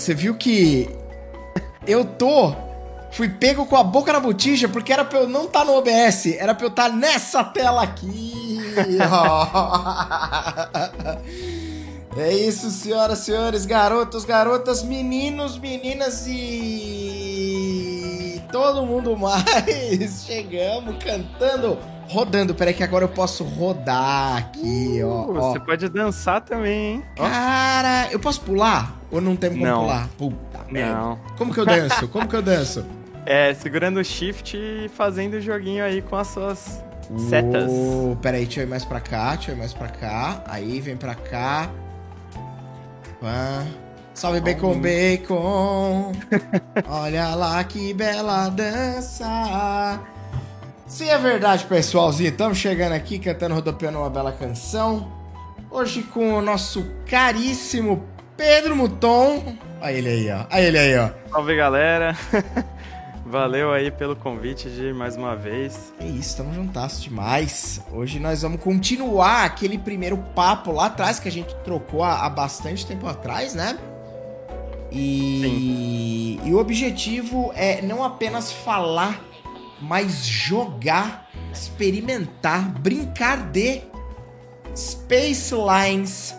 [0.00, 0.88] você viu que
[1.86, 2.52] eu tô.
[3.12, 5.76] Fui pego com a boca na botija porque era pra eu não estar tá no
[5.76, 8.60] OBS, era pra eu estar tá nessa tela aqui.
[12.16, 20.22] é isso, senhoras, senhores, garotos, garotas, meninos, meninas e todo mundo mais.
[20.24, 21.76] Chegamos cantando
[22.10, 22.54] rodando.
[22.54, 25.52] Peraí que agora eu posso rodar aqui, ó, uh, ó.
[25.52, 27.04] Você pode dançar também, hein?
[27.16, 28.98] Cara, eu posso pular?
[29.10, 29.80] Ou não tem como não.
[29.82, 30.08] pular?
[30.18, 30.94] Puta merda.
[30.94, 31.18] Não.
[31.38, 32.08] Como que eu danço?
[32.08, 32.84] Como que eu danço?
[33.26, 36.82] É, segurando o shift e fazendo o joguinho aí com as suas
[37.28, 37.70] setas.
[37.70, 40.42] Uh, peraí, deixa eu ir mais pra cá, deixa eu ir mais pra cá.
[40.48, 41.70] Aí, vem pra cá.
[43.20, 43.66] Pã.
[44.14, 46.12] Salve Bacon Bacon!
[46.88, 50.00] Olha lá que bela dança!
[50.90, 55.08] Se é verdade, pessoalzinho, estamos chegando aqui cantando rodopiando uma bela canção.
[55.70, 58.04] Hoje com o nosso caríssimo
[58.36, 59.56] Pedro Muton.
[59.80, 60.46] Olha ele aí, ó.
[60.52, 61.10] Olha ele aí, ó.
[61.30, 62.16] Salve, galera.
[63.24, 65.94] Valeu aí pelo convite de mais uma vez.
[66.00, 67.80] É isso, estamos juntas demais.
[67.92, 72.84] Hoje nós vamos continuar aquele primeiro papo lá atrás que a gente trocou há, bastante
[72.84, 73.78] tempo atrás, né?
[74.90, 79.29] E, e o objetivo é não apenas falar
[79.80, 83.82] mas jogar, experimentar, brincar de
[84.76, 86.34] Space Lines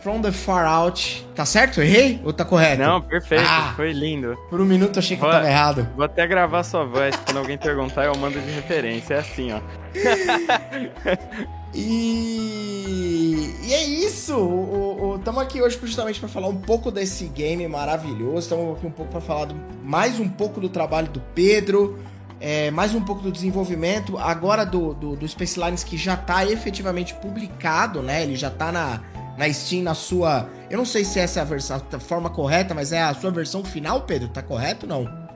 [0.00, 1.26] from the Far Out.
[1.34, 1.80] Tá certo?
[1.80, 2.20] Errei?
[2.24, 2.82] Ou tá correto?
[2.82, 3.44] Não, perfeito.
[3.46, 4.36] Ah, foi lindo.
[4.48, 5.88] Por um minuto eu achei que vou, eu tava errado.
[5.94, 7.14] Vou até gravar sua voz.
[7.16, 9.14] Quando alguém perguntar, eu mando de referência.
[9.14, 9.60] É assim, ó.
[11.74, 13.54] e...
[13.62, 15.16] e é isso.
[15.18, 18.38] Estamos aqui hoje justamente para falar um pouco desse game maravilhoso.
[18.38, 19.56] Estamos aqui um pouco para falar do...
[19.82, 21.98] mais um pouco do trabalho do Pedro
[22.40, 26.46] é, mais um pouco do desenvolvimento, agora do, do, do Space Lines que já está
[26.46, 28.22] efetivamente publicado, né?
[28.22, 29.00] Ele já está na,
[29.36, 30.48] na Steam, na sua.
[30.70, 33.30] Eu não sei se essa é a, versão, a forma correta, mas é a sua
[33.30, 34.28] versão final, Pedro?
[34.28, 35.28] Tá correto ou não?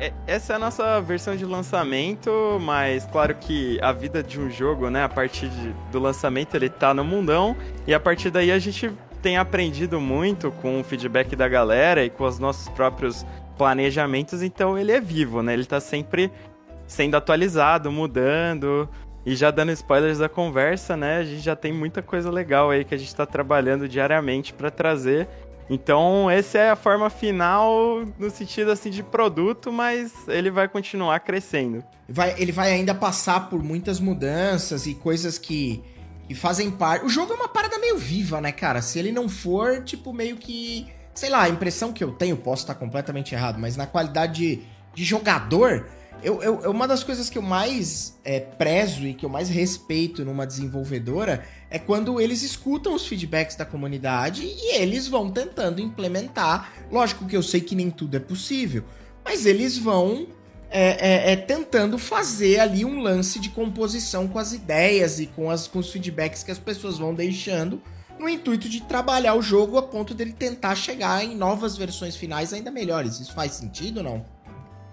[0.00, 4.48] É, essa é a nossa versão de lançamento, mas claro que a vida de um
[4.48, 8.52] jogo, né, a partir de, do lançamento ele tá no mundão, e a partir daí
[8.52, 13.26] a gente tem aprendido muito com o feedback da galera e com os nossos próprios
[13.58, 15.52] planejamentos, então ele é vivo, né?
[15.52, 16.30] Ele tá sempre
[16.86, 18.88] sendo atualizado, mudando.
[19.26, 21.18] E já dando spoilers da conversa, né?
[21.18, 24.70] A gente já tem muita coisa legal aí que a gente tá trabalhando diariamente para
[24.70, 25.28] trazer.
[25.68, 31.20] Então, essa é a forma final no sentido assim de produto, mas ele vai continuar
[31.20, 31.84] crescendo.
[32.08, 35.82] Vai, ele vai ainda passar por muitas mudanças e coisas que,
[36.26, 37.04] que fazem parte.
[37.04, 38.80] O jogo é uma parada meio viva, né, cara?
[38.80, 40.86] Se ele não for, tipo, meio que
[41.18, 44.62] sei lá, a impressão que eu tenho, posso estar completamente errado, mas na qualidade de,
[44.94, 45.84] de jogador,
[46.22, 50.24] eu, eu, uma das coisas que eu mais é, prezo e que eu mais respeito
[50.24, 56.72] numa desenvolvedora é quando eles escutam os feedbacks da comunidade e eles vão tentando implementar.
[56.88, 58.84] Lógico que eu sei que nem tudo é possível,
[59.24, 60.28] mas eles vão
[60.70, 65.50] é, é, é, tentando fazer ali um lance de composição com as ideias e com,
[65.50, 67.82] as, com os feedbacks que as pessoas vão deixando
[68.18, 72.52] no intuito de trabalhar o jogo a ponto dele tentar chegar em novas versões finais
[72.52, 73.20] ainda melhores.
[73.20, 74.38] Isso faz sentido ou não?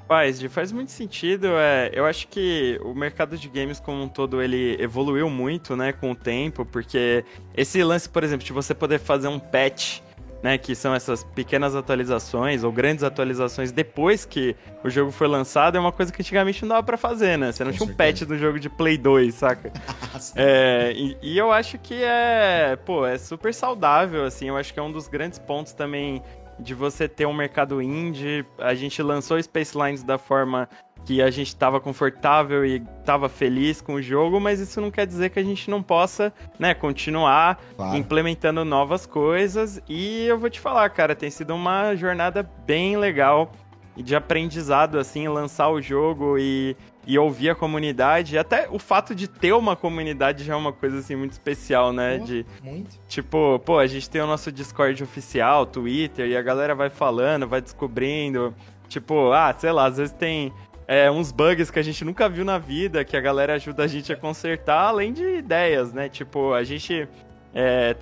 [0.08, 1.48] Faz, faz muito sentido.
[1.58, 5.92] É, eu acho que o mercado de games como um todo ele evoluiu muito, né,
[5.92, 7.26] com o tempo, porque
[7.56, 10.02] esse lance, por exemplo, de você poder fazer um patch
[10.44, 15.76] né, que são essas pequenas atualizações ou grandes atualizações depois que o jogo foi lançado,
[15.76, 17.52] é uma coisa que antigamente não dava para fazer, né?
[17.52, 18.10] Você não Com tinha certeza.
[18.10, 19.72] um patch do jogo de Play 2, saca?
[20.36, 24.80] é, e, e, eu acho que é, pô, é super saudável, assim, eu acho que
[24.80, 26.22] é um dos grandes pontos também
[26.60, 28.46] de você ter um mercado indie.
[28.58, 30.70] A gente lançou Space Lines da forma
[31.06, 35.06] que a gente estava confortável e estava feliz com o jogo, mas isso não quer
[35.06, 37.96] dizer que a gente não possa, né, continuar claro.
[37.96, 39.80] implementando novas coisas.
[39.88, 43.52] E eu vou te falar, cara, tem sido uma jornada bem legal
[43.96, 46.76] de aprendizado, assim, lançar o jogo e,
[47.06, 48.38] e ouvir a comunidade.
[48.38, 52.18] Até o fato de ter uma comunidade já é uma coisa, assim, muito especial, né?
[52.18, 53.00] Pô, de, muito.
[53.08, 57.48] Tipo, pô, a gente tem o nosso Discord oficial, Twitter, e a galera vai falando,
[57.48, 58.54] vai descobrindo.
[58.88, 60.54] Tipo, ah, sei lá, às vezes tem
[60.88, 63.88] é, uns bugs que a gente nunca viu na vida, que a galera ajuda a
[63.88, 66.10] gente a consertar, além de ideias, né?
[66.10, 67.08] Tipo, a gente
[67.54, 67.96] é,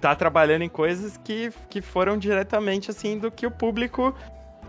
[0.00, 4.14] tá trabalhando em coisas que, que foram diretamente, assim, do que o público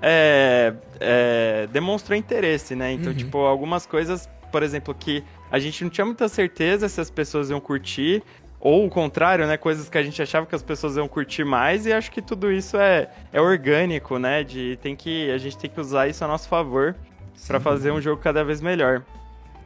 [0.01, 2.91] é, é, demonstrou interesse, né?
[2.91, 3.17] Então, uhum.
[3.17, 7.51] tipo, algumas coisas, por exemplo, que a gente não tinha muita certeza se as pessoas
[7.51, 8.23] iam curtir,
[8.59, 9.57] ou o contrário, né?
[9.57, 12.51] Coisas que a gente achava que as pessoas iam curtir mais, e acho que tudo
[12.51, 14.43] isso é, é orgânico, né?
[14.43, 16.95] De, tem que, a gente tem que usar isso a nosso favor
[17.47, 19.03] para fazer um jogo cada vez melhor.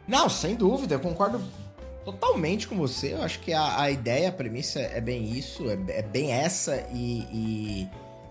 [0.08, 1.42] Não, sem dúvida, eu concordo
[2.06, 3.14] totalmente com você.
[3.14, 6.88] Eu acho que a, a ideia, a premissa é bem isso, é, é bem essa
[6.94, 7.88] e, e,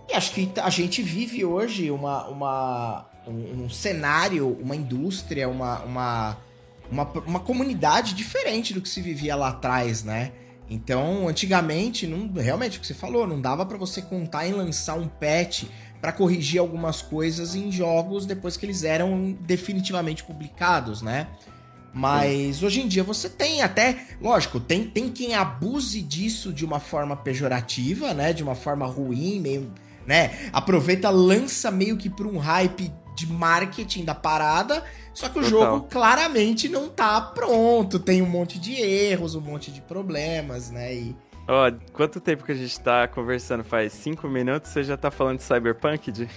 [0.08, 5.80] e, acho que a gente vive hoje uma, uma, um, um cenário, uma indústria, uma,
[5.80, 6.36] uma,
[6.90, 10.32] uma, uma comunidade diferente do que se vivia lá atrás, né?
[10.68, 14.96] Então, antigamente, não, realmente o que você falou, não dava para você contar em lançar
[14.96, 15.64] um patch
[16.06, 21.26] para corrigir algumas coisas em jogos depois que eles eram definitivamente publicados, né?
[21.92, 22.66] Mas Sim.
[22.66, 27.16] hoje em dia você tem até, lógico, tem, tem quem abuse disso de uma forma
[27.16, 28.32] pejorativa, né?
[28.32, 29.72] De uma forma ruim, meio,
[30.06, 30.48] né?
[30.52, 35.50] Aproveita, lança meio que por um hype de marketing da parada, só que o Total.
[35.50, 40.94] jogo claramente não tá pronto, tem um monte de erros, um monte de problemas, né?
[40.94, 41.16] E
[41.48, 43.62] Ó, oh, quanto tempo que a gente tá conversando?
[43.62, 46.28] Faz cinco minutos, você já tá falando de Cyberpunk, de...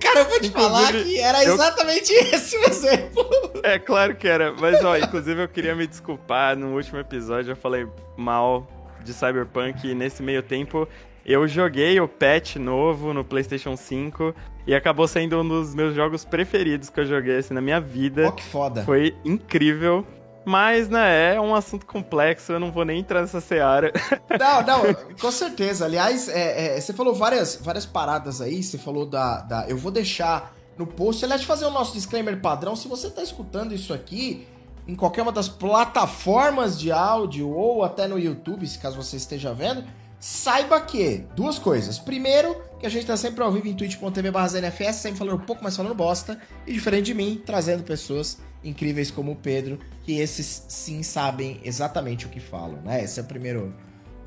[0.00, 2.22] Cara, eu vou te inclusive, falar que era exatamente eu...
[2.22, 3.30] esse o exemplo.
[3.62, 4.52] É, claro que era.
[4.52, 6.56] Mas, ó, inclusive eu queria me desculpar.
[6.56, 7.86] No último episódio eu falei
[8.16, 8.66] mal
[9.02, 10.88] de Cyberpunk e nesse meio tempo
[11.24, 14.34] eu joguei o patch novo no PlayStation 5
[14.66, 18.28] e acabou sendo um dos meus jogos preferidos que eu joguei assim, na minha vida.
[18.28, 18.82] Oh, que foda.
[18.84, 20.06] Foi incrível.
[20.44, 23.92] Mas, né, é um assunto complexo, eu não vou nem entrar nessa seara.
[24.38, 25.84] Não, não, com certeza.
[25.84, 29.68] Aliás, é, é, você falou várias, várias paradas aí, você falou da, da.
[29.68, 31.24] Eu vou deixar no post.
[31.24, 32.74] Aliás, fazer o nosso disclaimer padrão.
[32.74, 34.46] Se você tá escutando isso aqui
[34.88, 39.52] em qualquer uma das plataformas de áudio ou até no YouTube, se caso você esteja
[39.52, 39.84] vendo,
[40.18, 41.98] saiba que duas coisas.
[41.98, 45.62] Primeiro, que a gente tá sempre ao vivo em twitch.tv ZNFS, sempre falando um pouco
[45.62, 50.64] mais falando bosta, e diferente de mim, trazendo pessoas incríveis como o Pedro, que esses
[50.66, 53.04] sim sabem exatamente o que falam, né?
[53.04, 53.74] Esse é o primeiro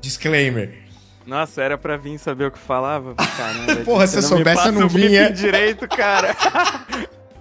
[0.00, 0.84] disclaimer.
[1.26, 3.14] Nossa, era pra vir saber o que falava?
[3.14, 5.32] Caramba, Porra, se eu soubesse, eu não vinha.
[5.32, 6.36] direito, cara.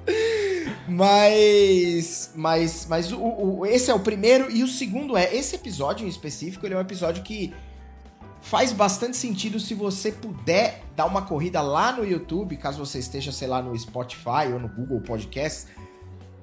[0.88, 2.31] mas.
[2.33, 2.88] Mas.
[2.89, 4.50] Mas o, o, esse é o primeiro.
[4.50, 7.54] E o segundo é: esse episódio em específico, ele é um episódio que
[8.43, 13.31] faz bastante sentido se você puder dar uma corrida lá no YouTube, caso você esteja,
[13.31, 15.67] sei lá, no Spotify ou no Google Podcast,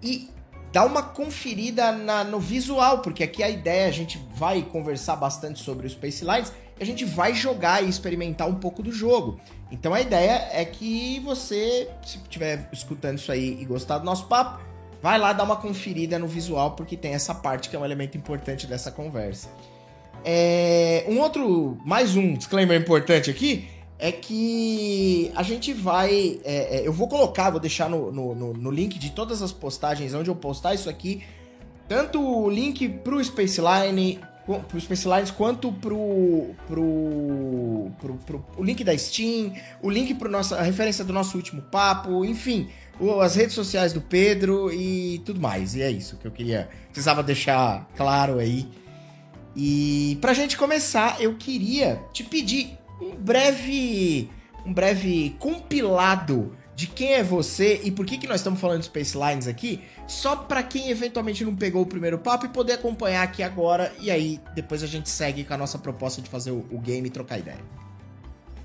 [0.02, 0.30] e
[0.72, 5.62] dá uma conferida na, no visual, porque aqui a ideia, a gente vai conversar bastante
[5.62, 9.38] sobre o Space Lines, a gente vai jogar e experimentar um pouco do jogo.
[9.70, 14.26] Então a ideia é que você, se estiver escutando isso aí e gostar do nosso
[14.26, 14.64] papo,
[15.02, 18.16] vai lá dar uma conferida no visual, porque tem essa parte que é um elemento
[18.16, 19.50] importante dessa conversa.
[20.24, 23.68] É, um outro, mais um disclaimer importante aqui,
[23.98, 26.40] é que a gente vai.
[26.44, 30.14] É, é, eu vou colocar, vou deixar no, no, no, link de todas as postagens
[30.14, 31.22] onde eu postar isso aqui.
[31.86, 34.20] Tanto o link pro Spaceline,
[34.68, 39.52] pro Spacelines, quanto pro, pro, pro, pro, o link da Steam,
[39.82, 42.68] o link pro nossa, a referência do nosso último papo, enfim,
[43.20, 45.74] as redes sociais do Pedro e tudo mais.
[45.74, 46.68] E é isso que eu queria.
[46.90, 48.68] Precisava deixar claro aí.
[49.54, 54.30] E pra gente começar, eu queria te pedir um breve
[54.64, 58.86] um breve compilado de quem é você e por que, que nós estamos falando de
[58.86, 63.22] Space Lines aqui, só para quem eventualmente não pegou o primeiro papo e poder acompanhar
[63.22, 66.64] aqui agora, e aí depois a gente segue com a nossa proposta de fazer o,
[66.70, 67.58] o game e trocar ideia.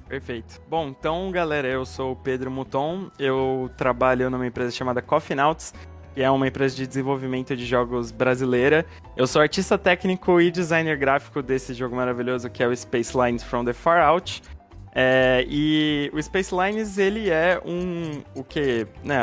[0.08, 0.62] Perfeito.
[0.70, 5.74] Bom, então, galera, eu sou o Pedro Muton, eu trabalho numa empresa chamada Coffee Nauts,
[6.16, 8.86] que é uma empresa de desenvolvimento de jogos brasileira.
[9.18, 13.44] Eu sou artista técnico e designer gráfico desse jogo maravilhoso que é o Space Lines
[13.44, 14.42] from the Far Out.
[14.96, 18.24] É, e o Space Lines, ele é um...
[18.34, 18.88] o que?
[19.04, 19.18] Né,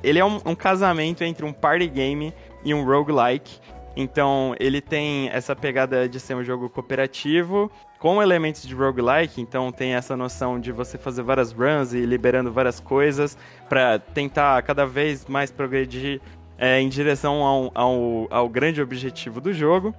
[0.00, 2.32] ele é um, um casamento entre um party game
[2.64, 3.58] e um roguelike.
[3.96, 9.72] Então, ele tem essa pegada de ser um jogo cooperativo, com elementos de roguelike, então
[9.72, 13.36] tem essa noção de você fazer várias runs e liberando várias coisas
[13.68, 16.20] para tentar cada vez mais progredir
[16.56, 19.94] é, em direção ao, ao, ao, grande objetivo do jogo.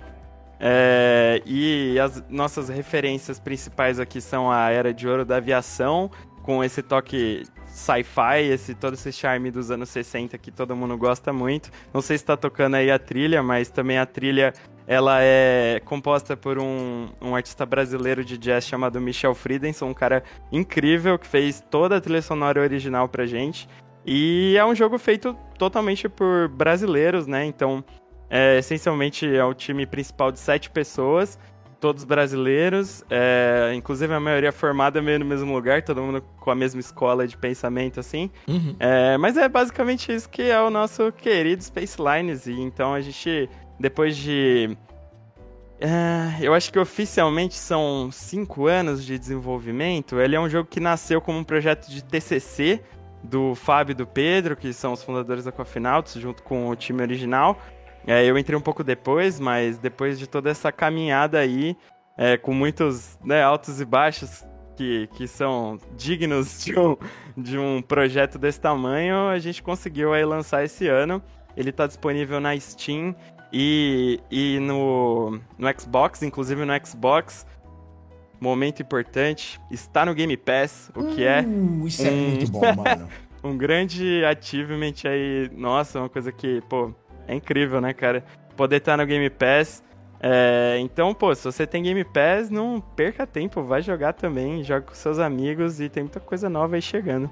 [0.61, 6.63] É, e as nossas referências principais aqui são a Era de Ouro da Aviação, com
[6.63, 11.69] esse toque sci-fi, esse, todo esse charme dos anos 60 que todo mundo gosta muito.
[11.93, 14.53] Não sei se está tocando aí a trilha, mas também a trilha
[14.89, 20.23] ela é composta por um, um artista brasileiro de jazz chamado Michel Friedenson, um cara
[20.51, 23.69] incrível que fez toda a trilha sonora original pra gente.
[24.03, 27.45] E é um jogo feito totalmente por brasileiros, né?
[27.45, 27.85] Então,
[28.31, 31.37] é, essencialmente é o time principal de sete pessoas
[31.79, 36.55] todos brasileiros, é, inclusive a maioria formada meio no mesmo lugar, todo mundo com a
[36.55, 38.29] mesma escola de pensamento, assim.
[38.47, 38.75] Uhum.
[38.79, 43.01] É, mas é basicamente isso que é o nosso querido Space Lines, e então a
[43.01, 44.77] gente, depois de...
[45.79, 50.19] É, eu acho que oficialmente são cinco anos de desenvolvimento.
[50.19, 52.81] Ele é um jogo que nasceu como um projeto de TCC
[53.23, 56.75] do Fábio e do Pedro, que são os fundadores da Coffee Nauts, junto com o
[56.75, 57.57] time original.
[58.05, 61.77] É, eu entrei um pouco depois, mas depois de toda essa caminhada aí,
[62.17, 64.43] é, com muitos né, altos e baixos
[64.75, 66.97] que, que são dignos de um,
[67.37, 71.21] de um projeto desse tamanho, a gente conseguiu aí lançar esse ano.
[71.55, 73.15] Ele está disponível na Steam
[73.51, 77.45] e, e no, no Xbox, inclusive no Xbox.
[78.39, 81.41] Momento importante, está no Game Pass, o que é.
[81.41, 83.09] Uh, isso é muito bom, mano.
[83.43, 85.49] um grande achievement aí.
[85.53, 86.93] Nossa, uma coisa que, pô,
[87.27, 88.23] é incrível, né, cara?
[88.55, 89.83] Poder estar no Game Pass.
[90.21, 94.81] É, então, pô, se você tem Game Pass, não perca tempo, vai jogar também, joga
[94.81, 97.29] com seus amigos e tem muita coisa nova aí chegando.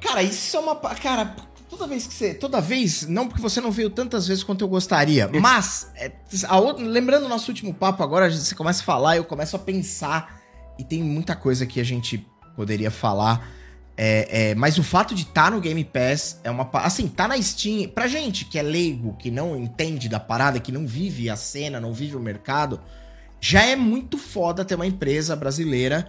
[0.00, 0.76] Cara, isso é uma.
[0.76, 1.34] Cara,
[1.70, 2.34] toda vez que você.
[2.34, 6.12] Toda vez, não porque você não veio tantas vezes quanto eu gostaria, mas, é,
[6.52, 10.40] outra, lembrando o nosso último papo agora, você começa a falar, eu começo a pensar,
[10.78, 13.48] e tem muita coisa que a gente poderia falar.
[13.96, 16.68] É, é, mas o fato de estar tá no Game Pass é uma.
[16.72, 17.88] Assim, tá na Steam.
[17.88, 21.78] Pra gente que é leigo, que não entende da parada, que não vive a cena,
[21.78, 22.80] não vive o mercado,
[23.40, 26.08] já é muito foda ter uma empresa brasileira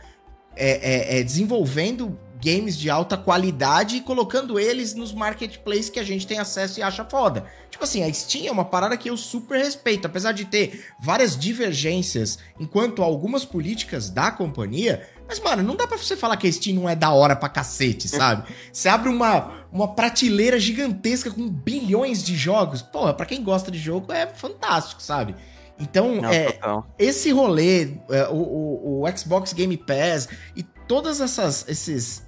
[0.55, 6.03] é, é, é desenvolvendo games de alta qualidade e colocando eles nos marketplaces que a
[6.03, 7.45] gente tem acesso e acha foda.
[7.69, 11.38] Tipo assim, a Steam é uma parada que eu super respeito, apesar de ter várias
[11.38, 15.07] divergências enquanto algumas políticas da companhia.
[15.27, 17.48] Mas, mano, não dá pra você falar que a Steam não é da hora pra
[17.48, 18.51] cacete, sabe?
[18.74, 22.81] Você abre uma, uma prateleira gigantesca com bilhões de jogos.
[22.81, 25.33] Porra, pra quem gosta de jogo é fantástico, sabe?
[25.81, 26.60] Então, não, é,
[27.00, 32.24] esse rolê, é, o, o, o, Xbox Game Pass e todas essas, esses,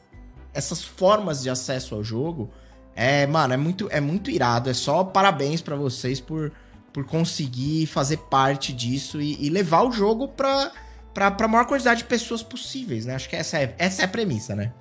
[0.53, 2.50] essas formas de acesso ao jogo,
[2.95, 4.69] é, mano, é muito, é muito irado.
[4.69, 6.51] É só parabéns para vocês por,
[6.91, 10.72] por conseguir fazer parte disso e, e, levar o jogo pra,
[11.13, 13.15] pra, pra maior quantidade de pessoas possíveis, né?
[13.15, 14.72] Acho que essa é, essa é a premissa, né?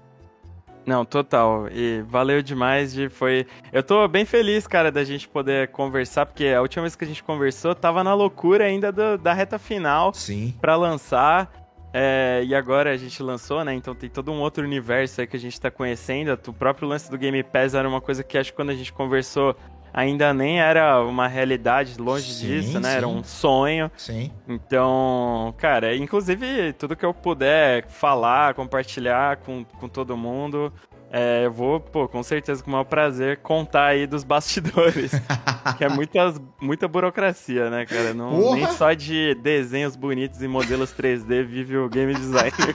[0.85, 1.69] Não, total.
[1.71, 2.93] E valeu demais.
[2.93, 3.47] De, foi...
[3.73, 7.07] Eu tô bem feliz, cara, da gente poder conversar, porque a última vez que a
[7.07, 10.55] gente conversou tava na loucura ainda do, da reta final Sim.
[10.61, 11.62] pra lançar.
[11.93, 13.75] É, e agora a gente lançou, né?
[13.75, 16.39] Então tem todo um outro universo aí que a gente tá conhecendo.
[16.47, 18.93] O próprio lance do Game Pass era uma coisa que acho que quando a gente
[18.93, 19.55] conversou
[19.93, 22.91] ainda nem era uma realidade, longe sim, disso, né?
[22.91, 22.97] Sim.
[22.97, 23.91] Era um sonho.
[23.97, 24.33] Sim.
[24.49, 30.73] Então, cara, inclusive tudo que eu puder falar, compartilhar com, com todo mundo,
[31.14, 35.12] é, eu vou, pô, com certeza, com o maior prazer, contar aí dos bastidores.
[35.76, 38.14] que é muitas, muita burocracia, né, cara?
[38.14, 42.75] Não, nem só de desenhos bonitos e modelos 3D vive o game designer.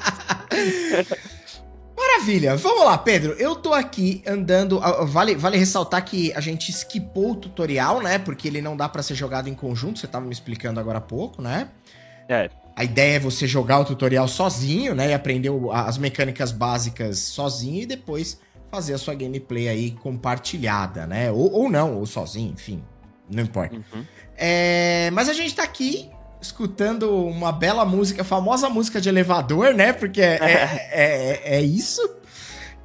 [1.97, 3.33] Maravilha, vamos lá, Pedro.
[3.39, 4.79] Eu tô aqui andando.
[5.07, 8.19] Vale, vale ressaltar que a gente skipou o tutorial, né?
[8.19, 11.01] Porque ele não dá para ser jogado em conjunto, você tava me explicando agora há
[11.01, 11.69] pouco, né?
[12.29, 12.51] É.
[12.77, 15.09] A ideia é você jogar o tutorial sozinho, né?
[15.09, 21.31] E aprender as mecânicas básicas sozinho e depois fazer a sua gameplay aí compartilhada, né?
[21.31, 22.83] Ou, ou não, ou sozinho, enfim.
[23.27, 23.75] Não importa.
[23.75, 24.05] Uhum.
[24.37, 26.07] É, mas a gente tá aqui
[26.39, 29.91] escutando uma bela música, famosa música de elevador, né?
[29.91, 32.07] Porque é, é, é, é isso.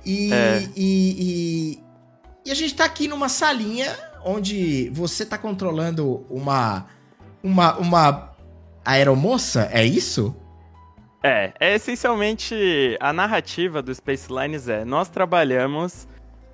[0.07, 0.69] E, é.
[0.75, 1.77] e,
[2.47, 3.95] e, e, a gente tá aqui numa salinha
[4.25, 6.87] onde você tá controlando uma,
[7.45, 8.32] uma, uma
[8.85, 10.35] aeromoça, é isso?
[11.23, 16.09] É, é essencialmente a narrativa do Space Lines é, nós trabalhamos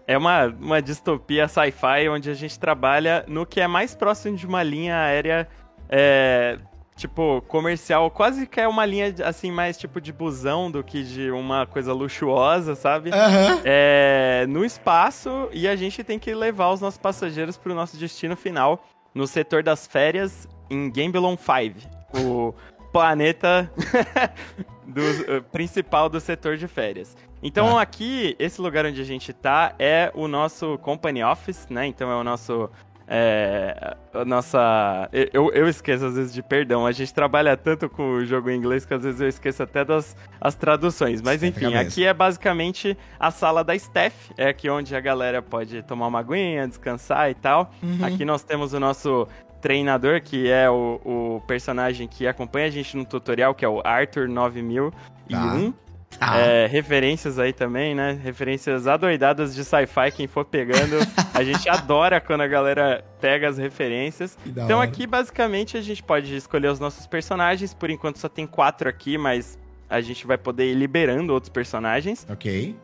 [0.07, 4.47] é uma, uma distopia sci-fi onde a gente trabalha no que é mais próximo de
[4.47, 5.49] uma linha aérea
[5.89, 6.59] é,
[6.99, 11.31] tipo, comercial, quase que é uma linha, assim, mais tipo de busão do que de
[11.31, 13.11] uma coisa luxuosa, sabe?
[13.11, 13.61] Uhum.
[13.65, 18.37] É, no espaço, e a gente tem que levar os nossos passageiros pro nosso destino
[18.37, 22.55] final, no setor das férias, em Gambelon 5, o
[22.93, 23.71] planeta
[24.87, 27.17] do, uh, principal do setor de férias.
[27.43, 27.83] Então, ah.
[27.83, 31.87] aqui, esse lugar onde a gente tá é o nosso company office, né?
[31.87, 32.69] Então, é o nosso
[33.11, 35.09] é, a nossa.
[35.33, 36.87] Eu, eu esqueço às vezes de perdão.
[36.87, 39.83] A gente trabalha tanto com o jogo em inglês que às vezes eu esqueço até
[39.83, 41.23] das as traduções.
[41.23, 44.31] Mas enfim, aqui é basicamente a sala da Steph.
[44.37, 47.73] É aqui onde a galera pode tomar uma aguinha, descansar e tal.
[47.83, 48.05] Uhum.
[48.05, 49.27] Aqui nós temos o nosso
[49.61, 53.81] treinador, que é o, o personagem que acompanha a gente no tutorial, que é o
[53.85, 54.91] Arthur 9001.
[55.71, 55.73] Tá.
[56.21, 56.39] Ah.
[56.39, 58.19] É, referências aí também, né?
[58.23, 60.97] Referências adoidadas de sci-fi, quem for pegando.
[61.35, 64.37] a gente adora quando a galera pega as referências.
[64.45, 67.75] Então aqui, basicamente, a gente pode escolher os nossos personagens.
[67.75, 72.27] Por enquanto só tem quatro aqui, mas a gente vai poder ir liberando outros personagens.
[72.29, 72.75] Ok.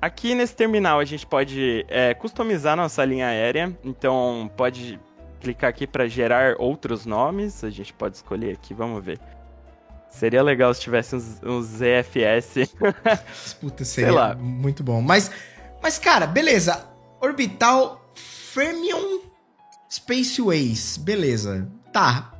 [0.00, 3.76] Aqui nesse terminal a gente pode é, customizar nossa linha aérea.
[3.84, 4.98] Então pode
[5.40, 7.64] clicar aqui para gerar outros nomes.
[7.64, 9.18] A gente pode escolher aqui, vamos ver.
[10.10, 12.74] Seria legal se tivesse uns, uns ZFS.
[13.60, 14.34] Puta, seria Sei lá.
[14.34, 15.00] muito bom.
[15.00, 15.30] Mas,
[15.82, 16.84] mas, cara, beleza.
[17.20, 19.20] Orbital Fermion
[19.88, 20.96] Spaceways.
[20.96, 21.68] Beleza.
[21.92, 22.32] Tá.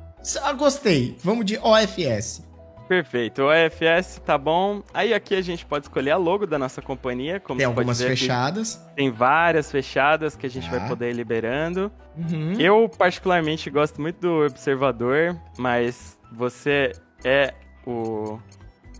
[0.43, 1.17] Ah, gostei.
[1.23, 2.43] Vamos de OFS.
[2.91, 3.43] Perfeito.
[3.43, 4.83] O EFS tá bom.
[4.93, 7.39] Aí aqui a gente pode escolher a logo da nossa companhia.
[7.39, 8.81] Como tem algumas fechadas.
[8.83, 11.89] Aqui, tem várias fechadas que a gente vai poder ir liberando.
[12.17, 12.59] Uhum.
[12.59, 16.91] Eu, particularmente, gosto muito do Observador, mas você
[17.23, 17.53] é
[17.87, 18.37] o.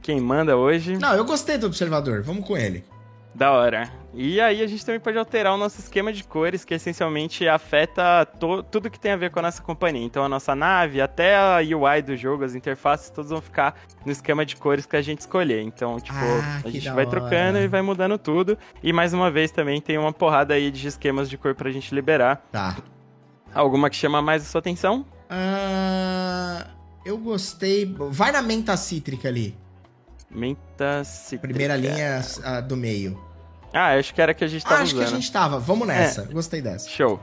[0.02, 0.98] Quem manda hoje.
[0.98, 2.22] Não, eu gostei do Observador.
[2.22, 2.86] Vamos com ele.
[3.36, 3.92] Da hora.
[4.14, 8.26] E aí a gente também pode alterar o nosso esquema de cores, que essencialmente afeta
[8.70, 10.04] tudo que tem a ver com a nossa companhia.
[10.04, 13.76] Então a nossa nave, até a UI do jogo, as interfaces, todos vão ficar
[14.06, 15.62] no esquema de cores que a gente escolher.
[15.62, 17.10] Então, tipo, ah, a gente vai hora.
[17.10, 18.58] trocando e vai mudando tudo.
[18.84, 21.96] E mais uma vez também tem uma porrada aí de esquemas de cor pra gente
[21.96, 22.46] liberar.
[22.52, 22.78] Tá.
[23.54, 25.06] Alguma que chama mais a sua atenção?
[25.30, 26.68] Ah,
[27.06, 27.96] eu gostei.
[28.10, 29.56] Vai na menta cítrica ali.
[30.30, 31.48] Menta cítrica.
[31.48, 32.22] Primeira linha
[32.68, 33.31] do meio.
[33.74, 35.08] Ah, acho que era que a gente tava ah, acho usando.
[35.08, 35.60] que a gente tava.
[35.60, 36.24] Vamos nessa.
[36.24, 36.26] É.
[36.26, 36.90] Gostei dessa.
[36.90, 37.20] Show.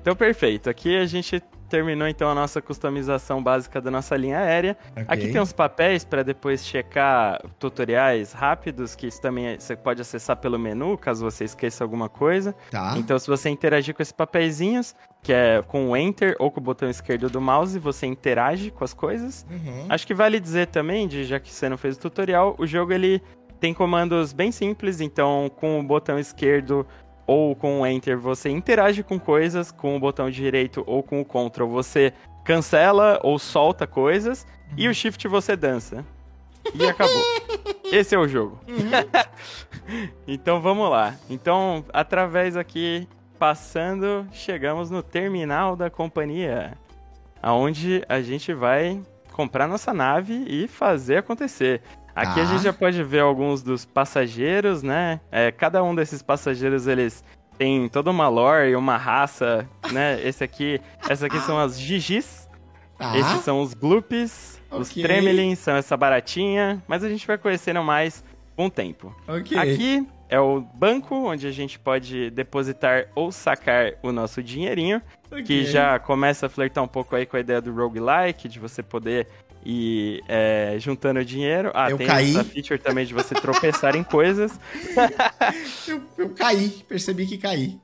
[0.00, 0.68] Então, perfeito.
[0.68, 1.42] Aqui a gente
[1.74, 4.76] terminou então a nossa customização básica da nossa linha aérea.
[4.92, 5.04] Okay.
[5.08, 10.36] Aqui tem uns papéis para depois checar tutoriais rápidos, que isso também você pode acessar
[10.36, 12.54] pelo menu, caso você esqueça alguma coisa.
[12.70, 12.94] Tá.
[12.96, 16.62] Então, se você interagir com esses papeizinhos, que é com o Enter ou com o
[16.62, 19.44] botão esquerdo do mouse, você interage com as coisas.
[19.50, 19.86] Uhum.
[19.88, 22.92] Acho que vale dizer também, de, já que você não fez o tutorial, o jogo
[22.92, 23.22] ele
[23.64, 26.86] tem comandos bem simples, então com o botão esquerdo
[27.26, 31.24] ou com o Enter você interage com coisas, com o botão direito ou com o
[31.24, 32.12] Ctrl você
[32.44, 34.74] cancela ou solta coisas, uhum.
[34.76, 36.04] e o Shift você dança.
[36.74, 37.22] E acabou.
[37.90, 38.60] Esse é o jogo.
[38.68, 38.90] Uhum.
[40.28, 41.14] então vamos lá.
[41.30, 46.76] Então, através aqui passando, chegamos no terminal da companhia,
[47.42, 49.00] aonde a gente vai
[49.32, 51.80] comprar nossa nave e fazer acontecer.
[52.14, 55.20] Aqui a gente já pode ver alguns dos passageiros, né?
[55.32, 57.24] É, cada um desses passageiros, eles
[57.58, 60.20] tem toda uma lore e uma raça, né?
[60.22, 62.48] Esse aqui, essa aqui são as Gigis.
[62.98, 63.16] Tá.
[63.16, 64.60] Esses são os Gloops.
[64.70, 64.80] Okay.
[64.80, 66.82] Os Tremelins são essa baratinha.
[66.86, 68.24] Mas a gente vai conhecendo mais
[68.56, 69.14] com o tempo.
[69.26, 69.58] Okay.
[69.58, 75.42] Aqui é o banco onde a gente pode depositar ou sacar o nosso dinheirinho, okay.
[75.42, 78.82] que já começa a flertar um pouco aí com a ideia do roguelike, de você
[78.82, 79.28] poder
[79.64, 81.70] ir é, juntando dinheiro.
[81.74, 82.30] Ah, eu tem caí.
[82.30, 84.58] essa feature também de você tropeçar em coisas.
[85.88, 87.78] eu, eu caí, percebi que caí.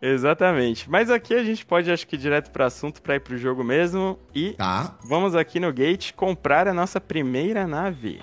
[0.00, 0.90] Exatamente.
[0.90, 4.18] Mas aqui a gente pode, acho que, direto para assunto para ir pro jogo mesmo.
[4.34, 4.96] E tá.
[5.04, 8.20] vamos aqui no gate comprar a nossa primeira nave.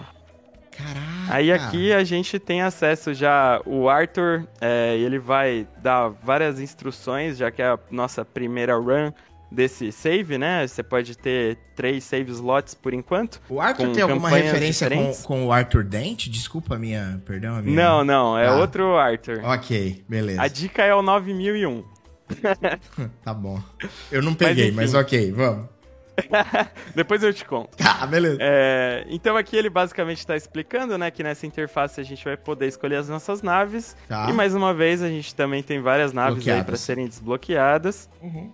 [0.71, 1.03] Caraca.
[1.29, 3.61] Aí aqui a gente tem acesso já.
[3.65, 9.11] O Arthur, é, ele vai dar várias instruções, já que é a nossa primeira run
[9.53, 10.67] desse save, né?
[10.67, 13.39] Você pode ter três save slots por enquanto.
[13.47, 16.27] O Arthur tem alguma referência com, com, o Arthur Dent?
[16.27, 17.21] Desculpa a minha.
[17.25, 17.75] Perdão, a minha.
[17.75, 18.55] Não, não, é ah.
[18.55, 19.41] outro Arthur.
[19.43, 20.41] Ok, beleza.
[20.41, 21.83] A dica é o 9001.
[23.23, 23.61] tá bom.
[24.11, 25.73] Eu não peguei, mas, mas ok, vamos.
[26.95, 27.75] Depois eu te conto.
[27.83, 28.37] Ah, beleza.
[28.39, 32.67] É, então aqui ele basicamente está explicando, né, que nessa interface a gente vai poder
[32.67, 33.95] escolher as nossas naves.
[34.07, 34.29] Tá.
[34.29, 38.09] E mais uma vez a gente também tem várias naves aí para serem desbloqueadas.
[38.21, 38.51] Uhum.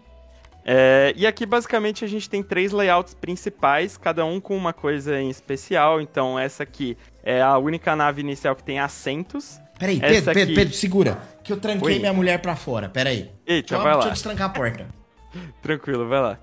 [0.65, 5.19] É, e aqui basicamente a gente tem três layouts principais, cada um com uma coisa
[5.19, 6.01] em especial.
[6.01, 9.59] Então essa aqui é a única nave inicial que tem assentos.
[9.77, 10.53] Peraí, Pedro, Pedro, aqui...
[10.55, 11.17] Pedro, segura.
[11.43, 11.99] Que eu tranquei Oi.
[11.99, 12.89] minha mulher pra fora.
[12.89, 13.31] Peraí.
[13.47, 13.93] Eita, vai lá.
[13.93, 14.87] Deixa eu destrancar a porta.
[15.61, 16.39] Tranquilo, vai lá.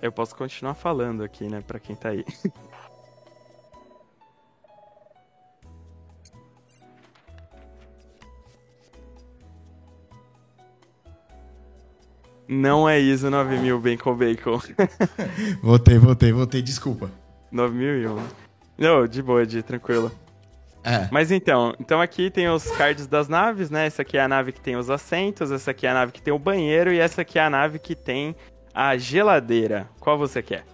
[0.00, 2.24] Eu posso continuar falando aqui, né, pra quem tá aí.
[12.48, 14.60] Não é ISO 9000 Bacon Bacon.
[15.62, 17.10] voltei, voltei, voltei, desculpa.
[17.50, 18.22] 9001.
[18.78, 20.12] Não, de boa, de tranquilo.
[20.84, 21.08] É.
[21.10, 23.86] Mas então, então aqui tem os cards das naves, né?
[23.86, 26.22] Essa aqui é a nave que tem os assentos, essa aqui é a nave que
[26.22, 28.36] tem o banheiro e essa aqui é a nave que tem
[28.72, 29.88] a geladeira.
[29.98, 30.64] Qual você quer?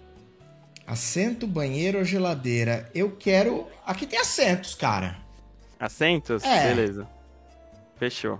[0.87, 2.90] Assento, banheiro ou geladeira?
[2.94, 3.66] Eu quero.
[3.87, 5.16] Aqui tem assentos, cara.
[5.80, 6.44] Assentos?
[6.44, 6.68] É.
[6.68, 7.08] Beleza.
[7.96, 8.38] Fechou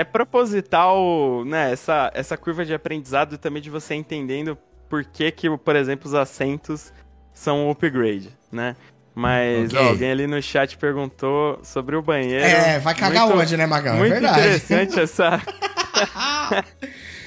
[0.00, 4.56] é proposital, né, essa, essa curva de aprendizado também de você entendendo
[4.88, 6.90] por que que, por exemplo, os assentos
[7.34, 8.74] são um upgrade, né?
[9.14, 9.78] Mas okay.
[9.78, 12.46] ó, alguém ali no chat perguntou sobre o banheiro.
[12.46, 13.96] É, vai cagar muito, onde, né, Magão?
[13.96, 14.40] É muito é verdade.
[14.40, 15.42] interessante essa...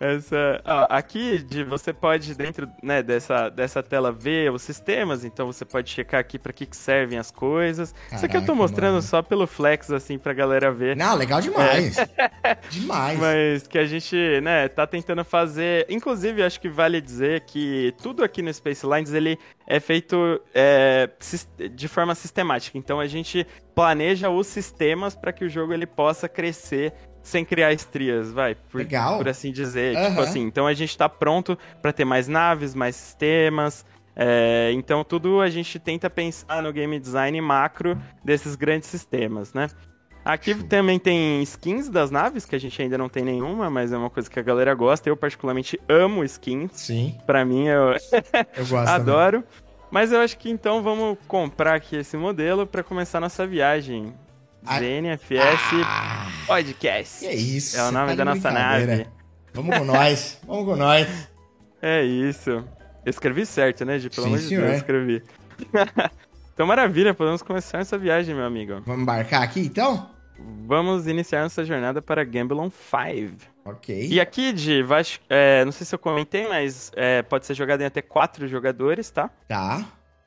[0.00, 5.46] Essa, ó, aqui de, você pode dentro né, dessa, dessa tela ver os sistemas, então
[5.46, 7.92] você pode checar aqui para que, que servem as coisas.
[7.92, 9.02] Caraca, Isso aqui eu tô mostrando mano.
[9.02, 10.96] só pelo flex assim pra galera ver.
[10.96, 11.98] Não, legal demais.
[11.98, 12.58] É.
[12.70, 13.18] demais.
[13.18, 18.24] Mas que a gente, né, tá tentando fazer, inclusive acho que vale dizer que tudo
[18.24, 21.08] aqui no Space Lines ele é feito é,
[21.72, 22.78] de forma sistemática.
[22.78, 26.92] Então a gente planeja os sistemas para que o jogo ele possa crescer
[27.28, 29.18] sem criar estrias, vai, por, Legal.
[29.18, 29.96] por assim dizer.
[29.96, 30.08] Aham.
[30.10, 33.84] Tipo assim, então a gente tá pronto pra ter mais naves, mais sistemas.
[34.16, 39.68] é, então tudo a gente tenta pensar no game design macro desses grandes sistemas, né?
[40.24, 43.96] Aqui também tem skins das naves, que a gente ainda não tem nenhuma, mas é
[43.96, 45.08] uma coisa que a galera gosta.
[45.08, 46.70] Eu particularmente amo skins.
[46.74, 48.10] Sim, Pra mim, eu eu gosto.
[48.70, 48.94] também.
[48.94, 49.44] adoro.
[49.90, 54.12] Mas eu acho que então vamos comprar aqui esse modelo pra começar nossa viagem.
[54.68, 54.78] Ah.
[54.78, 57.20] ZNFS Ah, Podcast.
[57.20, 57.76] que é isso?
[57.76, 59.06] É o tá nome de da nossa nave.
[59.54, 61.28] Vamos com nós, vamos com nós.
[61.80, 62.50] É isso.
[62.50, 64.10] Eu escrevi certo, né, Gi?
[64.10, 64.48] Pelo Sim, amor de.
[64.56, 65.22] Deus, eu escrevi.
[66.54, 68.80] então, maravilha, podemos começar essa viagem, meu amigo.
[68.84, 70.10] Vamos embarcar aqui então?
[70.66, 73.36] Vamos iniciar nossa jornada para Gambelon 5.
[73.64, 74.06] Ok.
[74.08, 77.80] E aqui, Gi, vai- é, não sei se eu comentei, mas é, pode ser jogado
[77.80, 79.30] em até quatro jogadores, tá?
[79.48, 79.84] Tá.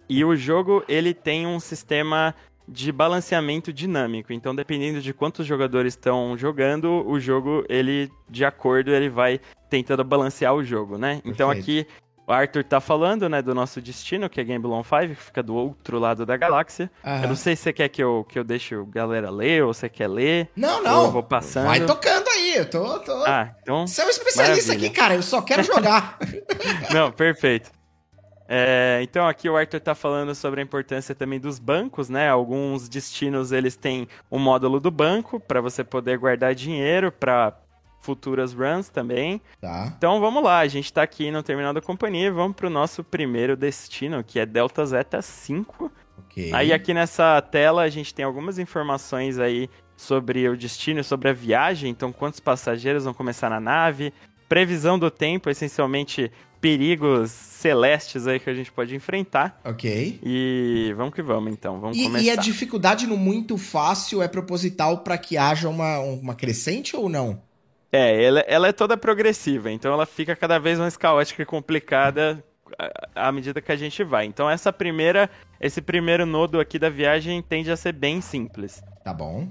[0.09, 2.35] E o jogo, ele tem um sistema
[2.67, 4.31] de balanceamento dinâmico.
[4.33, 10.03] Então, dependendo de quantos jogadores estão jogando, o jogo, ele, de acordo, ele vai tentando
[10.03, 11.21] balancear o jogo, né?
[11.25, 11.87] Então, Perfeito.
[11.87, 15.43] aqui, o Arthur tá falando, né, do nosso destino, que é Gambelon 5, que fica
[15.43, 16.89] do outro lado da galáxia.
[17.03, 17.23] Aham.
[17.23, 19.73] Eu não sei se você quer que eu, que eu deixe a galera ler, ou
[19.73, 20.49] você quer ler.
[20.55, 21.05] Não, não.
[21.05, 21.67] eu vou passando.
[21.67, 22.99] Vai tocando aí, eu tô.
[22.99, 23.11] tô...
[23.25, 23.85] Ah, então...
[23.85, 24.87] Você é um especialista Maravilha.
[24.87, 25.15] aqui, cara.
[25.15, 26.17] Eu só quero jogar.
[26.93, 27.71] Não, perfeito.
[28.53, 32.27] É, então aqui o Arthur tá falando sobre a importância também dos bancos, né?
[32.27, 37.57] Alguns destinos eles têm o módulo do banco para você poder guardar dinheiro para
[38.01, 39.41] futuras runs também.
[39.61, 39.93] tá.
[39.95, 43.05] Então vamos lá, a gente tá aqui no terminal da companhia e vamos pro nosso
[43.05, 45.89] primeiro destino, que é Delta Zeta 5.
[46.17, 46.51] Ok.
[46.53, 51.33] Aí aqui nessa tela a gente tem algumas informações aí sobre o destino, sobre a
[51.33, 54.13] viagem, então quantos passageiros vão começar na nave,
[54.49, 56.29] previsão do tempo, essencialmente
[56.61, 59.59] perigos celestes aí que a gente pode enfrentar.
[59.65, 60.19] Ok.
[60.23, 62.23] E vamos que vamos então, vamos E, começar.
[62.23, 67.09] e a dificuldade no muito fácil é proposital pra que haja uma, uma crescente ou
[67.09, 67.41] não?
[67.91, 72.41] É, ela, ela é toda progressiva, então ela fica cada vez mais caótica e complicada
[72.79, 74.25] à- à medida que a gente vai.
[74.25, 78.81] Então essa primeira, esse primeiro nodo aqui da viagem tende a ser bem simples.
[79.03, 79.47] Tá bom.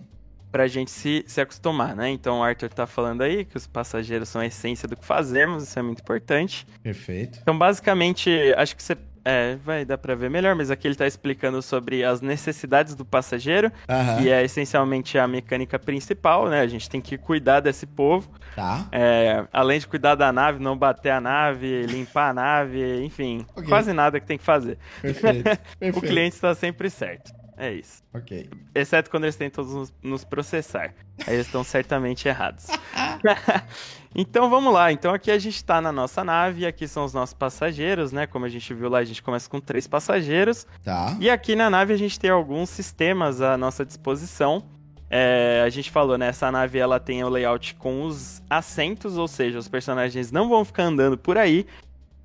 [0.51, 2.11] Pra gente se, se acostumar, né?
[2.11, 5.63] Então o Arthur tá falando aí que os passageiros são a essência do que fazemos,
[5.63, 6.67] isso é muito importante.
[6.83, 7.39] Perfeito.
[7.43, 8.97] Então, basicamente, acho que você.
[9.23, 13.05] É, vai dar pra ver melhor, mas aqui ele tá explicando sobre as necessidades do
[13.05, 14.17] passageiro, Aham.
[14.23, 16.63] que é essencialmente a mecânica principal, né?
[16.63, 18.31] A gente tem que cuidar desse povo.
[18.57, 18.89] Tá.
[18.91, 23.69] É, além de cuidar da nave, não bater a nave, limpar a nave, enfim, Ok.
[23.69, 24.79] quase nada que tem que fazer.
[25.03, 25.45] Perfeito.
[25.79, 25.99] Perfeito.
[25.99, 27.31] O cliente está sempre certo.
[27.61, 28.03] É isso.
[28.15, 28.49] Ok.
[28.75, 30.95] Exceto quando eles tentam nos, nos processar.
[31.27, 32.69] Aí eles estão certamente errados.
[34.17, 34.91] então vamos lá.
[34.91, 38.27] Então aqui a gente tá na nossa nave, aqui são os nossos passageiros, né?
[38.27, 40.67] Como a gente viu lá, a gente começa com três passageiros.
[40.83, 41.15] Tá.
[41.21, 44.65] E aqui na nave a gente tem alguns sistemas à nossa disposição.
[45.11, 46.29] É, a gente falou, né?
[46.29, 50.65] Essa nave ela tem o layout com os assentos, ou seja, os personagens não vão
[50.65, 51.67] ficar andando por aí,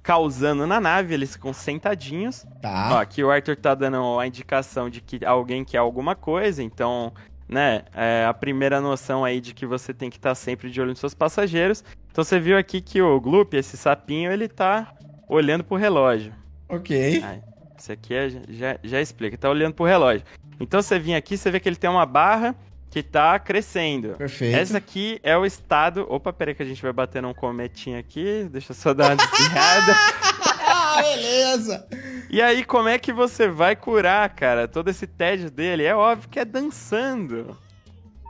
[0.06, 2.46] causando na nave, eles ficam sentadinhos.
[2.58, 3.02] Ó, Tá.
[3.02, 7.12] aqui o Arthur tá dando a indicação de que alguém quer alguma coisa, então,
[7.50, 10.91] né, é a primeira noção aí de que você tem que estar sempre de olho
[10.91, 11.84] nos seus passageiros.
[12.12, 14.94] Então você viu aqui que o Gloop, esse sapinho, ele tá
[15.28, 16.32] olhando pro relógio.
[16.70, 17.22] Ok.
[17.26, 17.38] Ah,
[17.78, 20.24] Isso aqui é- já, já explica, tá olhando pro relógio.
[20.60, 22.56] Então você vem aqui, você vê que ele tem uma barra
[22.96, 24.16] que tá crescendo.
[24.18, 24.56] Perfeito.
[24.56, 26.06] Essa aqui é o estado.
[26.10, 28.48] Opa, peraí que a gente vai bater num cometinho aqui.
[28.50, 29.96] Deixa eu só dar uma desviada.
[30.68, 31.86] Ah, beleza.
[32.30, 35.84] E aí, como é que você vai curar, cara, todo esse tédio dele?
[35.84, 37.56] É óbvio que é dançando.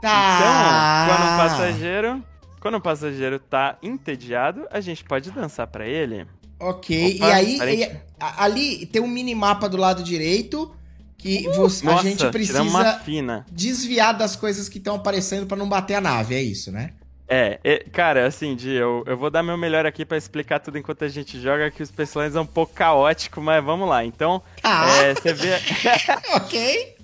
[0.02, 1.06] Tá.
[1.06, 2.24] Então, quando um passageiro,
[2.60, 6.26] quando um passageiro tá entediado, a gente pode dançar pra ele.
[6.60, 7.16] Ok.
[7.16, 10.74] Opa, e aí, e- ali tem um minimapa do lado direito
[11.18, 13.46] que você, a Nossa, gente tiramos uma precisa fina.
[13.50, 16.92] desviar das coisas que estão aparecendo pra não bater a nave, é isso, né?
[17.28, 20.78] É, é, cara, assim, Di, eu, eu vou dar meu melhor aqui pra explicar tudo
[20.78, 24.04] enquanto a gente joga, que os personagens é um pouco caótico, mas vamos lá.
[24.04, 24.86] Então, Tá.
[25.02, 25.54] é, você vê.
[26.34, 26.94] ok.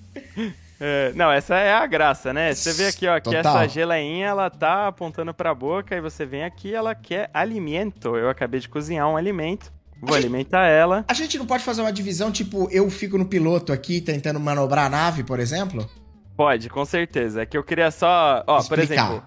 [0.80, 2.54] É, não, essa é a graça, né?
[2.54, 3.56] Você vê aqui, ó, que Total.
[3.62, 8.16] essa geleinha, ela tá apontando pra boca, e você vem aqui, ela quer alimento.
[8.16, 11.04] Eu acabei de cozinhar um alimento, vou A gente- alimentar ela.
[11.08, 14.86] A gente não pode fazer uma divisão, tipo, eu fico no piloto aqui tentando manobrar
[14.86, 15.88] a nave, por exemplo?
[16.36, 17.42] Pode, com certeza.
[17.42, 19.06] É que eu queria só, ó, por Explicar.
[19.10, 19.22] exemplo,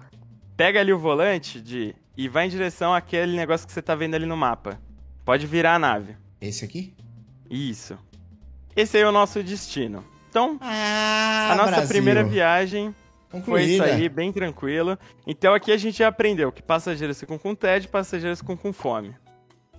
[0.56, 4.14] pega ali o volante de e vai em direção àquele negócio que você tá vendo
[4.14, 4.78] ali no mapa.
[5.24, 6.16] Pode virar a nave.
[6.40, 6.94] Esse aqui?
[7.50, 7.96] Isso.
[8.74, 10.04] Esse aí é o nosso destino.
[10.28, 11.88] Então, Ah, a nossa Brasil.
[11.88, 12.94] primeira viagem
[13.44, 13.84] Foi isso Concluída.
[13.84, 14.98] aí, bem tranquilo.
[15.26, 19.14] Então aqui a gente já aprendeu que passageiros ficam com tédio, passageiros ficam com fome.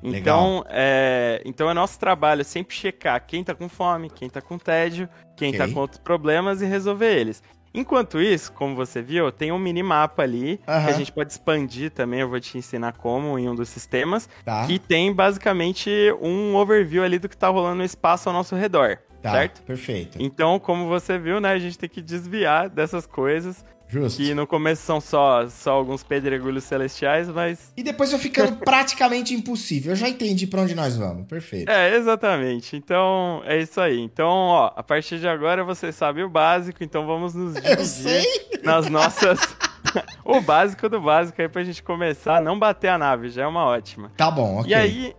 [0.03, 4.57] Então é, então é nosso trabalho sempre checar quem tá com fome, quem tá com
[4.57, 5.60] tédio, quem Ok.
[5.60, 7.41] tá com outros problemas e resolver eles.
[7.73, 12.21] Enquanto isso, como você viu, tem um minimapa ali que a gente pode expandir também.
[12.21, 14.27] Eu vou te ensinar como em um dos sistemas.
[14.43, 14.65] Tá.
[14.65, 18.97] Que tem basicamente um overview ali do que tá rolando no espaço ao nosso redor.
[19.21, 19.62] Tá, Certo?
[19.63, 20.17] perfeito.
[20.21, 23.63] Então, como você viu, né, a gente tem que desviar dessas coisas.
[23.89, 24.21] Justo.
[24.21, 27.71] Que no começo são só, só alguns pedregulhos celestiais, mas.
[27.76, 29.93] E depois vai ficando praticamente impossível.
[29.93, 31.26] Eu já entendi pra onde nós vamos.
[31.28, 31.69] Perfeito.
[31.69, 32.76] É, exatamente.
[32.76, 34.00] Então, é isso aí.
[34.00, 37.86] Então, ó, a partir de agora você sabe o básico, então vamos nos Eu dividir
[37.86, 38.26] sei.
[38.63, 39.39] nas nossas.
[40.26, 43.47] o básico do básico aí pra gente começar a não bater a nave, já é
[43.47, 44.12] uma ótima.
[44.17, 44.69] Tá bom, ok.
[44.69, 45.15] E aí,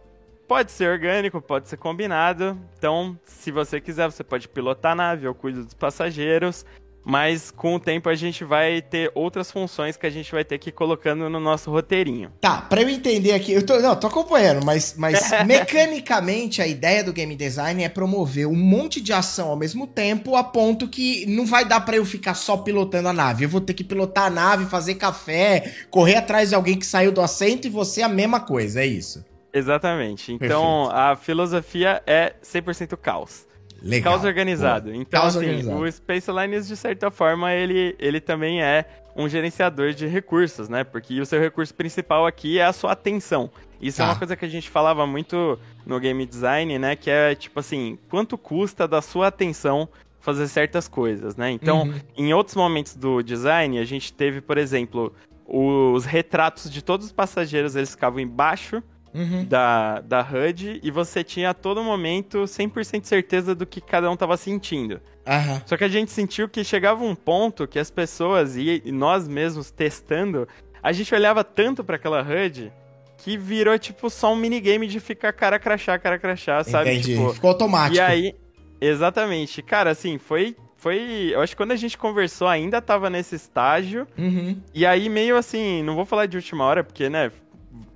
[0.47, 2.59] pode ser orgânico, pode ser combinado.
[2.77, 6.67] Então, se você quiser, você pode pilotar a nave, eu cuido dos passageiros.
[7.05, 10.59] Mas com o tempo a gente vai ter outras funções que a gente vai ter
[10.59, 12.31] que ir colocando no nosso roteirinho.
[12.41, 17.03] Tá, pra eu entender aqui, eu tô, não, tô acompanhando, mas, mas mecanicamente a ideia
[17.03, 21.25] do game design é promover um monte de ação ao mesmo tempo, a ponto que
[21.27, 23.45] não vai dar pra eu ficar só pilotando a nave.
[23.45, 27.11] Eu vou ter que pilotar a nave, fazer café, correr atrás de alguém que saiu
[27.11, 29.25] do assento e você a mesma coisa, é isso.
[29.53, 30.33] Exatamente.
[30.33, 33.48] Então, a filosofia é 100% caos.
[33.83, 34.13] Legal.
[34.15, 34.87] Caos organizado.
[34.91, 34.97] Boa.
[34.97, 35.81] Então, Caos assim, organizado.
[35.81, 38.85] o Space Alliance, de certa forma, ele, ele também é
[39.17, 40.85] um gerenciador de recursos, né?
[40.85, 43.51] Porque o seu recurso principal aqui é a sua atenção.
[43.81, 44.11] Isso é Tá.
[44.13, 46.97] uma coisa que a gente falava muito no game design, né?
[46.97, 49.89] Que é, tipo assim, quanto custa da sua atenção
[50.21, 51.51] fazer certas coisas, né?
[51.51, 51.95] Então, Uhum.
[52.17, 55.13] em outros momentos do design, a gente teve, por exemplo,
[55.47, 58.83] os retratos de todos os passageiros, eles ficavam embaixo
[59.15, 59.45] Uhum.
[59.45, 64.17] da, da HUD e você tinha a todo momento 100% certeza do que cada um
[64.17, 65.01] tava sentindo.
[65.27, 65.63] Aham.
[65.67, 69.71] Só que a gente sentiu que chegava um ponto que as pessoas e, nós mesmos
[69.71, 70.47] testando,
[70.83, 72.73] a gente olhava tanto pra aquela HUD
[73.19, 76.91] que virou tipo só um minigame de ficar cara crachá, cara crachá, sabe?
[76.91, 77.15] Entendi.
[77.17, 77.97] Tipo, Ficou automático.
[77.97, 78.35] e aí,
[78.81, 79.63] exatamente.
[79.63, 84.07] Cara, assim, foi foi, eu acho que quando a gente conversou ainda tava nesse estágio
[84.17, 84.61] Uhum.
[84.73, 87.33] e aí, meio assim, não vou falar de última hora, porque, né,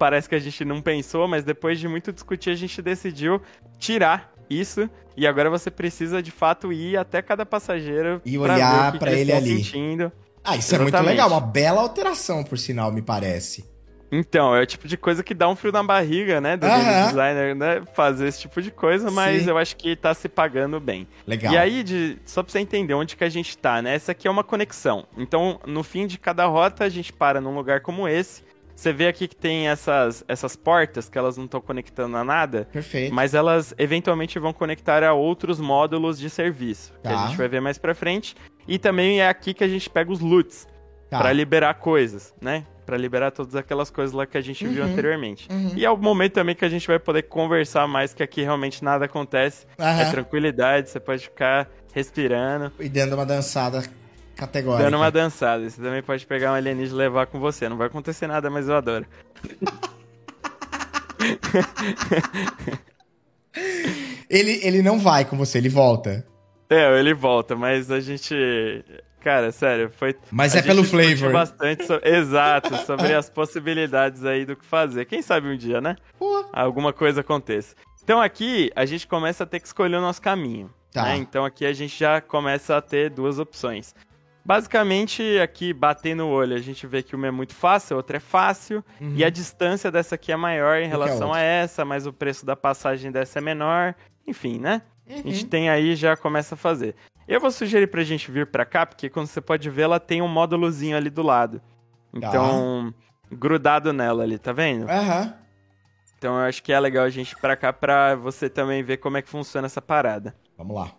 [0.03, 3.41] parece que a gente não pensou, mas depois de muito discutir, a gente decidiu
[3.79, 4.91] tirar isso.
[5.17, 9.33] E agora você precisa, de fato, ir até cada passageiro E pra olhar eles ele
[9.33, 9.57] ali.
[9.65, 10.11] sentindo.
[10.43, 11.11] Ah, isso é muito Exatamente.
[11.13, 11.29] legal.
[11.31, 13.71] Uma bela alteração, por sinal, me parece.
[14.11, 17.55] Então, é o tipo de coisa que dá um frio na barriga, né, do designer,
[17.55, 19.49] né, fazer esse tipo de coisa, mas Sim.
[19.51, 21.07] eu acho que tá se pagando bem.
[21.27, 21.53] Legal.
[21.53, 23.95] E aí, de- só pra você entender onde que a gente tá, né?
[23.95, 25.07] Essa aqui é uma conexão.
[25.17, 28.43] Então, no fim de cada rota, a gente para num lugar como esse.
[28.75, 32.67] Você vê aqui que tem essas, essas portas que elas não estão conectando a nada,
[32.73, 33.15] Perfeito.
[33.15, 37.25] mas elas eventualmente vão conectar a outros módulos de serviço, que Tá.
[37.25, 38.35] a gente vai ver mais pra frente.
[38.67, 40.67] E também é aqui que a gente pega os loots
[41.11, 41.19] Tá.
[41.19, 42.65] pra liberar coisas, né?
[42.87, 44.91] Pra liberar todas aquelas coisas lá que a gente viu Uhum.
[44.91, 45.47] anteriormente.
[45.53, 45.73] Uhum.
[45.77, 48.83] E é o momento também que a gente vai poder conversar mais, que aqui realmente
[48.83, 49.67] nada acontece.
[49.79, 50.11] É Aham.
[50.11, 53.83] tranquilidade, você pode ficar respirando, E dando uma dançada
[54.47, 54.85] categórica.
[54.85, 55.69] dando uma dançada.
[55.69, 57.69] Você também pode pegar um alienígena e levar com você.
[57.69, 59.07] Não vai acontecer nada, mas eu adoro.
[64.29, 66.27] Ele, ele não vai com você, ele volta.
[66.71, 68.35] É, ele volta, mas a gente.
[69.21, 70.17] Cara, sério, foi.
[70.31, 71.33] Mas é pelo flavor.
[71.33, 75.05] bastante so- Exato, sobre as possibilidades aí do que fazer.
[75.05, 75.97] Quem sabe um dia, né?
[76.19, 76.47] Pô.
[76.53, 77.75] Alguma coisa aconteça.
[78.03, 80.71] Então aqui a gente começa a ter que escolher o nosso caminho.
[80.93, 81.05] Tá.
[81.05, 81.17] né?
[81.17, 83.95] Então aqui a gente já começa a ter duas opções.
[84.45, 88.17] Basicamente, aqui bater no olho, a gente vê que uma é muito fácil, a outra
[88.17, 89.15] é fácil, Uhum.
[89.17, 91.41] e a distância dessa aqui é maior em relação outra?
[91.41, 93.95] a essa, mas o preço da passagem dessa é menor.
[94.27, 94.83] Enfim, né?
[95.09, 95.23] A Uhum.
[95.23, 96.95] gente tem aí já começa a fazer.
[97.29, 100.21] Eu vou sugerir pra gente vir pra cá, porque quando você pode ver, ela tem
[100.21, 101.59] um módulozinho ali do lado.
[101.61, 101.65] Tá.
[102.29, 102.93] Então,
[103.31, 104.89] grudado nela ali, tá vendo?
[104.91, 105.35] Aham.
[106.19, 108.99] Então eu acho que é legal a gente ir pra cá pra você também ver
[108.99, 110.35] como é que funciona essa parada.
[110.57, 110.93] Vamos lá.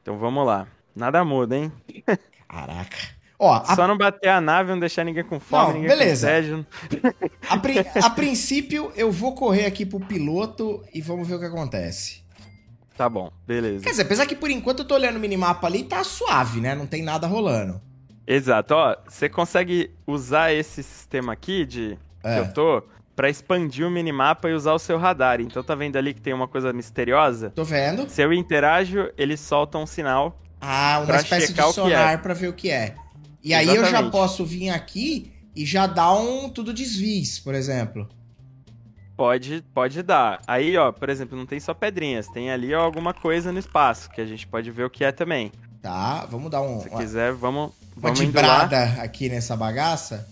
[0.00, 0.66] Então vamos lá.
[0.96, 1.72] Nada muda, hein?
[2.52, 2.96] Caraca.
[3.38, 6.28] Ó, a, Só não bater a nave, não deixar ninguém com fome, Não, ninguém beleza.
[7.48, 11.46] a, pri- a princípio, eu vou correr aqui pro piloto e vamos ver o que
[11.46, 12.22] acontece.
[12.96, 13.82] Tá bom, beleza.
[13.82, 16.60] Quer dizer, apesar que por enquanto eu tô olhando o minimapa ali e tá suave,
[16.60, 16.74] né?
[16.74, 17.80] Não tem nada rolando.
[18.26, 22.34] Exato, ó, você consegue usar esse sistema aqui de É.
[22.34, 22.82] que eu tô
[23.16, 25.40] pra expandir o minimapa e usar o seu radar.
[25.40, 27.50] Então tá vendo ali que tem uma coisa misteriosa?
[27.50, 28.08] Tô vendo.
[28.08, 30.38] Se eu interajo, ele solta um sinal.
[30.62, 32.94] Ah, uma espécie de que sonar pra ver o que é.
[33.42, 34.12] E aí eu já Exatamente.
[34.12, 38.08] posso vir aqui e já dar um tudo desvies, por exemplo.
[39.16, 40.40] Pode, pode dar.
[40.46, 44.08] Aí, ó, por exemplo, não tem só pedrinhas, tem ali ó, alguma coisa no espaço
[44.10, 45.50] que a gente pode ver o que é também.
[45.82, 48.20] Tá, vamos dar um, Se uma, quiser, vamos, uma vamos
[49.00, 50.28] aqui nessa bagaça.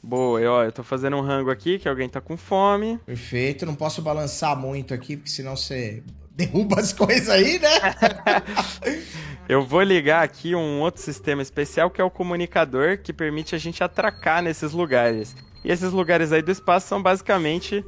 [0.00, 2.98] Boa, eu, ó, eu tô fazendo um rango aqui, que alguém tá com fome.
[3.04, 3.66] Perfeito.
[3.66, 6.02] Não posso balançar muito aqui, porque senão você
[6.34, 7.68] derruba as coisas aí, né?
[9.48, 13.58] Eu vou ligar aqui um outro sistema especial que é o comunicador, que permite a
[13.58, 15.36] gente atracar nesses lugares.
[15.62, 17.84] E esses lugares aí do espaço são basicamente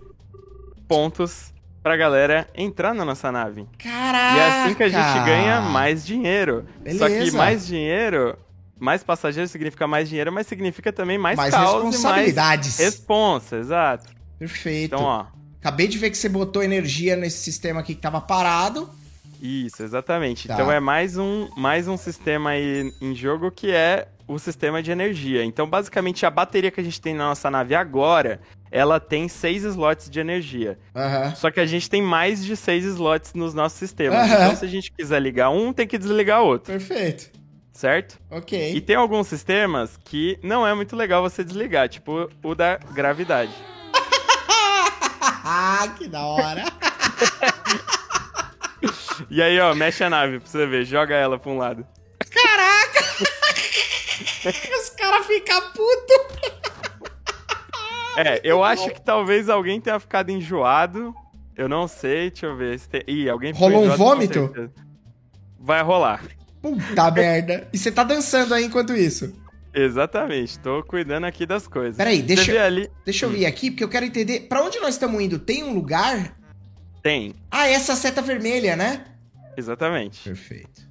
[0.87, 3.67] pontos pra galera entrar na nossa nave.
[3.79, 4.37] Caraca!
[4.37, 6.67] E é assim que a gente ganha mais dinheiro.
[6.99, 7.37] Só que Beleza.
[7.39, 8.37] mais dinheiro,
[8.79, 12.79] mais passageiros significa mais dinheiro, mas significa também mais, Mais caos e mais responsabilidades.
[12.79, 14.07] responsa, exato.
[14.39, 14.95] Perfeito.
[14.95, 15.25] Então, ó,
[15.67, 18.89] Acabei de ver que você botou energia nesse sistema aqui que tava parado.
[19.43, 20.47] Isso, exatamente.
[20.47, 20.55] Tá.
[20.55, 24.93] Então é mais um, mais um sistema aí em jogo que é o sistema de
[24.93, 25.45] energia.
[25.45, 29.65] Então, basicamente, a bateria que a gente tem na nossa nave agora, ela tem seis
[29.65, 30.79] slots de energia.
[30.95, 31.35] Aham.
[31.35, 34.21] Só que a gente tem mais de seis slots nos nossos sistemas.
[34.21, 34.35] Aham.
[34.35, 37.29] Então, se a gente quiser ligar um, tem que desligar outro, Perfeito.
[37.73, 38.21] certo?
[38.31, 38.73] Ok.
[38.73, 43.51] E tem alguns sistemas que não é muito legal você desligar, tipo o da gravidade.
[45.49, 46.65] Ah, que da hora.
[49.31, 51.87] E aí, ó, mexe a nave pra você ver, joga ela pra um lado.
[54.81, 56.51] Os caras ficam putos.
[58.19, 61.15] É, eu acho que talvez alguém tenha ficado enjoado.
[61.57, 62.79] Eu não sei, deixa eu ver.
[62.79, 63.03] Se tem...
[63.07, 64.71] Ih, alguém Rolou um enjoado, com vômito?
[65.59, 66.23] Vai rolar.
[66.61, 67.69] Puta merda.
[67.73, 69.35] E você tá dançando aí enquanto isso.
[69.79, 71.99] Exatamente, tô cuidando aqui das coisas.
[71.99, 72.91] Peraí, deixa- vê ali.
[73.05, 74.41] Deixa eu vir aqui, porque eu quero entender.
[74.49, 75.39] Pra onde nós estamos indo?
[75.39, 76.35] Tem um lugar?
[77.03, 79.05] Tem, Ah, essa seta vermelha, né?
[79.57, 80.23] exatamente.
[80.25, 80.87] Perfeito.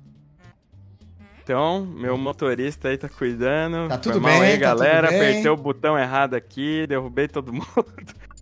[1.43, 3.87] Então, meu motorista aí tá cuidando.
[3.89, 5.07] Tá Foi tudo mal bem, aí, tá galera.
[5.07, 7.65] Apertei o botão errado aqui, derrubei todo mundo.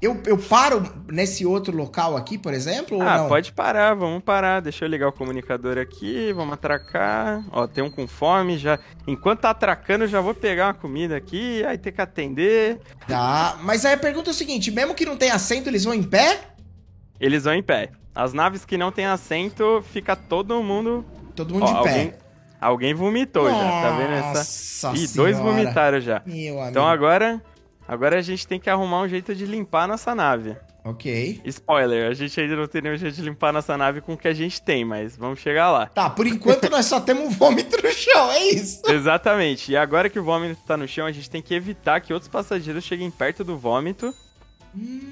[0.04, 2.98] Eu, eu paro nesse outro local aqui, por exemplo?
[2.98, 3.30] ou ah, não?
[3.30, 4.60] pode parar, vamos parar.
[4.60, 7.42] Deixa eu ligar o comunicador aqui, vamos atracar.
[7.50, 8.78] Ó, tem um com fome já.
[9.08, 12.82] Enquanto tá atracando, eu já vou pegar uma comida aqui, aí tem que atender.
[13.08, 15.94] Tá, mas aí a pergunta é o seguinte: mesmo que não tenha assento, eles vão
[15.94, 16.50] em pé?
[17.18, 17.92] Eles vão em pé.
[18.14, 21.06] As naves que não tem assento, fica todo mundo.
[21.34, 22.18] Todo mundo Ó, de alguém, pé.
[22.60, 24.88] alguém vomitou já, tá vendo essa?
[24.90, 25.56] Nossa Ih, dois senhora.
[25.56, 26.22] vomitaram já.
[26.26, 26.72] Meu amigo.
[26.72, 27.42] Então agora,
[27.88, 30.56] agora a gente tem que arrumar um jeito de limpar a nossa nave.
[30.86, 31.40] Ok.
[31.46, 34.18] Spoiler, a gente ainda não tem nenhum jeito de limpar a nossa nave com o
[34.18, 35.86] que a gente tem, mas vamos chegar lá.
[35.86, 38.82] Tá, por enquanto nós só temos vômito no chão, é isso?
[38.92, 39.72] Exatamente.
[39.72, 42.30] E agora que o vômito tá no chão, a gente tem que evitar que outros
[42.30, 44.14] passageiros cheguem perto do vômito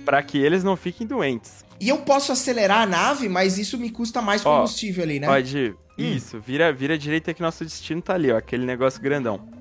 [0.04, 1.64] pra que eles não fiquem doentes.
[1.80, 5.28] E eu posso acelerar a nave, mas isso me custa mais Ó, combustível ali, né?
[5.28, 5.74] Pode.
[5.98, 8.38] Isso, vira, vira direita que nosso destino tá ali, ó.
[8.38, 9.61] Aquele negócio grandão.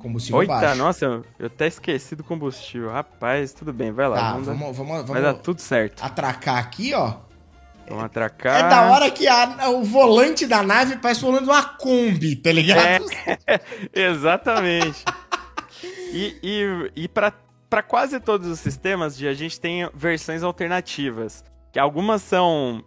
[0.00, 0.76] Combustível Oita, baixo.
[0.78, 1.04] nossa,
[1.38, 2.90] eu, até esqueci do combustível.
[2.90, 4.16] Rapaz, tudo bem, vai lá.
[4.16, 6.02] Tá, vamos vamos, vamos, vai dar tudo certo.
[6.02, 7.14] atracar aqui, ó.
[7.88, 8.56] Vamos atracar.
[8.66, 12.36] É da hora que a- o volante da nave parece o volante de uma Kombi,
[12.36, 13.04] tá ligado?
[13.46, 13.60] É.
[14.10, 15.04] Exatamente.
[16.12, 21.44] e e, e para quase todos os sistemas, a gente tem versões alternativas.
[21.72, 22.82] Que algumas são,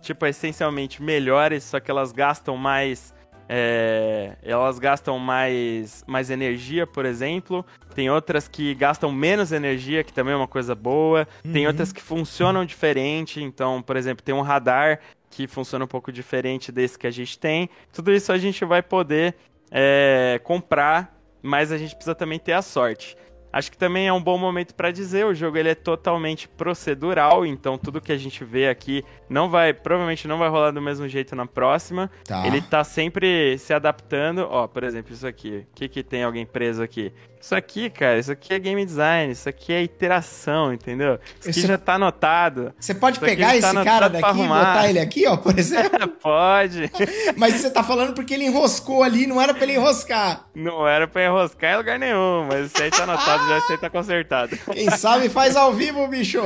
[0.00, 3.14] tipo, essencialmente melhores, só que elas gastam mais.
[3.48, 7.64] É, elas gastam mais, mais energia, por exemplo.
[7.94, 11.26] Tem outras que gastam menos energia, que também é uma coisa boa.
[11.52, 11.68] Tem Uhum.
[11.72, 13.42] outras que funcionam diferente.
[13.42, 15.00] Então, por exemplo, tem um radar
[15.30, 17.68] que funciona um pouco diferente desse que a gente tem.
[17.92, 19.34] Tudo isso a gente vai poder
[19.70, 23.16] é, comprar, mas a gente precisa também ter a sorte.
[23.52, 27.44] Acho que também é um bom momento para dizer, o jogo ele é totalmente procedural,
[27.44, 31.06] então tudo que a gente vê aqui não vai, provavelmente não vai rolar do mesmo
[31.06, 32.10] jeito na próxima.
[32.24, 32.46] Tá.
[32.46, 34.46] Ele tá sempre se adaptando.
[34.50, 35.66] Ó, por exemplo, isso aqui.
[35.70, 37.12] O que que tem alguém preso aqui?
[37.42, 41.18] Isso aqui, cara, isso aqui é game design, isso aqui é iteração, entendeu?
[41.40, 42.72] Isso aqui Esse- já tá anotado.
[42.78, 46.06] Você pode pegar tá esse anotado cara daqui e botar ele aqui, ó, por exemplo?
[46.22, 46.88] Pode.
[47.36, 50.46] Mas você tá falando porque ele enroscou ali, não era pra ele enroscar.
[50.54, 53.78] Não era pra enroscar em lugar nenhum, mas isso aí tá anotado, já isso aí
[53.78, 54.56] tá consertado.
[54.72, 56.40] Quem sabe faz ao vivo, bicho.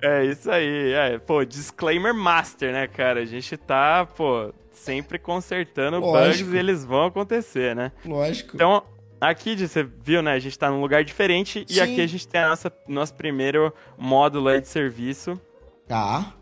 [0.00, 0.92] É isso aí.
[0.94, 3.20] É, pô, disclaimer master, né, cara?
[3.20, 6.44] A gente tá, pô, sempre consertando Lógico.
[6.44, 7.92] bugs e eles vão acontecer, né?
[8.06, 8.52] Lógico.
[8.54, 8.82] Então,
[9.20, 10.32] aqui, você viu, né?
[10.32, 11.80] A gente tá num lugar diferente e Sim.
[11.80, 15.40] aqui a gente tem a nossa, nosso primeiro módulo aí de serviço.
[15.86, 16.34] Tá.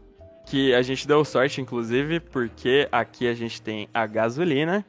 [0.47, 4.85] Que a gente deu sorte, inclusive, porque aqui a gente tem a gasolina,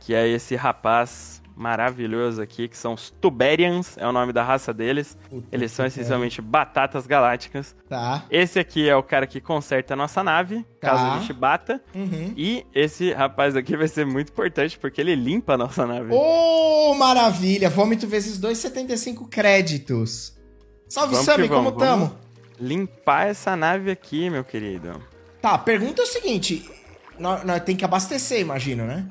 [0.00, 4.72] que é esse rapaz maravilhoso aqui, que são os Tuberians, é o nome da raça
[4.72, 5.16] deles.
[5.28, 7.74] Puta Eles são essencialmente batatas galácticas.
[7.88, 8.24] Tá.
[8.30, 11.14] Esse aqui é o cara que conserta a nossa nave, caso Tá.
[11.14, 11.82] a gente bata.
[11.94, 12.32] Uhum.
[12.36, 16.08] E esse rapaz aqui vai ser muito importante, porque ele limpa a nossa nave.
[16.12, 17.68] Ô, maravilha!
[17.70, 20.36] Vômito vezes 2, 75 créditos.
[20.88, 22.06] Salve, Vamos Sammy, como tamo?
[22.06, 22.22] vamos.
[22.60, 25.02] Limpar essa nave aqui, meu querido.
[25.40, 26.68] Tá, a pergunta é o seguinte:
[27.18, 29.06] nós, nós tem que abastecer, imagino, né?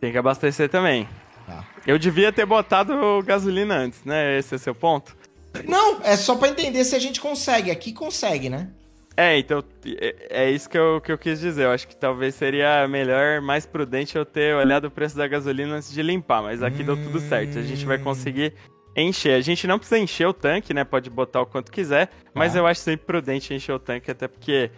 [0.00, 1.08] Tem que abastecer também.
[1.46, 1.64] Tá.
[1.86, 4.38] Eu devia ter botado gasolina antes, né?
[4.38, 5.16] Esse é seu ponto?
[5.64, 7.70] Não, é só pra entender se a gente consegue.
[7.70, 8.68] Aqui consegue, né?
[9.16, 11.64] É, então, é, é isso que eu, que eu quis dizer.
[11.64, 15.76] Eu acho que talvez seria melhor, mais prudente eu ter olhado o preço da gasolina
[15.76, 16.86] antes de limpar, mas aqui hum...
[16.86, 17.58] deu tudo certo.
[17.58, 18.52] A gente vai conseguir
[18.94, 19.34] encher.
[19.34, 20.84] A gente não precisa encher o tanque, né?
[20.84, 22.58] Pode botar o quanto quiser, mas ah.
[22.58, 24.70] eu acho sempre prudente encher o tanque, até porque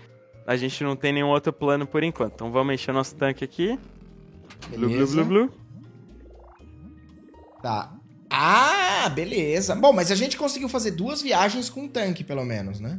[0.47, 2.35] a gente não tem nenhum outro plano por enquanto.
[2.35, 3.79] Então vamos encher nosso tanque aqui.
[4.71, 5.53] Blu, blu, blu, blu.
[7.69, 7.93] Tá.
[8.31, 9.75] Ah, beleza.
[9.75, 12.99] Bom, mas a gente conseguiu fazer duas viagens com tanque, pelo menos, né?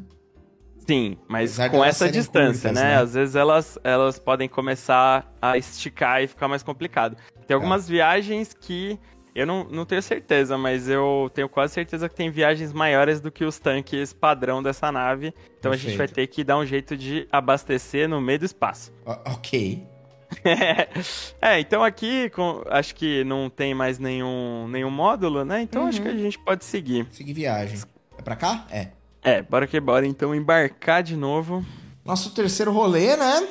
[0.87, 2.95] Sim, mas com essa distância, curtas, né?
[2.95, 3.01] né?
[3.01, 7.17] Às vezes elas, elas podem começar a esticar e ficar mais complicado.
[7.47, 7.93] Tem algumas é.
[7.93, 8.99] viagens que
[9.33, 13.31] eu não, não tenho certeza, mas eu tenho quase certeza que tem viagens maiores do
[13.31, 15.33] que os tanques padrão dessa nave.
[15.57, 15.73] Então Perfeito.
[15.73, 18.93] a gente vai ter que dar um jeito de abastecer no meio do espaço.
[19.03, 19.87] ok.
[21.41, 25.61] é, então aqui com, acho que não tem mais nenhum, nenhum módulo, né?
[25.61, 25.89] Então uhum.
[25.89, 27.07] acho que a gente pode seguir.
[27.11, 27.79] Seguir viagem.
[28.17, 28.65] É pra cá?
[28.69, 28.89] É.
[29.21, 31.65] É, bora que bora então embarcar de novo.
[32.05, 33.47] Nosso terceiro rolê, né?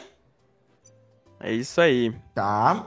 [1.40, 2.12] É isso aí.
[2.34, 2.86] Tá.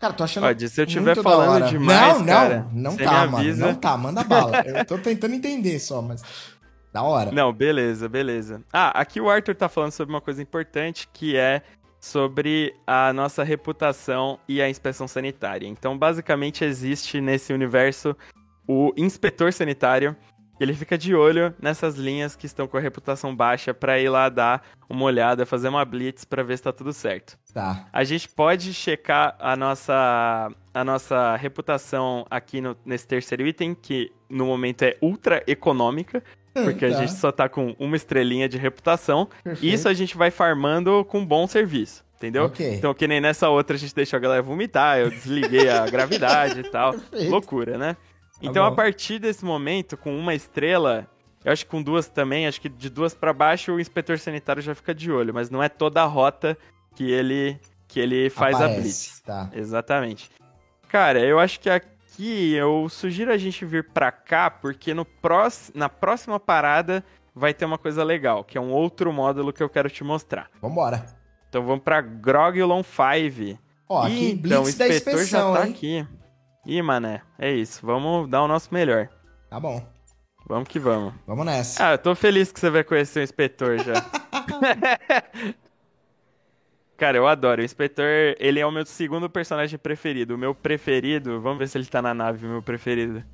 [0.00, 0.44] Cara, tô achando.
[0.44, 2.18] Pode, se eu estiver falando demais.
[2.18, 3.56] Não, cara, não, não tá, mano.
[3.56, 4.62] Não tá, manda bala.
[4.64, 6.22] eu tô tentando entender só, mas.
[6.92, 7.30] Da hora.
[7.30, 8.62] Não, beleza, beleza.
[8.72, 11.62] Ah, aqui o Arthur tá falando sobre uma coisa importante que é
[12.00, 15.66] sobre a nossa reputação e a inspeção sanitária.
[15.66, 18.16] Então, basicamente, existe nesse universo
[18.66, 20.16] o inspetor sanitário
[20.60, 24.28] ele fica de olho nessas linhas que estão com a reputação baixa para ir lá
[24.28, 27.38] dar uma olhada, fazer uma blitz para ver se tá tudo certo.
[27.54, 27.88] Tá.
[27.90, 34.12] A gente pode checar a nossa a nossa reputação aqui no, nesse terceiro item, que
[34.28, 36.22] no momento é ultra econômica,
[36.64, 36.96] porque tá.
[36.96, 39.28] a gente só tá com uma estrelinha de reputação.
[39.42, 39.74] Perfeito.
[39.74, 42.04] Isso a gente vai farmando com bom serviço.
[42.16, 42.44] Entendeu?
[42.44, 42.74] Okay.
[42.74, 46.60] Então, que nem nessa outra a gente deixou a galera vomitar, eu desliguei a gravidade
[46.60, 46.92] e tal.
[46.92, 47.30] Perfeito.
[47.30, 47.94] Loucura, né?
[47.94, 47.98] Tá
[48.42, 51.06] então, a partir desse momento, com uma estrela,
[51.42, 54.62] eu acho que com duas também, acho que de duas para baixo o inspetor sanitário
[54.62, 56.58] já fica de olho, mas não é toda a rota
[56.94, 59.20] que ele que ele faz Aparece, a blitz.
[59.20, 59.50] Tá.
[59.52, 60.30] Exatamente.
[60.88, 61.68] Cara, eu acho que
[62.20, 67.02] aqui eu sugiro a gente vir para cá porque no próximo, na próxima parada
[67.34, 70.50] vai ter uma coisa legal, que é um outro módulo que eu quero te mostrar.
[70.60, 71.06] Vambora.
[71.48, 73.58] Então vamos para Grogulon 5.
[73.88, 75.72] Ó, aqui Blitz então, o inspetor da inspeção, já tá hein?
[75.72, 76.06] aqui.
[76.66, 77.84] Ih, mané, é isso.
[77.84, 79.08] Vamos dar o nosso melhor.
[79.48, 79.82] Tá bom.
[80.46, 81.14] Vamos que vamos.
[81.26, 81.88] Vamos nessa.
[81.88, 83.94] Ah, eu tô feliz que você vai conhecer o inspetor já.
[87.00, 87.62] Cara, eu adoro.
[87.62, 90.34] O inspetor, ele é o meu segundo personagem preferido.
[90.34, 93.24] O meu preferido, vamos ver se ele tá na nave, o meu preferido.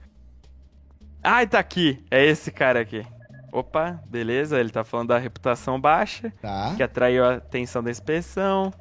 [1.20, 2.00] Ah, tá aqui.
[2.08, 3.04] É esse cara aqui.
[3.50, 4.60] Opa, beleza.
[4.60, 6.32] Ele tá falando da reputação baixa.
[6.40, 6.74] Tá.
[6.76, 8.72] Que atraiu a atenção da inspeção.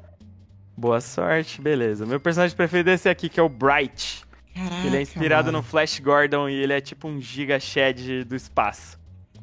[0.76, 2.06] Boa sorte, beleza.
[2.06, 4.24] Meu personagem preferido é esse aqui, que é o Bright.
[4.54, 5.58] Caraca, ele é inspirado mano.
[5.58, 8.96] no Flash Gordon e ele é tipo um Giga Shed do espaço.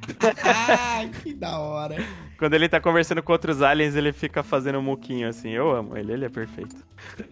[0.80, 1.98] Ai, que da hora.
[2.44, 5.52] Quando ele tá conversando com outros aliens, ele fica fazendo um muquinho assim.
[5.52, 6.76] Eu amo ele, ele é perfeito.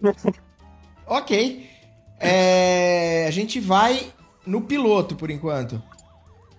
[1.06, 1.68] ok.
[2.18, 4.06] É, a gente vai
[4.46, 5.82] no piloto por enquanto.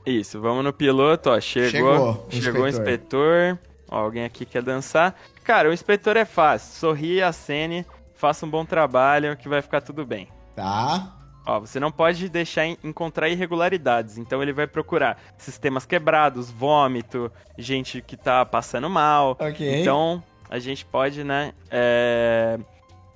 [0.06, 1.40] Isso, vamos no piloto, ó.
[1.40, 3.58] Chegou, chegou, chegou o inspetor.
[3.90, 5.20] Ó, alguém aqui quer dançar.
[5.44, 6.80] Cara, o inspetor é fácil.
[6.80, 7.84] Sorri, acene,
[8.14, 10.28] faça um bom trabalho que vai ficar tudo bem.
[10.56, 11.23] Tá.
[11.46, 14.18] Ó, você não pode deixar encontrar irregularidades.
[14.18, 19.32] Então ele vai procurar sistemas quebrados, vômito, gente que tá passando mal.
[19.40, 19.82] Ok.
[19.82, 21.54] Então a gente pode, né?
[21.70, 22.60] É...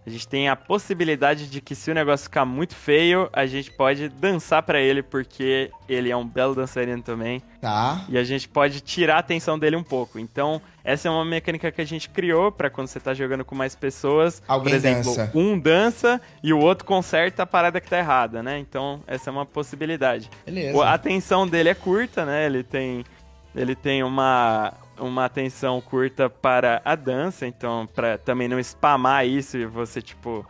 [0.08, 3.70] A gente tem a possibilidade de que se o negócio ficar muito feio, a gente
[3.70, 7.42] pode dançar para ele, porque ele é um belo dançarino também.
[7.60, 8.06] Tá.
[8.08, 10.18] E a gente pode tirar a atenção dele um pouco.
[10.18, 13.54] Então, essa é uma mecânica que a gente criou para quando você tá jogando com
[13.54, 14.42] mais pessoas.
[14.48, 15.32] Alguém Por exemplo, dança.
[15.36, 18.58] um dança e o outro conserta a parada que tá errada, né?
[18.60, 20.30] Então, essa é uma possibilidade.
[20.46, 20.86] Beleza.
[20.86, 22.46] A atenção dele é curta, né?
[22.46, 23.04] Ele tem
[23.54, 29.58] ele tem uma uma atenção curta para a dança, então para também não spamar isso
[29.58, 30.46] e você tipo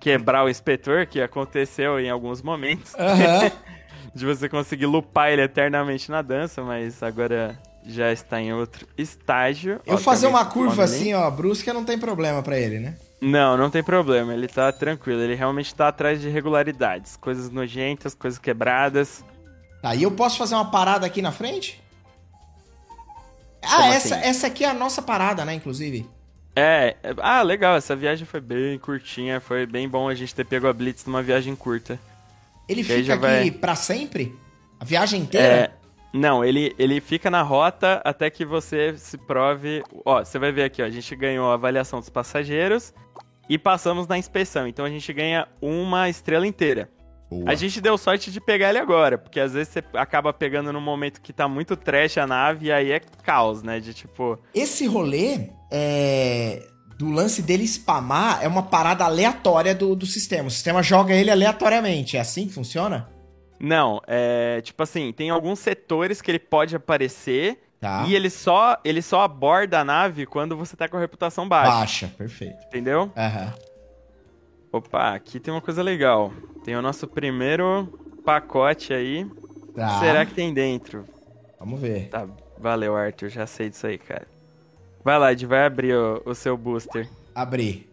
[0.00, 2.92] quebrar o inspetor que aconteceu em alguns momentos.
[2.94, 3.50] Uhum.
[4.14, 9.80] de você conseguir lupar ele eternamente na dança, mas agora já está em outro estágio.
[9.86, 12.94] Eu fazer uma curva assim, ó, brusca não tem problema para ele, né?
[13.20, 18.14] Não, não tem problema, ele tá tranquilo, ele realmente tá atrás de irregularidades, coisas nojentas,
[18.14, 19.24] coisas quebradas.
[19.80, 21.81] Tá, e eu posso fazer uma parada aqui na frente?
[23.62, 24.26] Ah, essa, assim?
[24.26, 26.08] essa aqui é a nossa parada, né, inclusive.
[26.54, 30.66] É, ah, legal, essa viagem foi bem curtinha, foi bem bom a gente ter pego
[30.66, 31.98] a Blitz numa viagem curta.
[32.68, 33.50] Ele fica aqui vai...
[33.50, 34.36] para sempre?
[34.78, 35.46] A viagem inteira?
[35.46, 35.72] É,
[36.12, 39.82] não, ele, ele fica na rota até que você se prove.
[40.04, 42.92] Ó, você vai ver aqui, ó, a gente ganhou a avaliação dos passageiros
[43.48, 44.66] e passamos na inspeção.
[44.66, 46.90] Então a gente ganha uma estrela inteira.
[47.32, 47.50] Boa.
[47.50, 50.82] A gente deu sorte de pegar ele agora, porque às vezes você acaba pegando num
[50.82, 53.80] momento que tá muito trash a nave e aí é caos, né?
[53.80, 54.38] De tipo.
[54.54, 56.68] Esse rolê é.
[56.98, 60.48] Do lance dele spamar é uma parada aleatória do, do sistema.
[60.48, 62.18] O sistema joga ele aleatoriamente.
[62.18, 63.08] É assim que funciona?
[63.58, 68.04] Não, é tipo assim, tem alguns setores que ele pode aparecer tá.
[68.06, 71.70] e ele só, ele só aborda a nave quando você tá com a reputação baixa.
[71.70, 72.58] Baixa, perfeito.
[72.66, 73.10] Entendeu?
[73.16, 73.46] Aham.
[73.46, 73.71] Uhum.
[74.72, 76.32] Opa, aqui tem uma coisa legal.
[76.64, 77.86] Tem o nosso primeiro
[78.24, 79.30] pacote aí.
[79.74, 80.00] Tá.
[80.00, 81.04] Será que tem dentro?
[81.58, 82.08] Vamos ver.
[82.08, 82.26] Tá,
[82.58, 83.28] valeu, Arthur.
[83.28, 84.26] Já sei disso aí, cara.
[85.04, 87.06] Vai lá, Ed, vai abrir o, o seu booster.
[87.34, 87.90] Abrir.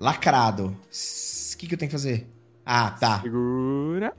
[0.00, 0.76] Lacrado.
[0.76, 2.26] O que, que eu tenho que fazer?
[2.66, 3.20] Ah, tá.
[3.20, 4.12] Segura.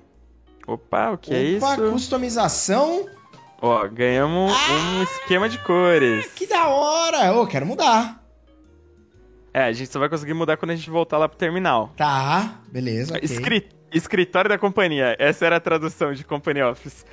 [0.65, 1.91] Opa, o que é Opa, é isso?
[1.91, 3.05] customização.
[3.61, 6.25] Ó, ganhamos ah, um esquema de cores.
[6.33, 7.33] Que da hora!
[7.33, 8.18] Ô, oh, quero mudar.
[9.53, 11.93] É, a gente só vai conseguir mudar quando a gente voltar lá pro terminal.
[11.97, 13.15] Tá, beleza.
[13.17, 13.25] Okay.
[13.25, 15.15] Escri escritório da companhia.
[15.17, 17.05] Essa era a tradução de Company Office.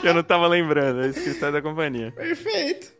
[0.00, 1.02] que eu não tava lembrando.
[1.02, 2.12] É escritório da companhia.
[2.12, 2.92] Perfeito.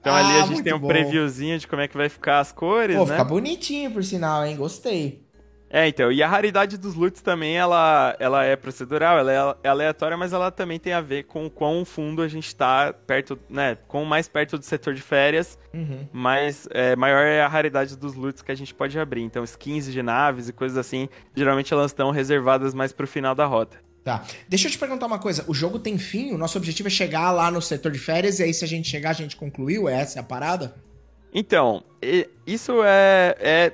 [0.00, 0.88] Então ah, ali a gente tem um bom.
[0.88, 3.10] previewzinho de como é que vai ficar as cores, Pô, né?
[3.10, 4.56] fica bonitinho, por sinal, hein?
[4.56, 5.27] Gostei.
[5.70, 10.16] É, então, e a raridade dos loots também, ela, ela é procedural, ela é aleatória,
[10.16, 13.76] mas ela também tem a ver com o quão fundo a gente tá perto, né,
[13.86, 16.06] com mais perto do setor de férias, uhum.
[16.10, 19.22] mas é, maior é a raridade dos loots que a gente pode abrir.
[19.22, 23.44] Então, skins de naves e coisas assim, geralmente elas estão reservadas mais pro final da
[23.44, 23.78] rota.
[24.02, 24.24] Tá.
[24.48, 25.44] Deixa eu te perguntar uma coisa.
[25.48, 26.32] O jogo tem fim?
[26.32, 28.88] O nosso objetivo é chegar lá no setor de férias e aí se a gente
[28.88, 29.86] chegar, a gente concluiu?
[29.86, 30.74] Essa é a parada?
[31.32, 31.84] Então,
[32.46, 33.72] isso é, é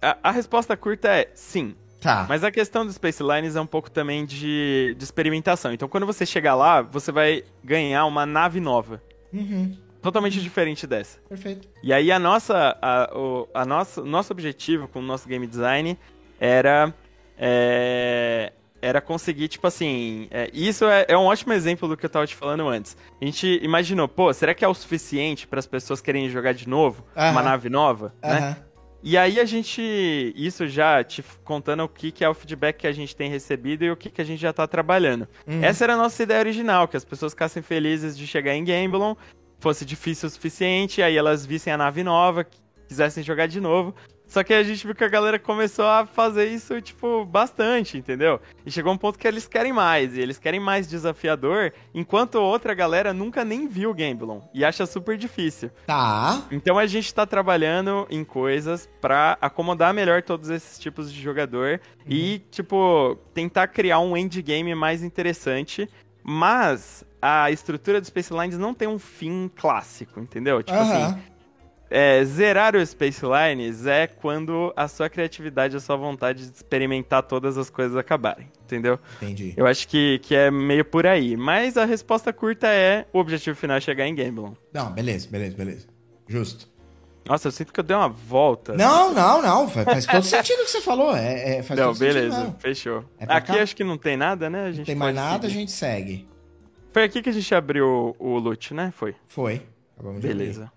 [0.00, 1.74] a, a resposta curta é sim.
[2.00, 2.26] Tá.
[2.28, 5.72] Mas a questão do Space Lines é um pouco também de, de experimentação.
[5.72, 9.02] Então, quando você chegar lá, você vai ganhar uma nave nova.
[9.32, 9.76] Uhum.
[10.00, 11.18] Totalmente diferente dessa.
[11.28, 11.68] Perfeito.
[11.82, 15.98] E aí, a nossa, a, o a nossa, nosso objetivo com o nosso game design
[16.38, 16.94] era.
[17.36, 20.28] É, era conseguir, tipo assim.
[20.30, 22.96] É, isso é, é, um ótimo exemplo do que eu tava te falando antes.
[23.20, 26.68] A gente imaginou, pô, será que é o suficiente para as pessoas querem jogar de
[26.68, 27.04] novo?
[27.16, 28.14] Uma nave nova?
[28.22, 28.56] Né?
[29.02, 29.80] E aí a gente,
[30.34, 33.84] isso já te contando o que, que é o feedback que a gente tem recebido
[33.84, 35.28] e o que, que a gente já tá trabalhando.
[35.46, 35.62] Uhum.
[35.62, 39.14] Essa era a nossa ideia original, que as pessoas ficassem felizes de chegar em Gamblon,
[39.60, 42.44] fosse difícil o suficiente, aí elas vissem a nave nova,
[42.88, 43.94] quisessem jogar de novo.
[44.28, 48.38] Só que a gente viu que a galera começou a fazer isso, tipo, bastante, entendeu?
[48.64, 52.74] E chegou um ponto que eles querem mais, e eles querem mais desafiador, enquanto outra
[52.74, 55.70] galera nunca nem viu Gamblon e acha super difícil.
[55.86, 56.42] Tá.
[56.52, 61.80] Então a gente tá trabalhando em coisas para acomodar melhor todos esses tipos de jogador
[62.00, 62.06] uhum.
[62.06, 65.88] e, tipo, tentar criar um endgame mais interessante,
[66.22, 70.62] mas a estrutura do Space Lines não tem um fim clássico, entendeu?
[70.62, 71.06] Tipo uhum.
[71.06, 71.18] assim
[71.90, 77.22] é, zerar o Space Lines é quando a sua criatividade, a sua vontade de experimentar
[77.22, 78.98] todas as coisas acabarem, entendeu?
[79.16, 79.54] Entendi.
[79.56, 81.36] Eu acho que, que é meio por aí.
[81.36, 84.52] Mas a resposta curta é o objetivo final é chegar em Gamblon.
[84.72, 85.86] Não, beleza, beleza, beleza.
[86.26, 86.68] Justo.
[87.24, 88.74] Nossa, eu sinto que eu dei uma volta.
[88.74, 89.68] Não, não, não.
[89.68, 91.14] Faz todo sentido o que você falou.
[91.14, 92.58] É, é faz não, beleza, sentido, não.
[92.58, 93.04] fechou.
[93.18, 93.62] É aqui cá?
[93.62, 94.64] acho que não tem nada, né?
[94.64, 95.46] A gente não tem mais nada, seguir.
[95.46, 96.28] a gente segue.
[96.90, 98.92] Foi aqui que a gente abriu o, o loot, né?
[98.96, 99.14] Foi.
[99.26, 99.62] Foi.
[100.20, 100.72] Beleza.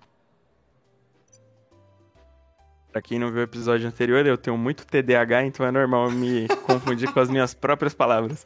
[2.91, 6.45] Pra quem não viu o episódio anterior, eu tenho muito TDAH, então é normal me
[6.67, 8.45] confundir com as minhas próprias palavras.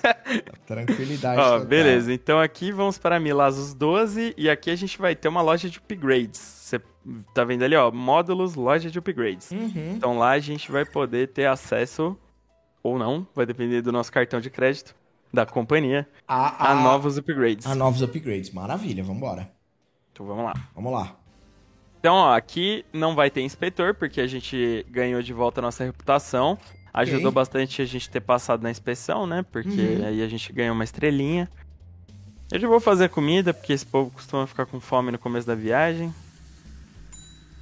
[0.66, 1.38] Tranquilidade.
[1.38, 5.42] Ó, beleza, então aqui vamos para Milazos 12 e aqui a gente vai ter uma
[5.42, 6.38] loja de upgrades.
[6.38, 6.80] Você
[7.34, 9.50] tá vendo ali, ó, módulos, loja de upgrades.
[9.50, 9.94] Uhum.
[9.96, 12.16] Então lá a gente vai poder ter acesso,
[12.82, 14.94] ou não, vai depender do nosso cartão de crédito,
[15.30, 17.66] da companhia, a, a, a novos upgrades.
[17.66, 19.50] A novos upgrades, maravilha, vambora.
[20.10, 20.54] Então vamos lá.
[20.74, 21.14] Vamos lá.
[21.98, 25.84] Então, ó, aqui não vai ter inspetor, porque a gente ganhou de volta a nossa
[25.84, 26.56] reputação.
[26.94, 27.32] Ajudou okay.
[27.32, 29.44] bastante a gente ter passado na inspeção, né?
[29.50, 30.06] Porque uhum.
[30.06, 31.48] aí a gente ganhou uma estrelinha.
[32.50, 35.54] Eu já vou fazer comida, porque esse povo costuma ficar com fome no começo da
[35.54, 36.14] viagem.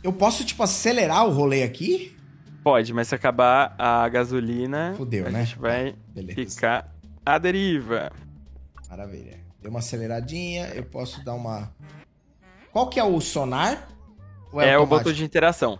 [0.03, 2.17] Eu posso, tipo, acelerar o rolê aqui?
[2.63, 5.45] Pode, mas se acabar a gasolina, Fudeu, a né?
[5.45, 5.95] gente vai
[6.35, 6.93] ficar
[7.25, 8.13] à deriva.
[8.89, 9.41] Maravilha.
[9.61, 11.73] Deu uma aceleradinha, eu posso dar uma...
[12.73, 13.89] Qual que é o sonar?
[14.55, 15.79] É, é o botão de interação.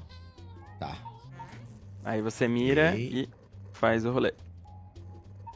[0.79, 0.97] Tá.
[2.05, 3.29] Aí você mira e
[3.73, 4.33] faz o rolê.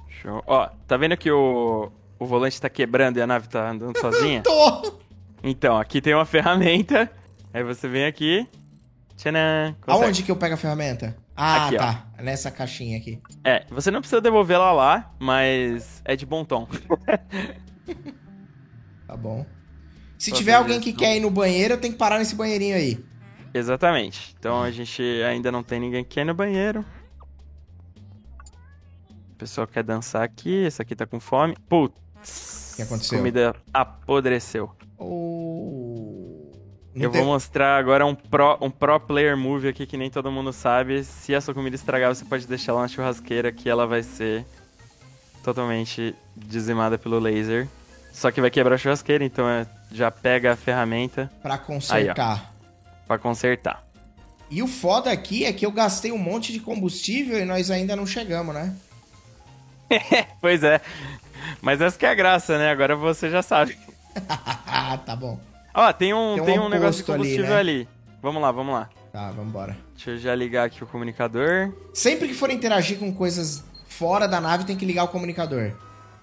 [0.08, 0.42] Show.
[0.46, 4.42] Ó, tá vendo que o, o volante tá quebrando e a nave tá andando sozinha?
[4.42, 5.00] Tô!
[5.42, 7.10] Então, aqui tem uma ferramenta.
[7.52, 8.46] Aí você vem aqui.
[9.16, 11.16] Tcharam, Aonde que eu pego a ferramenta?
[11.36, 12.06] Ah, aqui, tá.
[12.18, 12.22] Ó.
[12.22, 13.20] Nessa caixinha aqui.
[13.44, 16.66] É, você não precisa devolvê-la lá, mas é de bom tom.
[19.06, 19.44] tá bom.
[20.20, 23.02] Se tiver alguém que quer ir no banheiro, eu tenho que parar nesse banheirinho aí.
[23.54, 24.36] Exatamente.
[24.38, 26.84] Então a gente ainda não tem ninguém que quer ir no banheiro.
[29.38, 31.56] pessoal quer dançar aqui, esse aqui tá com fome.
[31.66, 32.72] Putz.
[32.72, 33.16] O que aconteceu?
[33.18, 34.70] Comida apodreceu.
[34.98, 36.52] Oh...
[36.94, 40.10] Não Eu tem- vou mostrar agora um pro, um pro player move aqui que nem
[40.10, 41.02] todo mundo sabe.
[41.04, 44.44] Se a sua comida estragar, você pode deixar ela na churrasqueira que ela vai ser
[45.42, 47.66] totalmente dizimada pelo laser.
[48.12, 52.52] Só que vai quebrar a churrasqueira, então é- já pega a ferramenta Pra consertar.
[53.06, 53.82] pra consertar.
[54.50, 57.94] E o foda aqui é que eu gastei um monte de combustível e nós ainda
[57.94, 58.74] não chegamos, né?
[60.40, 60.80] Pois é.
[61.60, 62.70] Mas essa que é a graça, né?
[62.70, 63.76] Agora você já sabe.
[65.06, 65.38] Tá bom.
[65.72, 67.60] Ó, tem um, Tem um tem um negócio de posto ali, combustível né?
[67.60, 67.88] ali.
[68.20, 68.88] Vamos lá, vamos lá.
[69.12, 69.76] Tá, vambora.
[69.94, 71.72] Deixa eu já ligar aqui o comunicador.
[71.94, 75.72] Sempre que for interagir com coisas fora da nave, tem que ligar o comunicador.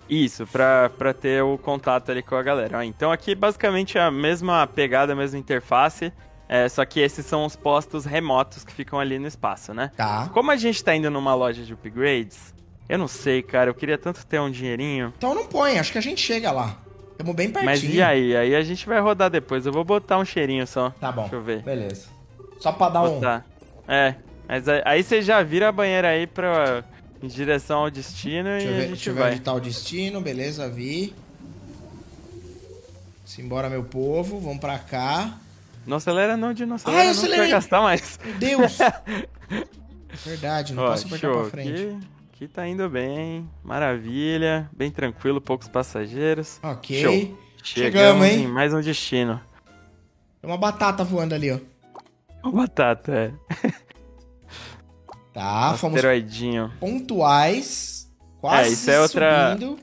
[0.10, 2.80] Isso, pra, pra ter o contato ali com a galera.
[2.80, 6.12] Ó, então aqui basicamente é a mesma pegada, a mesma interface.
[6.50, 9.92] É, só que esses são os postos remotos que ficam ali no espaço, né?
[9.98, 10.30] Tá.
[10.34, 12.56] Como a gente tá indo numa loja de upgrades,
[12.88, 13.70] eu não sei, cara.
[13.70, 15.14] Eu queria tanto ter um dinheirinho.
[15.18, 16.78] Então não põe, acho que a gente chega lá.
[17.18, 17.66] Tamo bem pertinho.
[17.66, 18.36] Mas e aí?
[18.36, 19.66] Aí a gente vai rodar depois.
[19.66, 20.92] Eu vou botar um cheirinho só.
[20.92, 21.24] Tá bom.
[21.24, 21.64] Deixa eu ver.
[21.64, 22.08] Beleza.
[22.60, 23.16] Só pra dar um.
[23.16, 23.46] Botar.
[23.88, 24.16] É,
[24.48, 26.84] mas aí você já vira a banheira aí pra,
[27.22, 29.32] em direção ao destino Deixa e a ver, gente deixa eu ver vai.
[29.32, 31.14] onde tá o destino, beleza, vi.
[33.26, 35.38] Simbora, meu povo, vamos pra cá.
[35.86, 36.76] Não acelera não, Dino.
[36.76, 37.50] Não Ah, eu não, que vai acelerei.
[37.52, 38.20] gastar mais.
[38.24, 38.78] Meu Deus!
[40.26, 41.70] Verdade, não Ó, posso apertar pra frente.
[41.72, 42.00] Aqui,
[42.34, 43.48] aqui tá indo bem.
[43.64, 44.70] Maravilha.
[44.76, 46.60] Bem tranquilo, poucos passageiros.
[46.64, 47.02] Ok.
[47.02, 47.38] Show.
[47.64, 48.44] Chegamos, Chegamos hein?
[48.44, 49.42] em mais um destino.
[50.42, 51.60] Tem uma batata voando ali, ó.
[52.44, 53.32] Uma batata, é.
[55.38, 56.74] Tá, fomos Asteroidinho.
[56.80, 58.12] pontuais.
[58.42, 59.80] Quase É, isso é outra- subindo.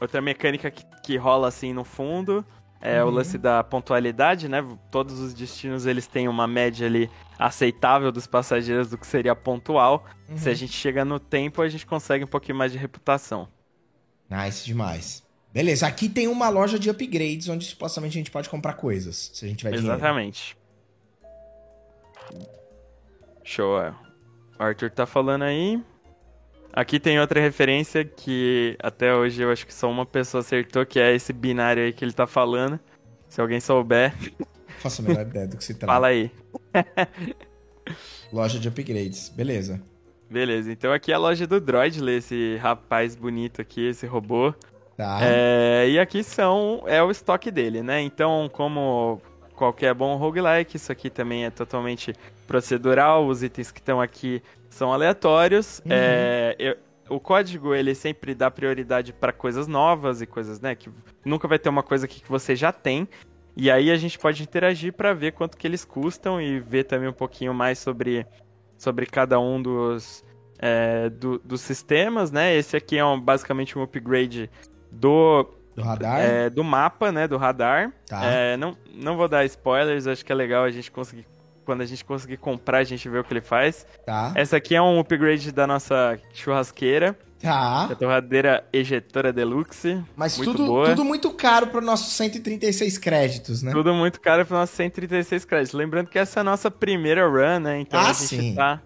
[0.00, 2.44] Outra mecânica que, que rola assim no fundo
[2.80, 3.08] é Uhum.
[3.08, 4.64] o lance da pontualidade, né?
[4.88, 10.04] Todos os destinos eles têm uma média ali aceitável dos passageiros do que seria pontual.
[10.28, 10.38] Uhum.
[10.38, 13.48] Se a gente chega no tempo, a gente consegue um pouquinho mais de reputação.
[14.30, 15.24] Nice demais.
[15.52, 19.44] Beleza, aqui tem uma loja de upgrades onde supostamente a gente pode comprar coisas, se
[19.44, 19.92] a gente tiver dinheiro.
[19.92, 20.56] Exatamente.
[23.42, 23.80] Show.
[24.58, 25.80] O Arthur tá falando aí.
[26.72, 31.00] Aqui tem outra referência que até hoje eu acho que só uma pessoa acertou, que
[31.00, 32.78] é esse binário aí que ele tá falando.
[33.28, 34.14] Se alguém souber,
[34.78, 35.92] Faço a menor ideia do que se trata.
[35.92, 36.30] fala aí.
[38.32, 39.80] Loja de upgrades, beleza.
[40.30, 44.54] Beleza, então aqui é a loja do Droidley, esse rapaz bonito aqui, esse robô.
[44.94, 45.20] Tá.
[45.22, 48.02] É, e aqui são é o estoque dele, né?
[48.02, 49.22] Então, como
[49.54, 52.12] qualquer bom roguelike, isso aqui também é totalmente
[52.48, 55.78] procedural, os itens que estão aqui são aleatórios.
[55.84, 55.92] Uhum.
[55.92, 56.76] É, eu-
[57.08, 60.90] o código ele sempre dá prioridade para coisas novas e coisas, né, que
[61.24, 63.06] nunca vai ter uma coisa aqui que você já tem.
[63.56, 67.08] E aí a gente pode interagir para ver quanto que eles custam e ver também
[67.08, 68.26] um pouquinho mais sobre,
[68.76, 70.24] sobre cada um dos,
[70.58, 72.54] é, do- dos sistemas, né?
[72.54, 74.48] Esse aqui é um- basicamente um upgrade
[74.92, 75.44] do,
[75.74, 76.20] Do radar.
[76.20, 77.26] é, do mapa, né?
[77.26, 77.90] Do radar.
[78.06, 78.24] Tá.
[78.24, 81.26] É, não, não vou dar spoilers, acho que é legal a gente conseguir.
[81.68, 83.86] Quando a gente conseguir comprar, a gente vê o que ele faz.
[84.06, 84.32] Tá.
[84.34, 87.88] Essa aqui é um upgrade da nossa churrasqueira, Tá.
[87.90, 90.02] a torradeira ejetora deluxe.
[90.16, 90.86] Mas muito tudo, boa.
[90.86, 93.70] tudo muito caro para nossos 136 créditos, né?
[93.70, 95.74] Tudo muito caro para nossos 136 créditos.
[95.78, 97.80] Lembrando que essa é a nossa primeira run, né?
[97.80, 98.54] Então Ah, a gente sim.
[98.54, 98.80] tá.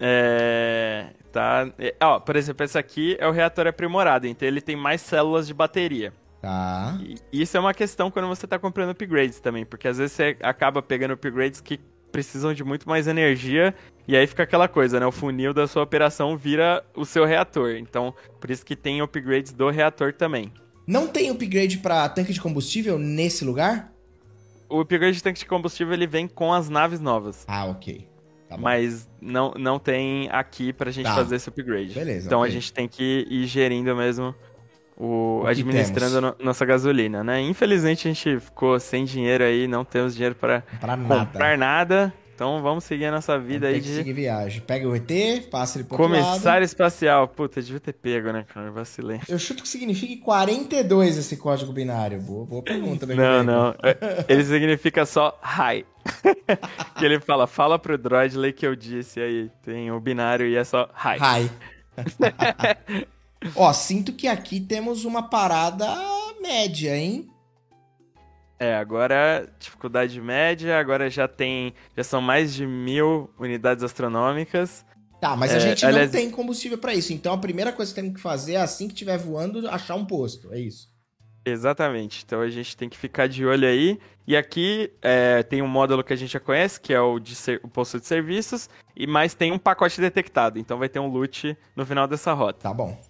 [0.00, 1.08] É.
[1.30, 1.68] Tá.
[1.78, 5.46] é, Ó, por exemplo, esse aqui é o reator aprimorado, então ele tem mais células
[5.46, 6.14] de bateria.
[6.40, 6.98] Tá.
[7.32, 10.36] E isso é uma questão quando você tá comprando upgrades também, porque às vezes você
[10.42, 11.80] acaba pegando upgrades que
[12.12, 13.74] precisam de muito mais energia,
[14.06, 15.06] e aí fica aquela coisa, né?
[15.06, 17.72] O funil da sua operação vira o seu reator.
[17.76, 20.50] Então, por isso que tem upgrades do reator também.
[20.86, 23.92] Não tem upgrade para tanque de combustível nesse lugar?
[24.70, 27.44] O upgrade de tanque de combustível ele vem com as naves novas.
[27.46, 28.08] Ah, ok.
[28.48, 28.56] Tá.
[28.56, 31.14] Mas não, não tem aqui pra gente Tá.
[31.14, 31.92] fazer esse upgrade.
[31.92, 32.50] Beleza, Então ok.
[32.50, 34.34] a gente tem que ir gerindo mesmo
[34.98, 37.40] o, O administrando no- nossa gasolina, né?
[37.40, 40.62] Infelizmente a gente ficou sem dinheiro aí, não temos dinheiro para
[41.06, 42.12] comprar nada.
[42.34, 44.60] Então vamos seguir a nossa vida aí que de seguir viagem.
[44.60, 45.10] Pega o ET,
[45.50, 47.26] passa ele pro comissário espacial.
[47.26, 48.70] Puta, devia ter pego, né, cara?
[48.70, 49.20] Vacilei.
[49.28, 52.20] Eu chuto que signifique 42 esse código binário.
[52.20, 53.74] Boa, boa pergunta, meu Não, não.
[53.82, 55.84] É, Ele significa só hi.
[56.96, 59.50] que ele fala, fala pro Droidley que eu disse aí.
[59.64, 61.18] Tem o binário e é só hi.
[61.20, 61.50] Hi.
[63.54, 65.86] Ó, sinto que aqui temos uma parada
[66.40, 67.28] média, hein?
[68.58, 71.72] É, agora dificuldade média, agora já tem.
[71.96, 74.84] Já são mais de mil unidades astronômicas.
[75.20, 77.12] Tá, mas a É, gente aliás- não tem combustível pra isso.
[77.12, 80.04] Então a primeira coisa que temos que fazer é assim que estiver voando, achar um
[80.04, 80.52] posto.
[80.52, 80.88] É isso.
[81.44, 82.24] Exatamente.
[82.26, 83.98] Então a gente tem que ficar de olho aí.
[84.26, 87.34] E aqui é, tem um módulo que a gente já conhece, que é o, de
[87.36, 88.68] ser- o posto de serviços.
[88.96, 90.58] e mais tem um pacote detectado.
[90.58, 92.58] Então vai ter um loot no final dessa rota.
[92.62, 93.00] Tá bom.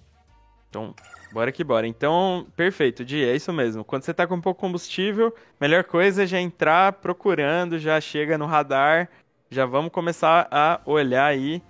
[0.69, 0.95] Então,
[1.33, 1.87] bora que bora.
[1.87, 3.85] Então, perfeito, Di, é isso mesmo.
[3.85, 8.47] Quando você tá com pouco combustível, melhor coisa é já entrar procurando, já chega no
[8.47, 9.09] radar,
[9.51, 11.63] já vamos começar a olhar aí.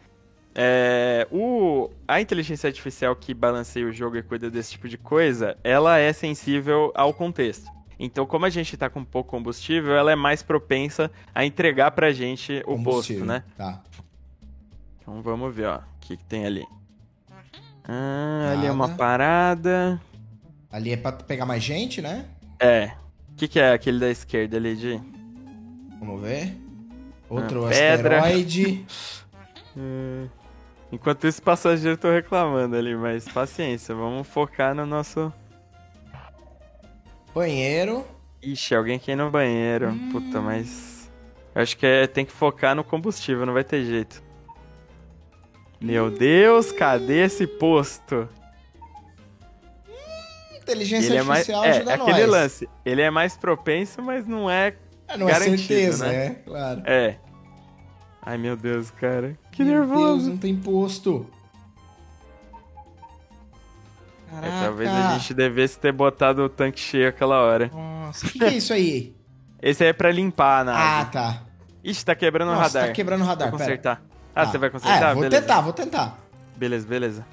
[0.54, 5.56] É, o, a inteligência artificial que balanceia o jogo e cuida desse tipo de coisa,
[5.62, 7.70] ela é sensível ao contexto.
[7.98, 12.12] Então, como a gente tá com pouco combustível, ela é mais propensa a entregar pra
[12.12, 13.44] gente o posto, né?
[13.56, 13.82] Tá.
[15.00, 15.76] Então vamos ver, ó.
[15.78, 16.64] O que, que tem ali?
[17.88, 20.00] Ah, ali é uma parada.
[20.70, 22.26] Ali é pra pegar mais gente, né?
[22.60, 22.92] É.
[23.32, 25.00] O que, que é aquele da esquerda ali, de?
[25.98, 26.54] Vamos ver.
[27.30, 28.18] Outro Ah, pedra.
[28.18, 28.84] asteroide.
[29.80, 30.26] Hum.
[30.90, 35.32] Enquanto isso, passageiro tô reclamando ali, mas paciência, vamos focar no nosso.
[37.32, 38.04] Banheiro.
[38.42, 39.94] Ixi, alguém aqui no banheiro.
[40.10, 41.08] Puta, mas.
[41.54, 44.20] Eu acho que é, tem que focar no combustível, não vai ter jeito.
[45.80, 48.28] Meu Deus, cadê esse posto?
[50.60, 51.48] Inteligência Ele é mais.
[51.48, 52.08] artificial É, ajuda é nós.
[52.08, 52.68] aquele lance.
[52.84, 54.74] Ele é mais propenso, mas não é.
[55.06, 56.26] É, não é garantido, certeza, né?
[56.26, 56.82] é, claro.
[56.84, 57.16] É.
[58.20, 59.38] Ai, meu Deus, cara.
[59.52, 60.30] Que Meu Deus, nervoso.
[60.30, 61.26] não tem posto.
[64.30, 64.64] É, Caraca.
[64.66, 67.70] talvez a gente devesse ter botado o tanque cheio aquela hora.
[67.72, 69.16] Nossa, o que, que é isso aí?
[69.62, 70.78] Esse aí é pra limpar a nave.
[70.82, 71.42] ah, tá.
[71.82, 72.86] Ixi, tá quebrando o Nossa, radar.
[72.88, 74.00] tá quebrando o radar, Vou pera.
[74.34, 74.50] Ah, Tá.
[74.52, 75.10] você vai consertar?
[75.10, 75.40] É, vou beleza.
[75.42, 76.18] tentar, vou tentar.
[76.56, 77.26] Beleza, beleza.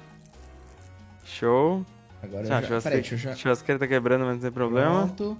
[1.24, 1.84] Show.
[2.22, 2.80] Agora Ah, eu já...
[2.80, 3.34] Peraí, deixa eu já...
[3.34, 5.06] churrasqueira tá quebrando, mas não tem problema.
[5.06, 5.38] Pronto.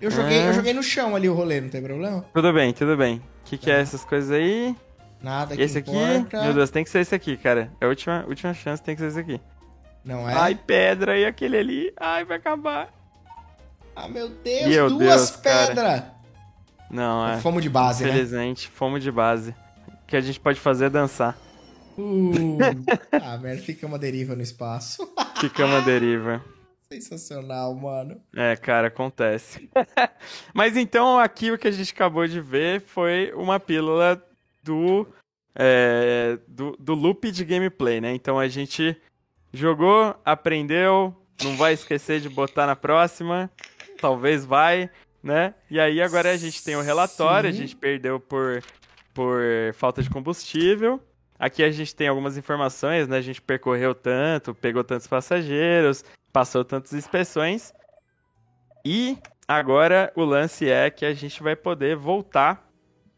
[0.00, 0.46] Eu joguei, Ah.
[0.46, 2.24] eu joguei no chão ali o rolê, não tem problema?
[2.34, 3.16] Tudo bem, tudo bem.
[3.16, 4.74] O que, que é essas coisas aí?
[5.22, 5.90] Nada que esse aqui?
[5.96, 6.42] importa.
[6.42, 7.70] Meu Deus, tem que ser esse aqui, cara.
[7.80, 9.40] É a última, última chance, tem que ser esse aqui.
[10.04, 10.34] Não é?
[10.34, 11.92] Ai, pedra, e aquele ali?
[11.96, 12.88] Ai, vai acabar.
[13.94, 16.02] Ah, meu Deus, Meu duas pedras.
[16.90, 17.38] Não, é.
[17.38, 18.10] Fomos de base, né?
[18.10, 19.54] Infelizmente, fomos de base.
[20.12, 21.38] Que a gente pode fazer é dançar.
[21.96, 22.58] Uh,
[23.12, 25.10] ah, merda, fica uma deriva no espaço.
[25.40, 26.44] Ficamos à deriva.
[26.92, 28.20] Sensacional, mano.
[28.36, 29.70] É, cara, acontece.
[30.52, 34.22] Mas então, aqui o que a gente acabou de ver foi uma pílula
[34.62, 35.08] do,
[35.54, 38.14] é, do, do loop de gameplay, né?
[38.14, 38.94] Então a gente
[39.50, 43.50] jogou, aprendeu, não vai esquecer de botar na próxima,
[43.98, 44.90] talvez vai,
[45.22, 45.54] né?
[45.70, 47.56] E aí agora a gente tem o relatório, Sim.
[47.56, 48.62] a gente perdeu por,
[49.14, 49.42] por
[49.74, 51.00] falta de combustível.
[51.38, 53.16] Aqui a gente tem algumas informações, né?
[53.16, 57.74] A gente percorreu tanto, pegou tantos passageiros, passou tantas inspeções.
[58.84, 62.68] E agora o lance é que a gente vai poder voltar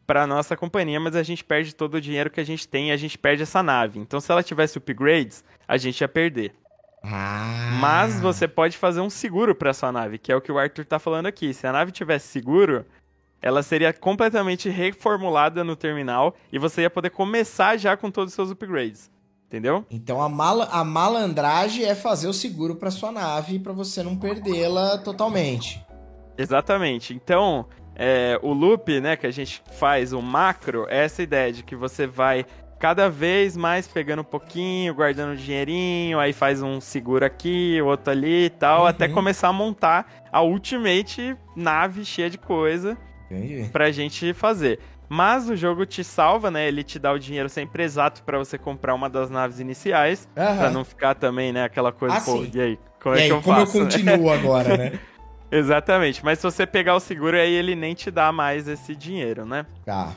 [0.07, 2.91] para nossa companhia, mas a gente perde todo o dinheiro que a gente tem e
[2.91, 3.99] a gente perde essa nave.
[3.99, 6.53] Então se ela tivesse upgrades, a gente ia perder.
[7.03, 7.77] Ah.
[7.79, 10.85] Mas você pode fazer um seguro para sua nave, que é o que o Arthur
[10.85, 11.53] tá falando aqui.
[11.53, 12.85] Se a nave tivesse seguro,
[13.45, 18.35] ela seria completamente reformulada no terminal e você ia poder começar já com todos os
[18.35, 19.11] seus upgrades.
[19.45, 19.85] Entendeu?
[19.91, 24.17] Então a, mala, a malandragem é fazer o seguro pra sua nave pra você não
[24.17, 25.85] perdê-la totalmente.
[26.35, 27.13] Exatamente.
[27.13, 31.61] Então, é, o loop, né, que a gente faz, o macro, é essa ideia de
[31.61, 32.47] que você vai
[32.79, 38.11] cada vez mais pegando um pouquinho, guardando um dinheirinho, aí faz um seguro aqui, outro
[38.11, 38.87] ali e tal, Uhum.
[38.87, 42.97] até começar a montar a ultimate nave cheia de coisa
[43.29, 43.69] Entendi.
[43.71, 44.79] pra gente fazer.
[45.07, 46.67] Mas o jogo te salva, né?
[46.67, 50.51] Ele te dá o dinheiro sempre exato pra você comprar uma das naves iniciais, pra
[50.51, 50.69] Aham.
[50.71, 52.51] não ficar também, né, aquela coisa, Ah, pô, sim.
[52.55, 53.77] e aí, como E é aí, que eu como faço?
[53.77, 54.99] eu continuo agora, né?
[55.51, 59.45] Exatamente, mas se você pegar o seguro aí ele nem te dá mais esse dinheiro,
[59.45, 59.65] né?
[59.85, 60.11] Tá.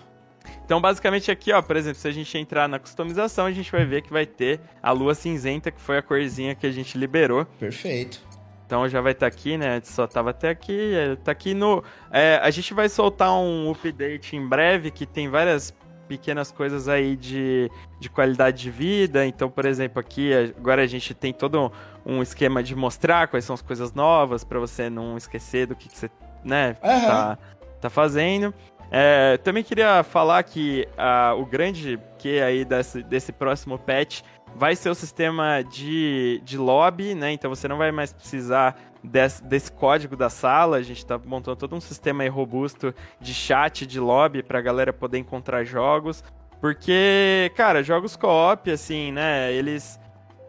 [0.65, 3.85] Então basicamente aqui, ó, por exemplo, se a gente entrar na customização, a gente vai
[3.85, 7.45] ver que vai ter a lua cinzenta, que foi a corzinha que a gente liberou.
[7.61, 8.27] Perfeito.
[8.69, 9.77] Então já vai estar aqui, né?
[9.77, 11.83] Antes só tava até aqui, é, tá aqui no...
[12.11, 15.75] é, a gente vai soltar um update em breve que tem várias
[16.07, 19.25] pequenas coisas aí de, de qualidade de vida.
[19.25, 21.73] Então, por exemplo, aqui agora a gente tem todo
[22.05, 25.89] um esquema de mostrar quais são as coisas novas pra você não esquecer do que,
[25.89, 26.11] que você,
[26.45, 27.07] né, Aham.
[27.07, 27.39] tá,
[27.81, 28.53] tá fazendo.
[28.91, 34.23] É, também queria falar que ah, o grande que aí desse, desse próximo patch
[34.55, 37.33] vai ser o sistema de, de lobby, né?
[37.33, 40.79] Então você não vai mais precisar desse, desse código da sala.
[40.79, 45.19] A gente tá montando todo um sistema robusto de chat, de lobby, pra galera poder
[45.19, 46.25] encontrar jogos.
[46.61, 49.53] Porque, cara, jogos co-op, assim, né?
[49.53, 50.01] Eles.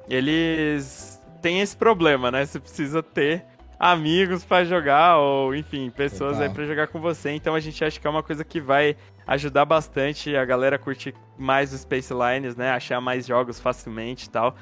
[0.09, 2.45] Eles têm esse problema, né?
[2.45, 3.45] Você precisa ter
[3.79, 6.49] amigos pra jogar, ou enfim, pessoas Total.
[6.49, 7.31] aí pra jogar com você.
[7.31, 10.79] Então a gente acha que é uma coisa que vai ajudar bastante a galera a
[10.79, 12.71] curtir mais os Space Lines, né?
[12.71, 14.55] Achar mais jogos facilmente e tal.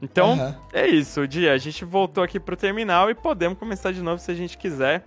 [0.00, 0.56] Então, Aham.
[0.72, 1.52] é isso, Dia.
[1.52, 5.04] A gente voltou aqui pro terminal e podemos começar de novo se a gente quiser.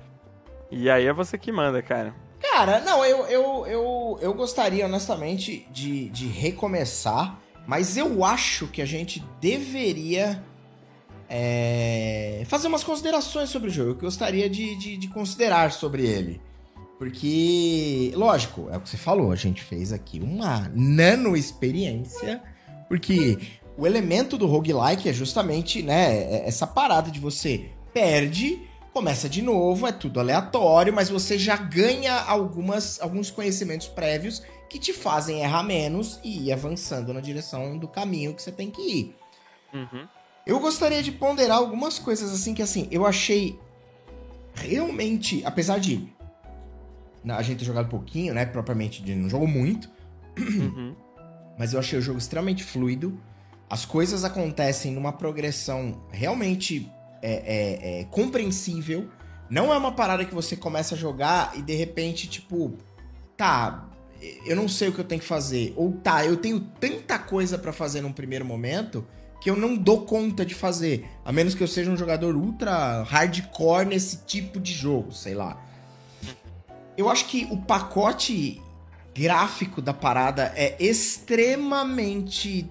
[0.72, 2.14] E aí é você que manda, cara.
[2.40, 7.38] Cara, não, eu, eu, eu, eu gostaria, honestamente, de, de recomeçar,
[7.68, 10.42] mas eu acho que a gente deveria
[11.30, 13.92] é, fazer umas considerações sobre o jogo.
[13.92, 16.42] Eu gostaria de, de, de, considerar sobre ele.
[16.98, 22.42] Porque, lógico, é o que você falou, a gente fez aqui uma nano experiência,
[22.88, 23.38] porque
[23.78, 28.62] o elemento do roguelike é justamente, né, é essa parada de você perde,
[28.94, 34.80] começa de novo, é tudo aleatório, mas você já ganha algumas, alguns conhecimentos prévios que
[34.80, 38.82] te fazem errar menos e ir avançando na direção do caminho que você tem que
[38.82, 39.16] ir.
[39.74, 40.08] Uhum.
[40.46, 43.60] Eu gostaria de ponderar algumas coisas assim que assim, eu achei
[44.54, 46.08] realmente, apesar de
[47.28, 49.90] a gente ter jogado pouquinho, né, propriamente de não jogou muito,
[50.38, 50.96] uhum.
[51.58, 53.20] mas eu achei o jogo extremamente fluido.
[53.68, 56.92] As coisas acontecem numa progressão realmente
[57.24, 59.10] é, é, é, compreensível.
[59.50, 62.78] Não é uma parada que você começa a jogar e de repente, tipo,
[63.36, 63.90] tá,
[64.46, 65.74] eu não sei o que eu tenho que fazer.
[65.76, 69.06] Ou tá, eu tenho tanta coisa para fazer num primeiro momento
[69.46, 71.06] que eu não dou conta de fazer.
[71.24, 75.64] A menos que eu seja um jogador ultra hardcore nesse tipo de jogo, sei lá.
[76.98, 78.60] Eu acho que o pacote
[79.14, 82.68] gráfico da parada é extremamente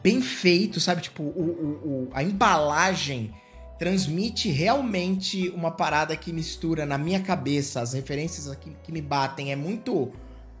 [0.00, 1.02] bem feito, sabe?
[1.02, 3.34] Tipo, o, o, o, a embalagem
[3.76, 9.50] transmite realmente uma parada que mistura na minha cabeça as referências aqui que me batem.
[9.50, 10.12] É muito.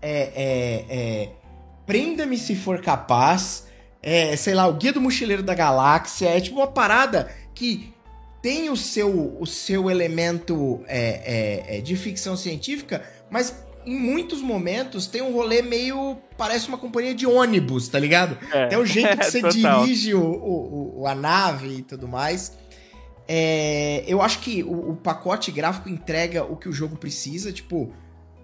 [0.02, 1.32] É, é, é
[1.86, 3.69] Prenda-me se for capaz.
[4.02, 6.28] É, sei lá, o Guia do Mochileiro da Galáxia.
[6.28, 7.92] É tipo uma parada que
[8.42, 14.42] tem o seu, o seu elemento é, é, é de ficção científica, mas em muitos
[14.42, 16.16] momentos tem um rolê meio.
[16.36, 18.38] Parece uma companhia de ônibus, tá ligado?
[18.52, 22.58] É, tem o jeito que você dirige o, o, o, a nave e tudo mais.
[23.28, 27.92] É, eu acho que o, o, pacote gráfico entrega o que o jogo precisa, tipo.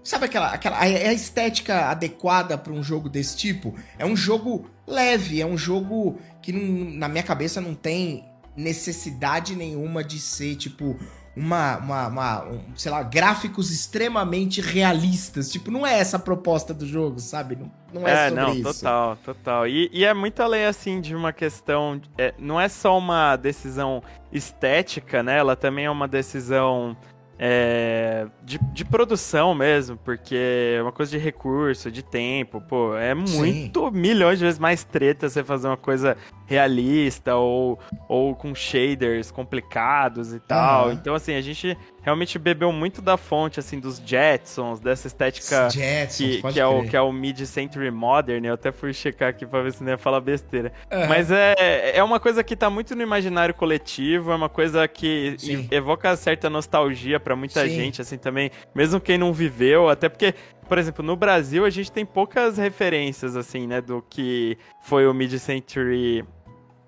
[0.07, 0.51] Sabe aquela.
[0.51, 3.75] aquela é a estética adequada para um jogo desse tipo?
[3.99, 8.25] É um jogo leve, é um jogo que não, na minha cabeça não tem
[8.57, 10.97] necessidade nenhuma de ser, tipo,
[11.37, 15.51] uma, uma, uma um, sei lá, gráficos extremamente realistas.
[15.51, 17.57] Tipo, não é essa a proposta do jogo, sabe?
[17.57, 18.63] Não, não é, é sobre não, isso.
[18.63, 19.67] total, total.
[19.67, 22.01] E, e, é muito além, assim, de uma questão...
[22.17, 25.37] É, não é só uma decisão estética, né?
[25.37, 26.97] Ela também é uma decisão
[27.39, 30.37] é, de, de produção mesmo, porque
[30.78, 33.91] é uma coisa de recurso, de tempo, pô, é muito, Sim.
[33.93, 36.16] milhões de vezes mais treta você fazer uma coisa
[36.47, 37.79] realista ou,
[38.09, 40.87] ou com shaders complicados e tal.
[40.87, 40.93] Uhum.
[40.93, 46.17] Então, assim, a gente realmente bebeu muito da fonte, assim, dos Jetsons, dessa estética Jetsons,
[46.17, 48.45] que, que, é o, que é o mid-century modern.
[48.45, 50.73] Eu até fui checar aqui pra ver se não ia falar besteira.
[50.91, 51.09] Uhum.
[51.09, 55.35] Mas é, é uma coisa que tá muito no imaginário coletivo, é uma coisa que
[55.39, 55.67] Sim.
[55.71, 57.75] evoca certa nostalgia para muita Sim.
[57.75, 60.33] gente, assim, também, mesmo quem não viveu, até porque
[60.69, 65.15] por exemplo, no Brasil a gente tem poucas referências, assim, né, do que foi o
[65.15, 66.25] mid-century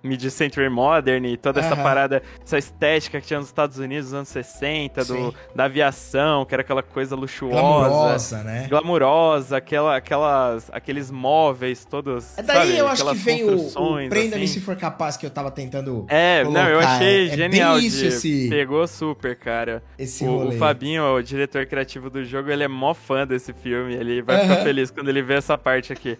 [0.03, 4.29] mid-century modern e toda essa parada, essa estética que tinha nos Estados Unidos nos anos
[4.29, 7.61] 60, do, da aviação, que era aquela coisa luxuosa.
[7.61, 8.67] Glamurosa, né?
[8.69, 12.39] Glamurosa, aquela, aquelas, aqueles móveis todos.
[12.39, 14.55] É daí sabe, eu acho que vem o, o Prenda-me assim.
[14.55, 16.07] se for capaz que eu tava tentando.
[16.09, 16.65] É, colocar.
[16.65, 17.77] não, eu achei é, genial.
[17.77, 18.49] É isso, de, esse...
[18.49, 19.83] Pegou super, cara.
[19.99, 23.95] Esse o, o, Fabinho, o diretor criativo do jogo, ele é mó fã desse filme.
[23.95, 26.17] Ele vai ficar feliz quando ele vê essa parte aqui.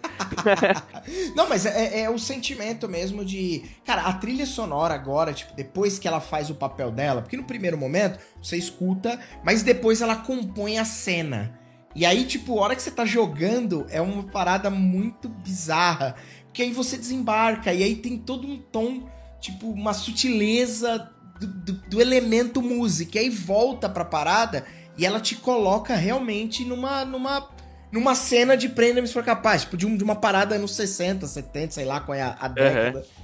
[1.35, 5.97] não, mas é, é o sentimento mesmo de Cara, a trilha sonora agora, tipo, depois
[5.97, 10.15] que ela faz o papel dela, porque no primeiro momento você escuta, mas depois ela
[10.15, 11.59] compõe a cena.
[11.95, 16.15] E aí, tipo, a hora que você tá jogando é uma parada muito bizarra.
[16.45, 19.09] Porque aí você desembarca e aí tem todo um tom,
[19.39, 21.09] tipo, uma sutileza
[21.39, 23.17] do, do, do elemento música.
[23.17, 24.65] E aí volta pra parada
[24.97, 27.49] e ela te coloca realmente numa, numa
[27.91, 31.25] numa cena de Prenda-me se for capaz, tipo, de, um, de, uma parada nos 60,
[31.25, 32.99] 70, sei lá qual é a, a década.
[32.99, 33.18] Uhum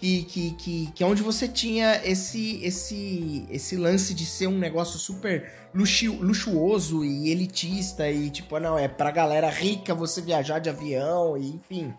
[0.00, 4.58] que, que, que, que é onde você tinha esse, esse, esse lance de ser um
[4.58, 10.58] negócio super luxu, luxuoso e elitista e tipo, não, é pra galera rica você viajar
[10.58, 11.94] de avião e enfim.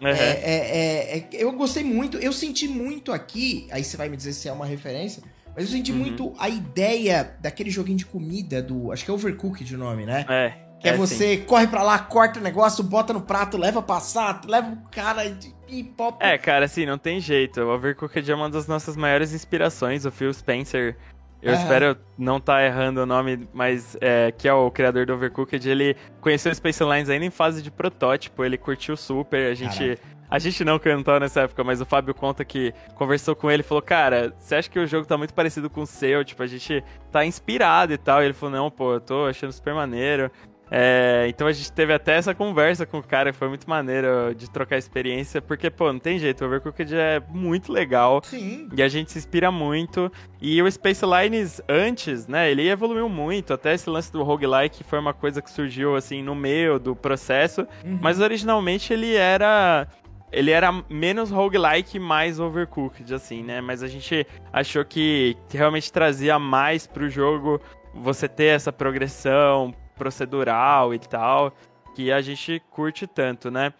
[0.00, 0.08] Uhum.
[0.08, 4.32] É, é, é, eu gostei muito, eu senti muito aqui, aí você vai me dizer
[4.32, 5.22] se é uma referência,
[5.54, 5.98] mas eu senti uhum.
[5.98, 8.90] muito a ideia daquele joguinho de comida do.
[8.90, 10.26] Acho que é Overcooked o nome, né?
[10.28, 10.71] É.
[10.82, 11.44] Que é, você sim.
[11.44, 15.24] corre pra lá, corta o negócio, bota no prato, leva passar, leva o cara
[15.68, 16.16] e pop.
[16.18, 17.60] É, cara, assim, não tem jeito.
[17.60, 20.04] O Overcooked é uma das nossas maiores inspirações.
[20.04, 20.96] O Phil Spencer,
[21.40, 21.60] eu uhum.
[21.60, 25.70] espero não estar tá errando o nome, mas é, que é o criador do Overcooked,
[25.70, 29.96] ele conheceu Space Lines ainda em fase de protótipo, ele curtiu super, a gente...
[29.96, 33.60] Caraca A gente não cantou nessa época, mas o Fábio conta que conversou com ele
[33.60, 36.24] e falou: Cara, você acha que o jogo tá muito parecido com o seu?
[36.24, 38.22] Tipo, a gente tá inspirado e tal.
[38.22, 40.30] E ele falou: Não, pô, eu tô achando super maneiro.
[40.70, 44.50] É, então a gente teve até essa conversa com o cara, foi muito maneiro de
[44.50, 48.22] trocar experiência, porque, pô, não tem jeito, o Overcooked é muito legal.
[48.24, 48.68] Sim.
[48.74, 50.10] E a gente se inspira muito.
[50.40, 54.98] E o Space Lines antes, né, ele evoluiu muito, até esse lance do roguelike foi
[54.98, 57.66] uma coisa que surgiu, assim, no meio do processo.
[57.84, 57.98] Uhum.
[58.00, 59.86] Mas originalmente ele era
[60.32, 63.60] ele era menos roguelike mais overcooked, assim, né?
[63.60, 67.60] Mas a gente achou que realmente trazia mais pro jogo
[67.94, 71.54] você ter essa progressão, procedural e tal,
[71.94, 73.72] que a gente curte tanto, né?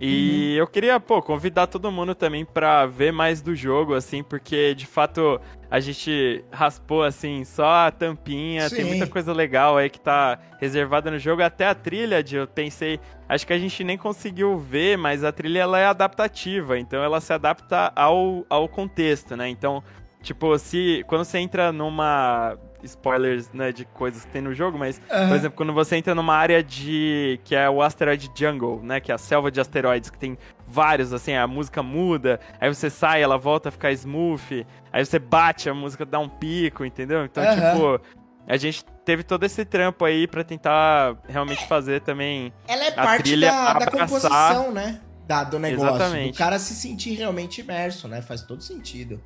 [0.00, 0.58] E uhum.
[0.58, 4.86] eu queria, pô, convidar todo mundo também pra ver mais do jogo, assim, porque de
[4.86, 8.76] fato a gente raspou, assim, só a tampinha, Sim.
[8.76, 12.46] tem muita coisa legal aí que tá reservada no jogo, até a trilha, de, eu
[12.46, 17.02] pensei, acho que a gente nem conseguiu ver, mas a trilha ela é adaptativa, então
[17.02, 19.48] ela se adapta ao, ao contexto, né?
[19.48, 19.82] Então,
[20.22, 25.00] tipo, se quando você entra numa spoilers, né, de coisas que tem no jogo, mas,
[25.10, 25.28] uhum.
[25.28, 27.40] por exemplo, quando você entra numa área de.
[27.44, 29.00] que é o Asteroid Jungle, né?
[29.00, 32.90] Que é a selva de asteroides, que tem vários, assim, a música muda, aí você
[32.90, 37.24] sai, ela volta a ficar smooth, aí você bate, a música dá um pico, entendeu?
[37.24, 37.54] Então, uhum.
[37.54, 38.18] tipo.
[38.50, 42.50] A gente teve todo esse trampo aí para tentar realmente fazer também.
[42.66, 45.02] Ela é parte da, da composição, né?
[45.26, 45.96] Da, do negócio.
[45.96, 46.32] Exatamente.
[46.32, 48.22] Do cara se sentir realmente imerso, né?
[48.22, 49.20] Faz todo sentido.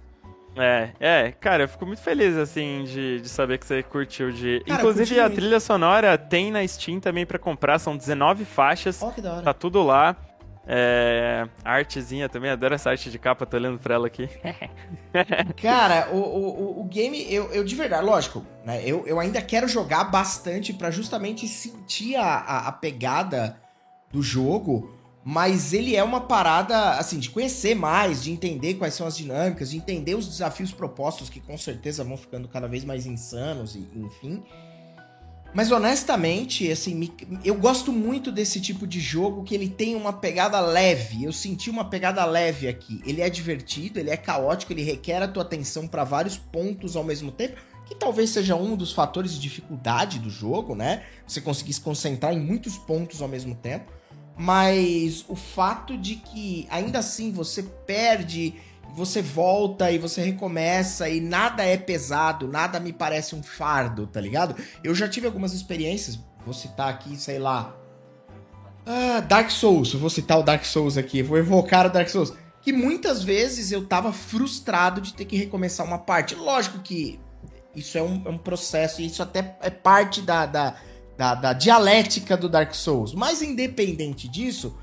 [0.56, 4.62] É, é, cara, eu fico muito feliz, assim, de, de saber que você curtiu de.
[4.66, 9.00] Cara, Inclusive, a trilha sonora tem na Steam também para comprar, são 19 faixas.
[9.02, 9.42] Oh, que da hora.
[9.42, 10.16] Tá tudo lá.
[10.64, 14.28] É, artezinha também, adoro essa arte de capa, tô olhando pra ela aqui.
[15.60, 18.80] Cara, o, o, o game, eu, eu de verdade, lógico, né?
[18.84, 23.56] Eu, eu ainda quero jogar bastante para justamente sentir a, a, a pegada
[24.12, 24.94] do jogo.
[25.24, 29.70] Mas ele é uma parada, assim, de conhecer mais, de entender quais são as dinâmicas,
[29.70, 33.86] de entender os desafios propostos, que com certeza vão ficando cada vez mais insanos, e
[33.94, 34.42] enfim.
[35.54, 37.12] Mas honestamente, assim,
[37.44, 41.24] eu gosto muito desse tipo de jogo que ele tem uma pegada leve.
[41.24, 43.02] Eu senti uma pegada leve aqui.
[43.04, 47.04] Ele é divertido, ele é caótico, ele requer a tua atenção para vários pontos ao
[47.04, 51.04] mesmo tempo, que talvez seja um dos fatores de dificuldade do jogo, né?
[51.26, 53.92] Você conseguir se concentrar em muitos pontos ao mesmo tempo
[54.36, 58.54] mas o fato de que ainda assim você perde,
[58.94, 64.20] você volta e você recomeça e nada é pesado, nada me parece um fardo, tá
[64.20, 64.56] ligado?
[64.82, 67.76] Eu já tive algumas experiências, vou citar aqui, sei lá.
[68.84, 72.32] Ah, Dark Souls, vou citar o Dark Souls aqui, vou evocar o Dark Souls.
[72.60, 76.34] Que muitas vezes eu tava frustrado de ter que recomeçar uma parte.
[76.34, 77.18] Lógico que
[77.74, 80.76] isso é um, é um processo, e isso até é parte da, da
[81.16, 83.14] da, da dialética do Dark Souls.
[83.14, 84.76] Mas independente disso,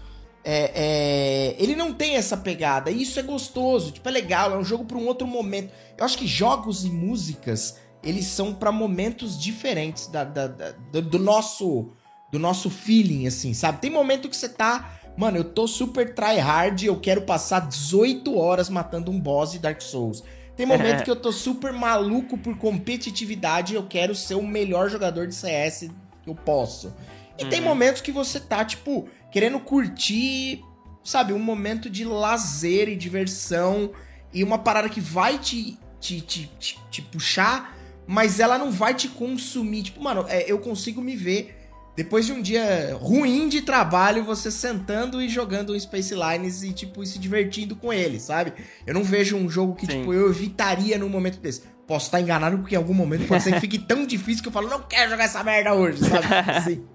[0.44, 2.90] é, é, ele não tem essa pegada.
[2.92, 5.72] E isso é gostoso, tipo, é legal, é um jogo para um outro momento.
[5.98, 10.72] Eu acho que jogos e músicas, eles são para momentos diferentes da, da, da,
[11.02, 11.92] do nosso
[12.32, 13.82] do nosso feeling, assim, sabe?
[13.82, 15.00] Tem momento que você tá.
[15.18, 19.82] Mano, eu tô super tryhard, eu quero passar 18 horas matando um boss de Dark
[19.82, 20.24] Souls.
[20.56, 25.26] Tem momento que eu tô super maluco por competitividade, eu quero ser o melhor jogador
[25.26, 25.90] de CS
[26.30, 26.94] eu posso.
[27.38, 27.50] E uhum.
[27.50, 30.64] tem momentos que você tá, tipo, querendo curtir,
[31.04, 33.92] sabe, um momento de lazer e diversão
[34.34, 38.94] e uma parada que vai te, te, te, te, te puxar, mas ela não vai
[38.94, 39.84] te consumir.
[39.84, 41.56] Tipo, mano, é, eu consigo me ver
[42.00, 46.72] depois de um dia ruim de trabalho, você sentando e jogando um Space Lines e,
[46.72, 48.54] tipo, se divertindo com ele, sabe?
[48.88, 50.00] Eu não vejo um jogo que, Sim.
[50.00, 51.64] tipo, eu evitaria num momento desse.
[51.90, 54.54] Posso estar enganado porque em algum momento pode ser que fique tão difícil que eu
[54.54, 56.28] falo, não quero jogar essa merda hoje, sabe?
[56.64, 56.88] Sim.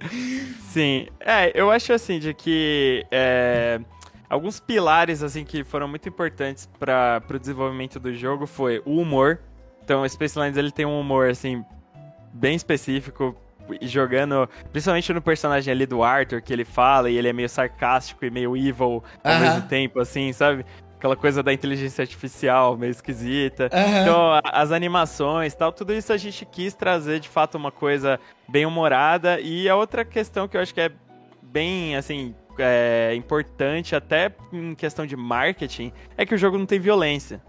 [0.71, 1.09] Sim.
[1.19, 3.05] É, eu acho assim, de que.
[3.11, 3.81] É,
[4.31, 9.41] alguns pilares, assim, que foram muito importantes para o desenvolvimento do jogo foi o humor.
[9.83, 11.65] Então, o Space Lines, ele tem um humor, assim,
[12.33, 13.37] bem específico,
[13.83, 18.25] jogando, principalmente no personagem ali do Arthur, que ele fala e ele é meio sarcástico
[18.25, 19.41] e meio evil ao uh -huh.
[19.41, 20.65] mesmo tempo, assim, sabe?
[21.05, 23.69] Aquela coisa da inteligência artificial meio esquisita.
[23.71, 24.01] Uhum.
[24.01, 28.65] Então, as animações tal, tudo isso a gente quis trazer de fato uma coisa bem
[28.65, 29.39] humorada.
[29.39, 30.91] E a outra questão que eu acho que é
[31.43, 36.81] bem, assim, é, importante, até em questão de marketing, é que o jogo não tem
[36.81, 37.43] violência.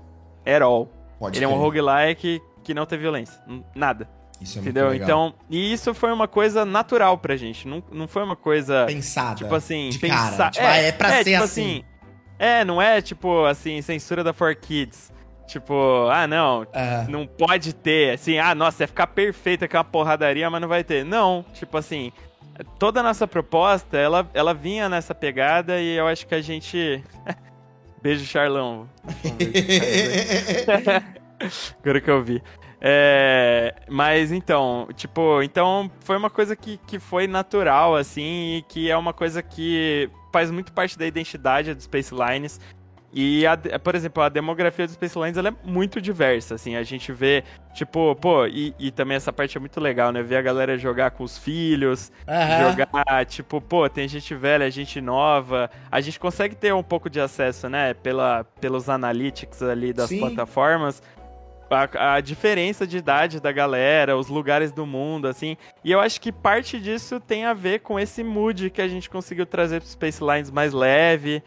[0.45, 0.91] At all.
[1.17, 1.51] Pode Ele ter.
[1.51, 3.41] é um roguelike que não tem violência.
[3.73, 4.09] Nada.
[4.41, 4.93] Isso é Entendeu?
[4.93, 7.65] Então, e isso foi uma coisa natural pra gente.
[7.65, 8.85] Não, não foi uma coisa.
[8.85, 9.35] Pensada.
[9.35, 10.37] Tipo assim, de pensar.
[10.37, 10.51] Cara.
[10.51, 11.77] Tipo, é, é pra é, ser tipo assim.
[11.77, 11.94] assim
[12.37, 15.13] é, não é tipo assim, censura da 4Kids.
[15.47, 16.65] Tipo, ah, não, uh.
[17.07, 21.05] não pode ter, assim, ah, nossa, ia ficar perfeito aquela porradaria, mas não vai ter.
[21.05, 22.11] Não, tipo assim,
[22.79, 27.03] toda a nossa proposta, ela, ela vinha nessa pegada e eu acho que a gente.
[28.01, 28.89] Beijo, Charlão.
[31.79, 32.41] Agora que eu vi.
[32.81, 38.91] É, mas então, tipo, então foi uma coisa que, que foi natural, assim, e que
[38.91, 42.59] é uma coisa que faz muito parte da identidade do Space Lines.
[43.13, 46.83] E, a, por exemplo, a demografia dos Space Lines ela é muito diversa, assim, a
[46.83, 50.41] gente vê, tipo, pô, e, e também essa parte é muito legal, né, ver a
[50.41, 52.71] galera jogar com os filhos, uhum.
[52.71, 57.21] jogar, tipo, pô, tem gente velha, gente nova, a gente consegue ter um pouco de
[57.21, 60.19] acesso, né, pela, pelos analytics ali das Sim.
[60.19, 61.01] plataformas,
[61.69, 65.57] a, a, diferença de idade da galera, os lugares do mundo, assim.
[65.83, 69.09] E eu acho que parte disso tem a ver com esse mood que a gente
[69.09, 71.43] conseguiu trazer pro Space Lines mais leve.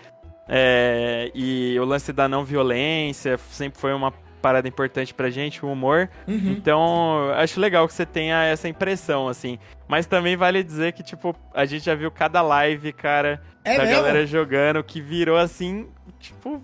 [0.48, 5.70] É, e o lance da não violência sempre foi uma parada importante pra gente, o
[5.70, 6.08] humor.
[6.26, 6.52] Uhum.
[6.52, 9.58] Então, acho legal que você tenha essa impressão, assim.
[9.86, 13.84] Mas também vale dizer que, tipo, a gente já viu cada live, cara, é da
[13.84, 13.96] mesmo?
[13.96, 15.88] galera jogando, que virou assim,
[16.18, 16.62] tipo,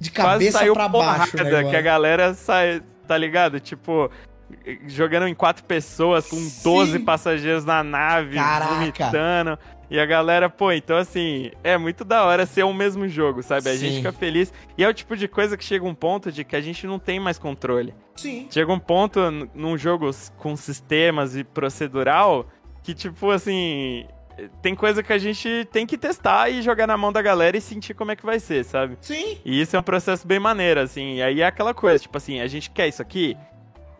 [0.00, 3.60] de cabeça saiu pra baixo, né, que a galera sai, tá ligado?
[3.60, 4.10] Tipo,
[4.86, 6.62] jogando em quatro pessoas com Sim.
[6.64, 8.74] 12 passageiros na nave, Caraca.
[8.74, 9.58] vomitando.
[9.90, 13.68] E a galera, pô, então assim, é muito da hora ser o mesmo jogo, sabe?
[13.68, 13.78] A Sim.
[13.78, 14.52] gente fica feliz.
[14.78, 16.98] E é o tipo de coisa que chega um ponto de que a gente não
[16.98, 17.92] tem mais controle.
[18.14, 18.46] Sim.
[18.50, 19.20] Chega um ponto
[19.52, 22.46] num jogo com sistemas e procedural
[22.84, 24.06] que, tipo, assim,
[24.62, 27.60] tem coisa que a gente tem que testar e jogar na mão da galera e
[27.60, 28.96] sentir como é que vai ser, sabe?
[29.00, 29.38] Sim.
[29.44, 31.16] E isso é um processo bem maneiro, assim.
[31.16, 33.36] E aí é aquela coisa, tipo assim, a gente quer isso aqui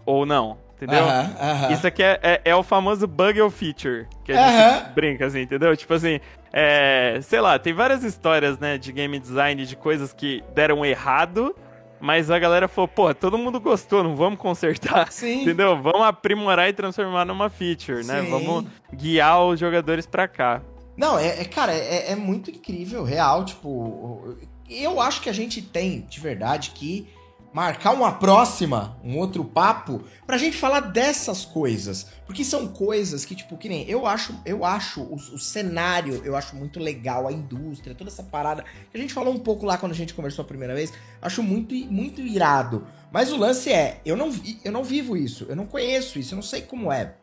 [0.05, 0.59] ou não?
[0.77, 1.05] Entendeu?
[1.05, 1.73] Uh -huh, uh -huh.
[1.75, 4.79] Isso aqui é, é, é, o famoso bug ou feature, que a uh -huh.
[4.79, 5.77] gente brinca, assim, entendeu?
[5.77, 6.21] Tipo assim,
[6.53, 11.55] é, sei lá, tem várias histórias, né, de game design, de coisas que deram errado,
[12.01, 15.11] mas a galera falou, pô, todo mundo gostou, não vamos consertar.
[15.13, 15.43] Sim.
[15.43, 15.81] Entendeu?
[15.81, 18.23] Vamos aprimorar e transformar numa feature, né?
[18.23, 18.31] Sim.
[18.31, 20.63] Vamos guiar os jogadores pra cá.
[20.97, 24.37] Não, é, é cara, é, é, muito incrível, real, tipo.
[24.69, 27.09] Eu acho que a gente tem, de verdade, que
[27.53, 32.07] marcar uma próxima, um outro papo, pra gente falar dessas coisas.
[32.27, 33.89] Porque são coisas que, tipo, que nem.
[33.89, 38.23] Eu acho, eu acho o, o, cenário, eu acho muito legal, a indústria, toda essa
[38.23, 38.65] parada.
[38.91, 40.93] Que a gente falou um pouco lá quando a gente conversou a primeira vez.
[41.21, 42.87] Acho muito, muito irado.
[43.13, 44.33] Mas o lance é, eu não,
[44.65, 47.15] eu não vivo isso, eu não conheço isso, eu não sei como é.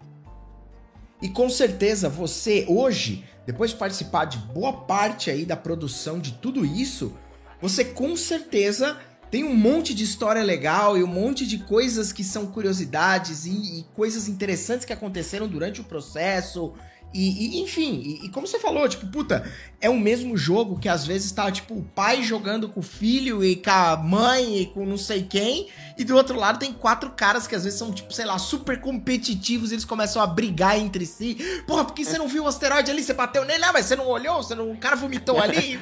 [1.22, 6.34] E com certeza você, hoje, depois de participar de boa parte aí da produção de
[6.34, 7.14] tudo isso,
[7.62, 9.00] você com certeza
[9.30, 13.80] tem um monte de história legal e um monte de coisas que são curiosidades e,
[13.80, 16.74] e coisas interessantes que aconteceram durante o processo.
[17.14, 19.50] E, e enfim, e, e, como você falou, tipo, puta,
[19.80, 23.44] é o mesmo jogo que às vezes tá, tipo, o pai jogando com o filho
[23.44, 27.10] e com a mãe e com não sei quem, e do outro lado tem quatro
[27.12, 30.78] caras que às vezes são, tipo, sei lá, super competitivos, e eles começam a brigar
[30.78, 31.36] entre si.
[31.66, 33.02] Porra, por que você não viu o asteroide ali?
[33.02, 33.64] Você bateu nele?
[33.64, 34.44] Ah, mas você não olhou?
[34.44, 34.72] Você não...
[34.72, 35.80] O cara vomitou ali?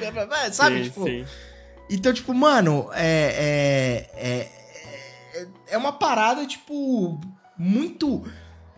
[0.52, 0.76] sabe?
[0.76, 1.04] Sim, tipo.
[1.04, 1.24] Sim.
[1.88, 4.50] Então, tipo, mano, é, é,
[5.36, 7.20] é, é uma parada, tipo,
[7.56, 8.24] muito.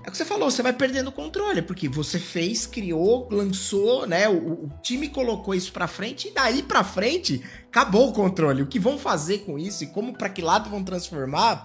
[0.05, 4.07] É o que você falou, você vai perdendo o controle, porque você fez, criou, lançou,
[4.07, 4.29] né?
[4.29, 8.63] O, o, time colocou isso pra frente e daí pra frente acabou o controle.
[8.63, 11.63] O que vão fazer com isso e como para que lado vão transformar,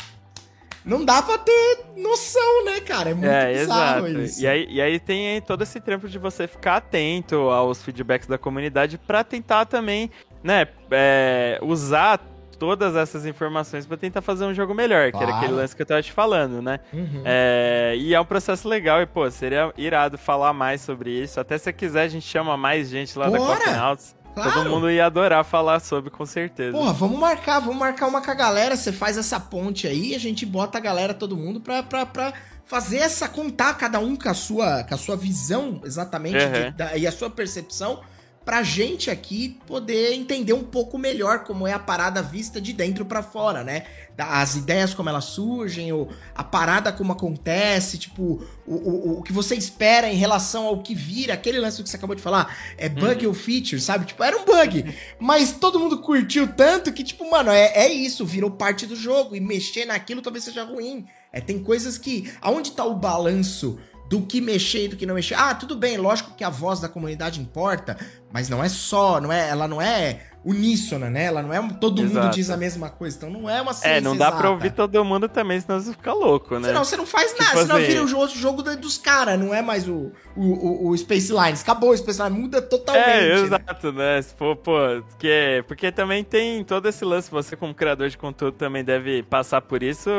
[0.83, 3.11] não dá pra ter noção, né, cara?
[3.11, 4.23] É muito é, bizarro exato.
[4.23, 4.41] isso.
[4.41, 8.37] E aí, e aí tem todo esse tempo de você ficar atento aos feedbacks da
[8.37, 10.09] comunidade para tentar também
[10.43, 12.19] né, é, usar
[12.59, 15.17] todas essas informações para tentar fazer um jogo melhor, claro.
[15.17, 16.79] que era aquele lance que eu tava te falando, né?
[16.93, 17.21] Uhum.
[17.25, 21.39] É, e é um processo legal e, pô, seria irado falar mais sobre isso.
[21.39, 23.65] Até se quiser, a gente chama mais gente lá Bora!
[23.65, 24.15] da House.
[24.33, 24.51] Claro.
[24.51, 26.71] Todo mundo ia adorar falar sobre, com certeza.
[26.71, 28.75] Porra, vamos marcar, vamos marcar uma com a galera.
[28.75, 32.33] Você faz essa ponte aí, a gente bota a galera, todo mundo, pra, pra, pra
[32.65, 36.51] fazer essa, contar cada um com a sua, com a sua visão, exatamente, uhum.
[36.51, 38.01] de, da, e a sua percepção
[38.45, 43.05] pra gente aqui poder entender um pouco melhor como é a parada vista de dentro
[43.05, 43.83] para fora, né?
[44.17, 49.33] As ideias como elas surgem, ou a parada como acontece, tipo, o, o, o que
[49.33, 52.87] você espera em relação ao que vira, aquele lance que você acabou de falar, é
[52.87, 53.31] bug uhum.
[53.31, 54.05] ou feature, sabe?
[54.05, 58.25] Tipo, era um bug, mas todo mundo curtiu tanto que, tipo, mano, é, é isso,
[58.25, 61.05] virou parte do jogo, e mexer naquilo talvez seja ruim.
[61.31, 62.31] É, tem coisas que.
[62.39, 63.79] Aonde tá o balanço
[64.09, 65.35] do que mexer e do que não mexer.
[65.35, 67.97] Ah, tudo bem, lógico que a voz da comunidade importa,
[68.31, 71.25] mas não é só, não é, ela não é uníssona, né?
[71.25, 72.25] Ela não é todo Exato.
[72.25, 74.37] mundo diz a mesma coisa, então não é uma ciência É, não dá exata.
[74.37, 76.67] pra ouvir todo mundo também, senão você fica louco, né?
[76.67, 77.87] Senão você não faz nada, tipo senão assim...
[77.87, 81.61] vira o jogo, o jogo dos caras, não é mais o, o, o, Space Lines.
[81.61, 83.07] Acabou o Space Lines, muda totalmente.
[83.07, 83.41] É, né?
[83.41, 84.17] exato, né?
[84.17, 84.25] né?
[84.37, 88.83] Pô, pô, porque, porque também tem todo esse lance, você como criador de conteúdo também
[88.83, 90.09] deve passar por isso,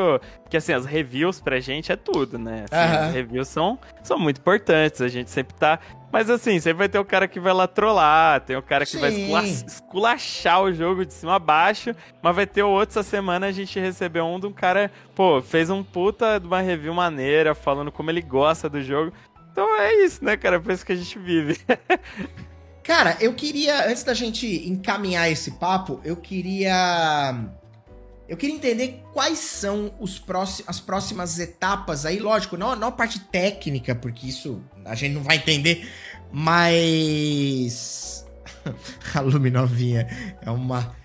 [0.49, 2.65] que assim, as reviews pra gente é tudo, né?
[2.71, 3.07] Assim, uh -huh.
[3.07, 5.79] As reviews são, são muito importantes, a gente sempre tá
[6.15, 8.93] Mas assim, sempre vai ter o cara que vai lá trollar, tem o cara que
[8.93, 9.29] Sim.
[9.29, 13.47] vai esculachar o jogo de cima a baixo, mas vai ter o outro essa semana
[13.47, 17.53] a gente recebeu um de um cara, pô, fez um puta de uma review maneira,
[17.53, 19.11] falando como ele gosta do jogo.
[19.51, 20.57] Então é isso, né, cara?
[20.57, 21.59] Por isso que a gente vive.
[22.81, 27.35] cara, eu queria, antes da gente encaminhar esse papo, eu queria
[28.27, 32.91] eu queria entender quais são os próximos, as próximas etapas aí, lógico, não, não a
[32.91, 35.87] parte técnica, porque isso a gente não vai entender,
[36.31, 38.25] mas.
[39.13, 40.07] a Luminovinha
[40.41, 40.95] é uma.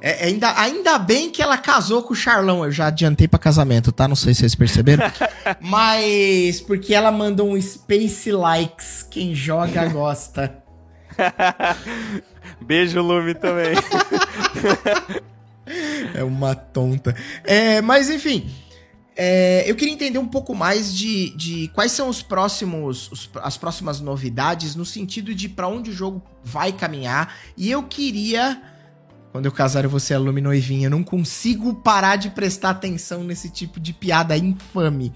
[0.00, 2.64] É, é, ainda, ainda bem que ela casou com o Charlão.
[2.64, 4.06] Eu já adiantei para casamento, tá?
[4.06, 5.04] Não sei se vocês perceberam.
[5.60, 9.06] Mas porque ela mandou um Space Likes.
[9.08, 10.62] Quem joga gosta.
[12.60, 13.74] Beijo, Lume, também.
[16.14, 17.14] É uma tonta.
[17.44, 18.50] É, mas enfim.
[19.16, 23.56] É, eu queria entender um pouco mais de, de quais são os próximos, os, as
[23.56, 27.36] próximas novidades no sentido de para onde o jogo vai caminhar.
[27.56, 28.60] E eu queria,
[29.30, 33.22] quando eu casar eu vou ser aluno noivinha, eu não consigo parar de prestar atenção
[33.22, 35.12] nesse tipo de piada infame.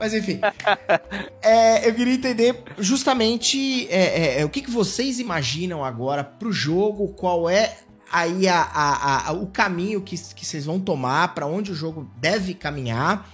[0.00, 0.40] Mas enfim,
[1.42, 6.50] é, eu queria entender justamente é, é, é, o que, que vocês imaginam agora pro
[6.50, 7.76] jogo, qual é
[8.12, 12.10] aí a, a, a, o caminho que, que vocês vão tomar, para onde o jogo
[12.18, 13.28] deve caminhar.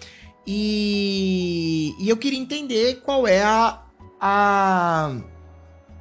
[0.47, 3.83] E, e eu queria entender qual é a,
[4.21, 5.17] a,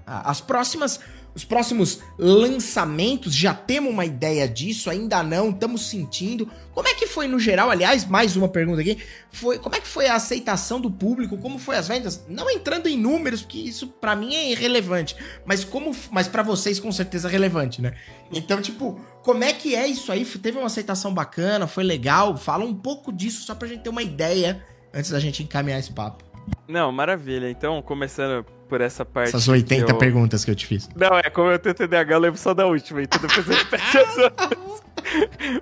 [0.06, 1.00] as próximas
[1.38, 6.50] os próximos lançamentos, já temos uma ideia disso, ainda não, estamos sentindo.
[6.74, 8.98] Como é que foi no geral, aliás, mais uma pergunta aqui,
[9.32, 12.26] foi, como é que foi a aceitação do público, como foi as vendas?
[12.28, 15.16] Não entrando em números, porque isso para mim é irrelevante,
[15.46, 17.94] mas como, mas para vocês com certeza é relevante, né?
[18.34, 20.26] Então, tipo, como é que é isso aí?
[20.26, 22.36] Teve uma aceitação bacana, foi legal?
[22.36, 25.92] Fala um pouco disso só pra gente ter uma ideia antes da gente encaminhar esse
[25.92, 26.24] papo.
[26.68, 27.48] Não, maravilha.
[27.48, 29.30] Então, começando por essa parte.
[29.30, 29.98] Essas 80 eu...
[29.98, 30.90] perguntas que eu te fiz.
[30.96, 33.98] Não, é como eu tenho TDAH, eu lembro só da última, então depois eu repete
[33.98, 34.84] as outras.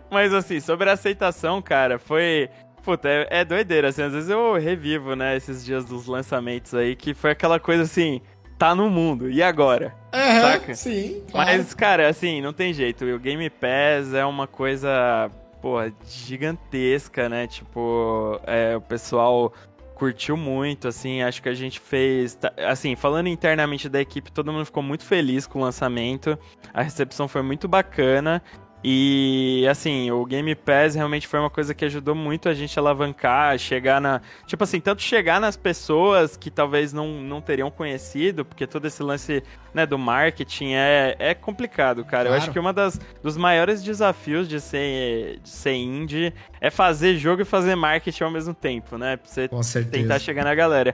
[0.10, 2.50] Mas assim, sobre a aceitação, cara, foi.
[2.84, 6.96] Puta, é, é doideira, assim, às vezes eu revivo, né, esses dias dos lançamentos aí,
[6.96, 8.22] que foi aquela coisa assim,
[8.60, 9.92] tá no mundo, e agora?
[10.14, 10.76] Uhum, Saca?
[10.76, 11.50] Sim, claro.
[11.50, 15.32] Mas, cara, assim, não tem jeito, o Game Pass é uma coisa,
[15.64, 19.52] porra, gigantesca, né, tipo, é, o pessoal
[19.96, 24.66] curtiu muito, assim, acho que a gente fez, assim, falando internamente da equipe, todo mundo
[24.66, 26.38] ficou muito feliz com o lançamento,
[26.74, 28.44] a recepção foi muito bacana,
[28.88, 32.82] e assim, o Game Pass realmente foi uma coisa que ajudou muito a gente a
[32.84, 34.22] alavancar, chegar na.
[34.46, 39.02] Tipo assim, tanto chegar nas pessoas que talvez não, não teriam conhecido, porque todo esse
[39.02, 39.42] lance
[39.74, 42.26] né, do marketing é, é complicado, cara.
[42.26, 42.30] Claro.
[42.30, 46.32] Eu acho que uma das dos maiores desafios de ser, de ser indie
[46.62, 49.18] é fazer jogo e fazer marketing ao mesmo tempo, né?
[49.18, 49.50] Pra você
[49.90, 50.94] tentar chegar na galera.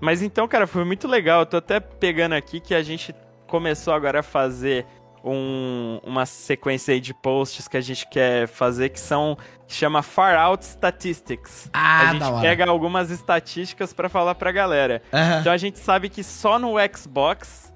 [0.00, 1.40] Mas então, cara, foi muito legal.
[1.40, 3.12] Eu tô até pegando aqui que a gente
[3.48, 4.86] começou agora a fazer
[5.24, 9.36] um, uma sequência de posts que a gente quer fazer que são
[9.66, 11.70] que chama Far Out Statistics.
[11.72, 15.02] Ah, a gente pega algumas estatísticas para falar pra galera.
[15.12, 15.40] Uhum.
[15.40, 17.72] Então a gente sabe que só no Xbox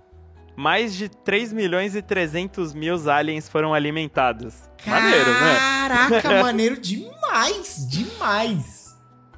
[0.56, 4.55] mais de 3 milhões e 300 mil aliens foram alimentados.
[4.86, 5.56] Maneiro, né?
[5.59, 8.85] Caraca, maneiro demais, demais.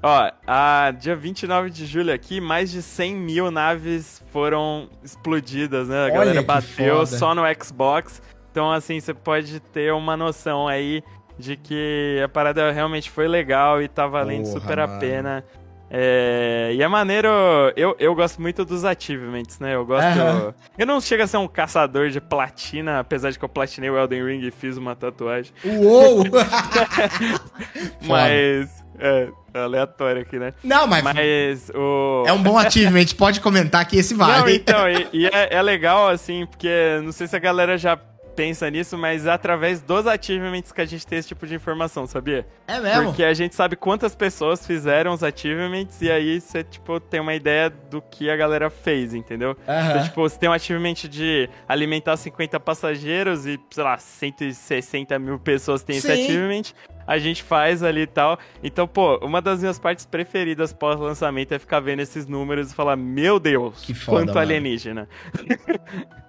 [0.03, 5.97] Ó, a dia 29 de julho aqui, mais de 100 mil naves foram explodidas, né?
[5.97, 8.23] A Olha galera bateu só no Xbox.
[8.51, 11.03] Então, assim, você pode ter uma noção aí
[11.39, 14.95] de que a parada realmente foi legal e tá valendo Porra, super mano.
[14.95, 15.45] a pena.
[15.91, 17.29] É, e é maneiro.
[17.75, 19.75] Eu, eu gosto muito dos achievements, né?
[19.75, 20.19] Eu gosto.
[20.19, 20.53] Uhum.
[20.77, 23.99] Eu não chego a ser um caçador de platina, apesar de que eu platinei o
[23.99, 25.53] Elden Ring e fiz uma tatuagem.
[25.65, 26.25] Uou!
[28.07, 28.85] Mas.
[28.99, 30.53] É, é, aleatório aqui, né?
[30.63, 31.03] Não, mas.
[31.03, 32.25] Mas o.
[32.27, 34.41] É um bom achievement, pode comentar que esse vale.
[34.41, 37.99] Não, então, e, e é, é, legal, assim, porque não sei se a galera já
[38.39, 42.07] pensa nisso, mas é através dos achievements que a gente tem esse tipo de informação,
[42.07, 42.47] sabia?
[42.69, 43.07] É mesmo?
[43.07, 47.35] Porque a gente sabe quantas pessoas fizeram os achievements e aí você, tipo, tem uma
[47.35, 49.57] ideia do que a galera fez, entendeu?
[49.67, 49.91] Uhum.
[49.91, 55.41] Então, tipo, você tem um achievement de alimentar 50 passageiros e, sei lá, 160 mil
[55.41, 56.13] pessoas têm Sim.
[56.13, 56.63] esse achievement
[57.09, 58.39] a gente faz ali e tal.
[58.63, 62.97] Então, pô, uma das minhas partes preferidas pós-lançamento é ficar vendo esses números e falar,
[62.97, 64.41] meu Deus, que foda, quanto mano.
[64.41, 65.09] alienígena.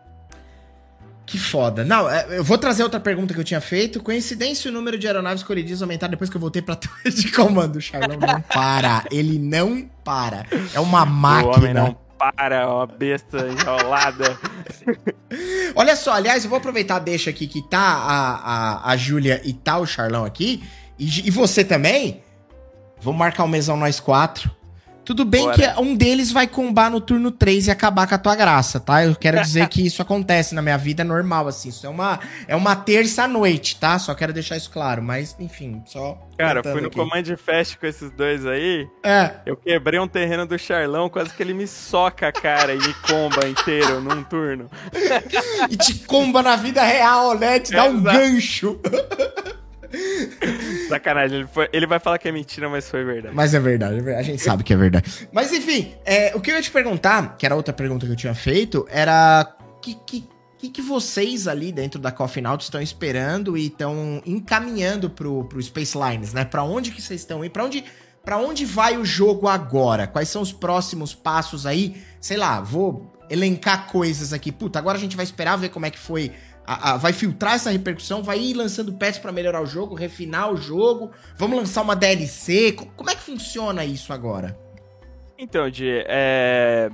[1.30, 1.86] Que foda.
[1.86, 4.02] Não, é, eu vou trazer outra pergunta que eu tinha feito.
[4.02, 7.76] Coincidência o número de aeronaves colididas aumentar depois que eu voltei pra torre de comando.
[7.76, 9.06] O Charlão não para.
[9.12, 10.44] Ele não para.
[10.74, 11.52] É uma máquina.
[11.52, 14.36] O homem não para, ó, besta enrolada.
[15.76, 18.36] Olha só, aliás, eu vou aproveitar, deixa aqui que tá a,
[18.88, 20.64] a, a Júlia e tá o Charlão aqui.
[20.98, 22.24] E, e você também.
[23.00, 24.50] Vamos marcar um mesão nós quatro
[25.10, 25.56] Tudo bem Bora.
[25.56, 29.03] que um deles vai combar no turno 3 e acabar com a tua graça, tá?
[29.03, 31.69] Eu quero dizer que isso acontece na minha vida, é normal, assim.
[31.69, 33.98] Isso é uma, é uma terça-noite, tá?
[33.98, 35.02] Só quero deixar isso claro.
[35.02, 36.15] Mas, enfim, só.
[36.38, 36.95] Cara, fui no aqui.
[36.95, 38.88] Command Fest com esses dois aí.
[39.03, 39.31] É.
[39.48, 42.94] Eu quebrei um terreno do Charlão, quase que ele me soca a cara e me
[42.94, 44.69] comba inteiro num turno.
[45.72, 47.60] e te comba na vida real, né?
[47.60, 48.15] Te dá um exato.
[48.15, 48.80] gancho.
[50.88, 53.36] Sacanagem, ele, foi, ele, vai falar que é mentira, mas foi verdade.
[53.36, 54.20] Mas é verdade, é verdade.
[54.20, 55.28] a gente sabe que é verdade.
[55.32, 58.16] Mas enfim, é, o que eu ia te perguntar, que era outra pergunta que eu
[58.16, 63.57] tinha feito, era que, que, que, que vocês ali dentro da Coffee Out estão esperando
[63.57, 66.45] e estão encaminhando pro, pro Space Lines, né?
[66.45, 67.49] Pra onde que vocês estão aí?
[67.49, 67.84] Pra onde,
[68.24, 70.06] pra onde vai o jogo agora?
[70.06, 72.02] Quais são os próximos passos aí?
[72.22, 74.52] Sei lá, vou elencar coisas aqui.
[74.52, 76.32] Puta, agora a gente vai esperar ver como é que foi
[76.70, 80.54] a, a, vai filtrar essa repercussão, vai ir lançando patches para melhorar o jogo, refinar
[80.54, 81.12] o jogo.
[81.36, 82.74] Vamos lançar uma DLC.
[82.96, 84.56] Como é que funciona isso agora?
[85.36, 86.91] Então, Di, é...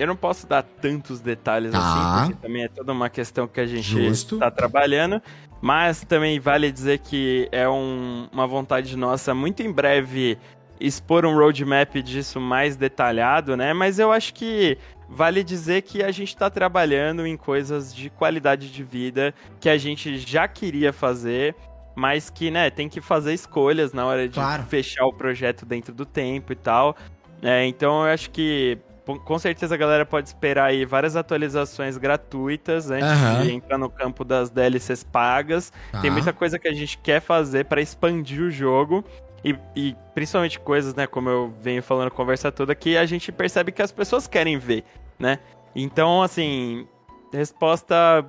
[0.00, 1.78] eu não posso dar tantos detalhes tá.
[1.78, 5.22] assim, porque também é toda uma questão que a gente está trabalhando.
[5.60, 10.36] Mas também vale dizer que é um, uma vontade nossa muito em breve
[10.80, 13.72] expor um roadmap disso mais detalhado, né?
[13.72, 14.76] Mas eu acho que
[15.08, 19.76] vale dizer que a gente está trabalhando em coisas de qualidade de vida que a
[19.76, 21.54] gente já queria fazer,
[21.94, 24.64] mas que, né, tem que fazer escolhas na hora de claro.
[24.64, 26.96] fechar o projeto dentro do tempo e tal.
[27.42, 28.78] É, então eu acho que
[29.24, 33.42] com certeza a galera pode esperar aí várias atualizações gratuitas antes uhum.
[33.42, 35.70] de entrar no campo das DLCs pagas.
[35.92, 36.00] Tá.
[36.00, 39.04] Tem muita coisa que a gente quer fazer para expandir o jogo.
[39.44, 43.70] E, e, principalmente coisas, né, como eu venho falando conversa toda, que a gente percebe
[43.70, 44.84] que as pessoas querem ver,
[45.18, 45.38] né?
[45.76, 46.88] Então, assim,
[47.32, 48.24] resposta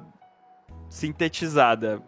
[0.90, 2.02] sintetizada.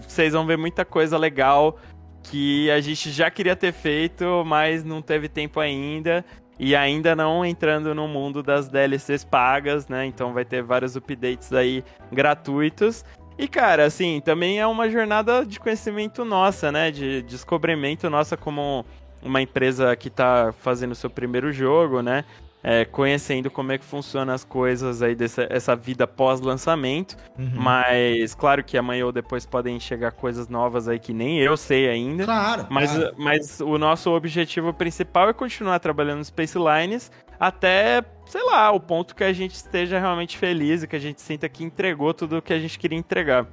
[0.00, 1.78] Vocês vão ver muita coisa legal
[2.22, 6.24] que a gente já queria ter feito, mas não teve tempo ainda.
[6.58, 10.04] E ainda não entrando no mundo das DLCs pagas, né?
[10.06, 13.04] Então vai ter vários updates aí gratuitos.
[13.38, 16.90] E, cara, assim, também é uma jornada de conhecimento nossa, né?
[16.90, 18.84] De descobrimento nossa como
[19.22, 22.24] uma empresa que tá fazendo o seu primeiro jogo, né?
[22.64, 27.16] É, conhecendo como é que funcionam as coisas aí dessa essa vida pós-lançamento.
[27.36, 27.50] Uhum.
[27.54, 31.88] Mas claro que amanhã ou depois podem chegar coisas novas aí que nem eu sei
[31.88, 32.24] ainda.
[32.24, 32.66] Claro.
[32.70, 33.14] Mas, claro.
[33.18, 37.10] mas o nosso objetivo principal é continuar trabalhando no Space Lines
[37.40, 41.20] até, sei lá, o ponto que a gente esteja realmente feliz e que a gente
[41.20, 43.46] sinta que entregou tudo o que a gente queria entregar.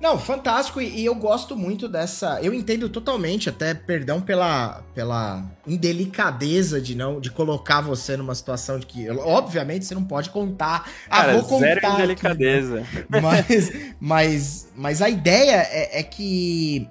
[0.00, 2.40] Não, fantástico, e, eu gosto muito dessa.
[2.42, 8.80] Eu entendo totalmente, até perdão pela, pela indelicadeza de não de colocar você numa situação
[8.80, 10.90] de que, obviamente, você não pode contar.
[11.08, 11.66] Ah, Cara, ah, vou contar.
[11.66, 12.80] Zero indelicadeza.
[12.80, 16.88] Aqui, mas, mas, mas a ideia é, é que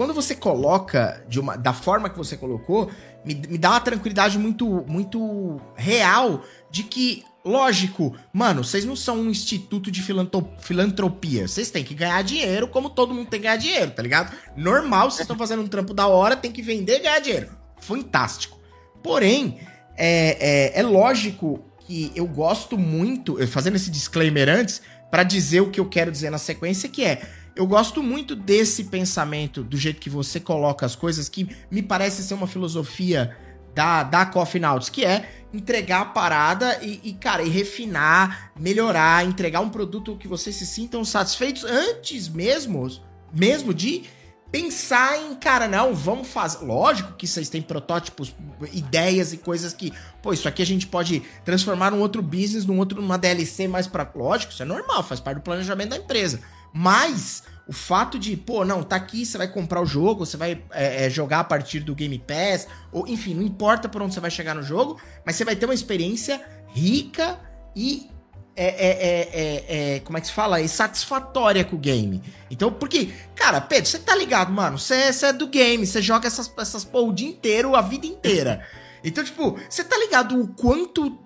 [0.00, 2.90] quando você coloca de uma, da forma que você colocou,
[3.24, 9.18] me, me dá uma tranquilidade muito, muito real de que, lógico, mano, vocês não são
[9.20, 11.46] um instituto de filantropia.
[11.46, 14.34] Vocês têm que ganhar dinheiro como todo mundo tem que ganhar dinheiro, tá ligado?
[14.56, 17.50] Normal, vocês estão fazendo um trampo da hora, tem que vender e ganhar dinheiro.
[17.80, 18.58] Fantástico.
[19.02, 19.58] Porém,
[19.96, 24.80] é, é, é lógico que eu gosto muito, fazendo esse disclaimer antes,
[25.10, 27.20] para dizer o que eu quero dizer na sequência, que é
[27.56, 32.22] eu gosto muito desse pensamento, do jeito que você coloca as coisas, que me parece
[32.22, 33.36] ser uma filosofia
[33.74, 39.24] da, da Coffee Nauts, que é entregar a parada e, e, cara, e refinar, melhorar,
[39.24, 42.88] entregar um produto que vocês se sintam satisfeitos antes mesmo,
[43.32, 44.04] mesmo de
[44.50, 46.64] pensar em, cara, não, vamos fazer.
[46.64, 48.34] Lógico que vocês têm protótipos,
[48.72, 52.78] ideias e coisas que, pô, isso aqui a gente pode transformar num outro business, num
[52.78, 54.10] outro, numa DLC mais pra.
[54.14, 56.40] Lógico, isso é normal, faz parte do planejamento da empresa.
[56.72, 60.60] Mas o fato de, pô, não, tá aqui, você vai comprar o jogo, você vai
[60.72, 64.18] é, é, jogar a partir do Game Pass, ou enfim, não importa por onde você
[64.18, 67.38] vai chegar no jogo, mas você vai ter uma experiência rica
[67.74, 68.10] e.
[68.56, 70.60] É, é, é, é como é que se fala?
[70.60, 72.20] E satisfatória com o game.
[72.50, 74.76] Então, porque, cara, Pedro, você tá ligado, mano?
[74.76, 78.66] Você é do game, você joga essas, essas pô, o dia inteiro, a vida inteira.
[79.02, 81.16] Então, tipo, você tá ligado o quanto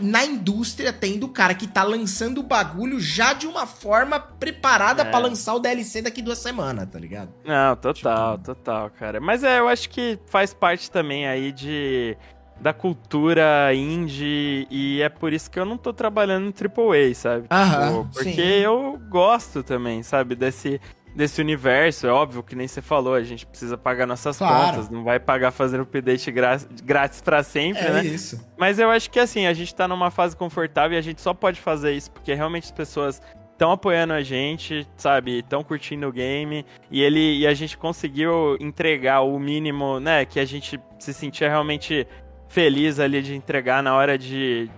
[0.00, 5.02] na indústria tendo o cara que tá lançando o bagulho já de uma forma preparada
[5.02, 5.04] é.
[5.04, 7.30] para lançar o DLC daqui duas semanas, tá ligado?
[7.44, 8.44] Não, total, tipo...
[8.46, 9.20] total, cara.
[9.20, 12.16] Mas é, eu acho que faz parte também aí de
[12.60, 17.46] da cultura indie e é por isso que eu não tô trabalhando no AAA, sabe?
[17.50, 18.40] Aham, tipo, porque sim.
[18.40, 20.78] eu gosto também, sabe, desse
[21.14, 22.06] desse universo.
[22.06, 24.76] É óbvio que nem você falou, a gente precisa pagar nossas claro.
[24.76, 28.04] contas, não vai pagar fazendo update grátis para sempre, é né?
[28.04, 28.40] isso.
[28.58, 31.34] Mas eu acho que assim, a gente tá numa fase confortável e a gente só
[31.34, 33.20] pode fazer isso porque realmente as pessoas
[33.52, 35.40] estão apoiando a gente, sabe?
[35.40, 40.40] Estão curtindo o game e ele e a gente conseguiu entregar o mínimo, né, que
[40.40, 42.06] a gente se sentia realmente
[42.48, 44.68] feliz ali de entregar na hora de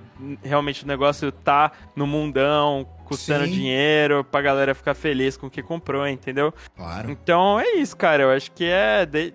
[0.43, 3.53] realmente o negócio tá no mundão, custando Sim.
[3.53, 6.53] dinheiro pra galera ficar feliz com o que comprou, entendeu?
[6.77, 7.11] Claro.
[7.11, 8.25] Então é isso, cara.
[8.25, 9.05] Eu acho que é.
[9.07, 9.35] De...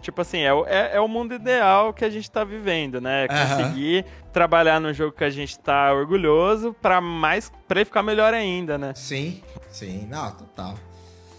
[0.00, 3.28] Tipo assim, é, é, é, o mundo ideal que a gente tá vivendo, né?
[3.28, 4.30] Conseguir uhum.
[4.32, 7.52] trabalhar no jogo que a gente tá orgulhoso pra mais.
[7.68, 8.92] pra ele ficar melhor ainda, né?
[8.96, 9.40] Sim,
[9.70, 10.74] sim, não, total.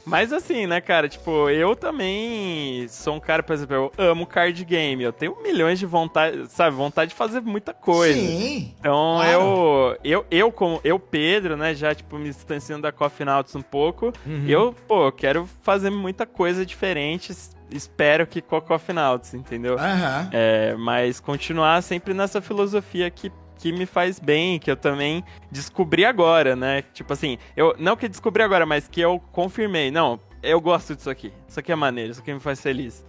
[0.05, 4.63] Mas assim, né, cara, tipo, eu também sou um cara, por exemplo, eu amo card
[4.65, 5.03] game.
[5.03, 8.19] Eu tenho milhões de vontade, sabe, vontade de fazer muita coisa.
[8.19, 8.73] Sim.
[8.79, 9.31] Então claro.
[9.31, 13.61] eu, eu, eu, como eu, Pedro, né, já, tipo, me distanciando da Coffee Nauts um
[13.61, 14.45] pouco, uhum.
[14.47, 17.33] eu, pô, quero fazer muita coisa diferente.
[17.71, 19.75] Espero que com a Coffee Nauts, entendeu?
[19.75, 20.29] Uhum.
[20.31, 26.05] É, mas continuar sempre nessa filosofia que que me faz bem, que eu também descobri
[26.05, 26.83] agora, né?
[26.93, 29.91] Tipo assim, eu não que descobri agora, mas que eu confirmei.
[29.91, 31.31] Não, eu gosto disso aqui.
[31.47, 33.05] Isso aqui é maneiro, isso aqui me faz feliz.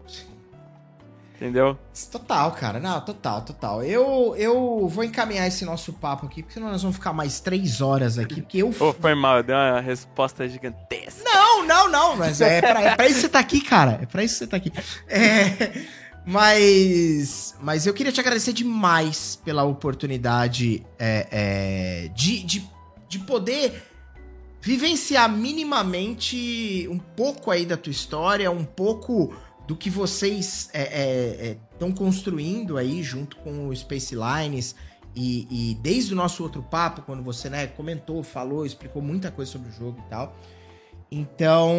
[1.35, 1.77] Entendeu?
[2.13, 2.79] Total, cara.
[2.79, 3.83] Não, total, total.
[3.83, 7.81] Eu, eu vou encaminhar esse nosso papo aqui, porque senão nós vamos ficar mais três
[7.81, 8.73] horas aqui, porque eu...
[8.79, 11.25] Oh, foi mal, deu uma resposta gigantesca.
[11.25, 13.99] Não, não, não, mas é pra, é pra isso que você tá aqui, cara.
[14.01, 14.73] É pra isso que você tá aqui.
[15.09, 16.04] É...
[16.27, 22.71] Mas, mas eu queria te agradecer demais pela oportunidade é, é, de, de,
[23.09, 23.83] de poder
[24.63, 29.35] vivenciar minimamente um pouco aí da tua história, um pouco
[29.67, 34.75] do que vocês estão é, é, é construindo aí junto com o Space Lines.
[35.15, 39.53] E, e, desde o nosso outro papo, quando você né, comentou, falou, explicou muita coisa
[39.53, 40.35] sobre o jogo e tal.
[41.11, 41.71] Então,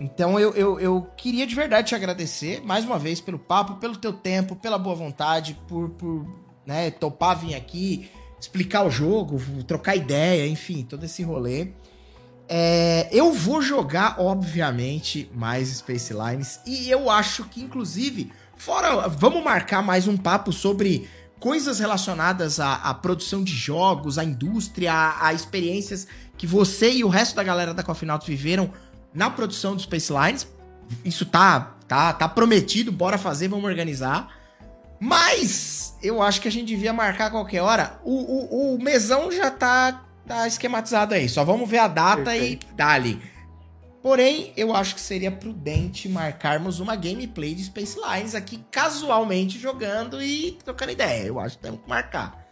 [0.00, 3.96] então eu, eu, eu, queria de verdade te agradecer mais uma vez pelo papo, pelo
[3.96, 6.26] teu tempo, pela boa vontade, por, por
[6.66, 11.68] né, topar vir aqui, explicar o jogo, trocar ideia, enfim, todo esse rolê.
[12.48, 19.42] É, eu vou jogar, obviamente, mais Space Lines e eu acho que, inclusive, fora, vamos
[19.42, 21.08] marcar mais um papo sobre
[21.40, 26.06] coisas relacionadas à, à produção de jogos, à indústria, a, experiências
[26.36, 28.70] que você e o resto da galera da Coffee Nauts viveram
[29.16, 30.46] na produção do Space Lines.
[31.04, 34.36] Isso tá, tá, tá prometido, bora fazer, vamos organizar.
[35.00, 37.98] Mas eu acho que a gente devia marcar a qualquer hora.
[38.04, 41.28] O, o, o mesão já tá, tá esquematizado aí.
[41.28, 42.66] Só vamos ver a data Perfeito.
[42.70, 43.22] e dali.
[44.02, 50.22] Porém, eu acho que seria prudente marcarmos uma gameplay de Space Lines aqui casualmente jogando
[50.22, 51.24] e trocando ideia.
[51.24, 52.45] Eu acho que temos que marcar.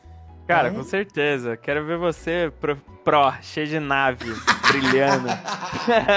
[0.47, 0.83] Cara, então...
[0.83, 1.57] com certeza.
[1.57, 4.33] Quero ver você pro, pro cheio de nave,
[4.69, 5.29] brilhando.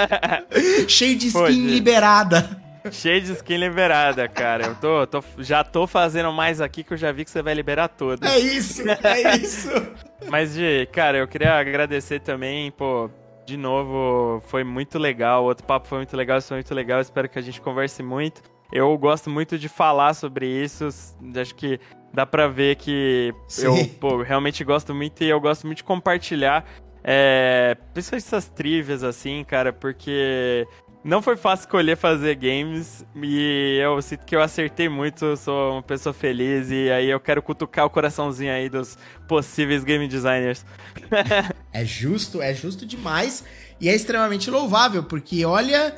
[0.88, 2.68] cheio de skin Pô, liberada.
[2.90, 4.66] Cheio de skin liberada, cara.
[4.66, 7.54] Eu tô, tô, já tô fazendo mais aqui que eu já vi que você vai
[7.54, 8.30] liberar todas.
[8.30, 9.70] É isso, é isso.
[10.28, 13.10] Mas, de, cara, eu queria agradecer também, pô,
[13.46, 15.44] de novo, foi muito legal.
[15.44, 17.00] O outro papo foi muito legal, isso foi muito legal.
[17.00, 18.42] Espero que a gente converse muito.
[18.70, 20.88] Eu gosto muito de falar sobre isso.
[21.34, 21.80] Acho que
[22.12, 23.66] dá pra ver que Sim.
[23.66, 26.64] eu pô, realmente gosto muito e eu gosto muito de compartilhar.
[27.02, 30.66] É, principalmente essas trivias, assim, cara, porque
[31.04, 35.82] não foi fácil escolher fazer games e eu sinto que eu acertei muito, sou uma
[35.82, 40.66] pessoa feliz e aí eu quero cutucar o coraçãozinho aí dos possíveis game designers.
[41.72, 43.44] é justo, é justo demais
[43.80, 45.96] e é extremamente louvável, porque olha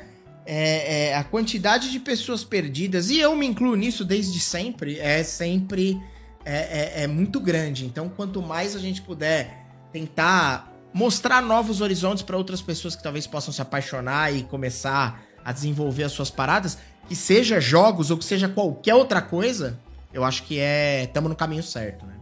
[0.52, 5.22] é, é, a quantidade de pessoas perdidas, e eu me incluo nisso desde sempre, é
[5.22, 6.02] sempre
[6.44, 7.86] é, é, é muito grande.
[7.86, 13.28] Então, quanto mais a gente puder tentar mostrar novos horizontes para outras pessoas que talvez
[13.28, 18.24] possam se apaixonar e começar a desenvolver as suas paradas, que seja jogos ou que
[18.24, 19.78] seja qualquer outra coisa,
[20.12, 22.14] eu acho que é estamos no caminho certo, né?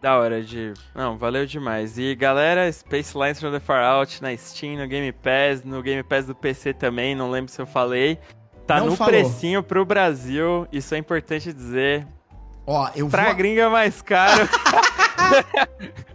[0.00, 0.74] Da hora, de.
[0.94, 1.98] Não, valeu demais.
[1.98, 6.02] E galera, Space Lines from the Far Out na Steam, no Game Pass, no Game
[6.04, 8.18] Pass do PC também, não lembro se eu falei.
[8.66, 9.12] Tá não no falou.
[9.12, 12.06] precinho pro Brasil, isso é importante dizer.
[12.66, 13.34] Ó, eu pra vou...
[13.34, 14.48] gringa é mais caro.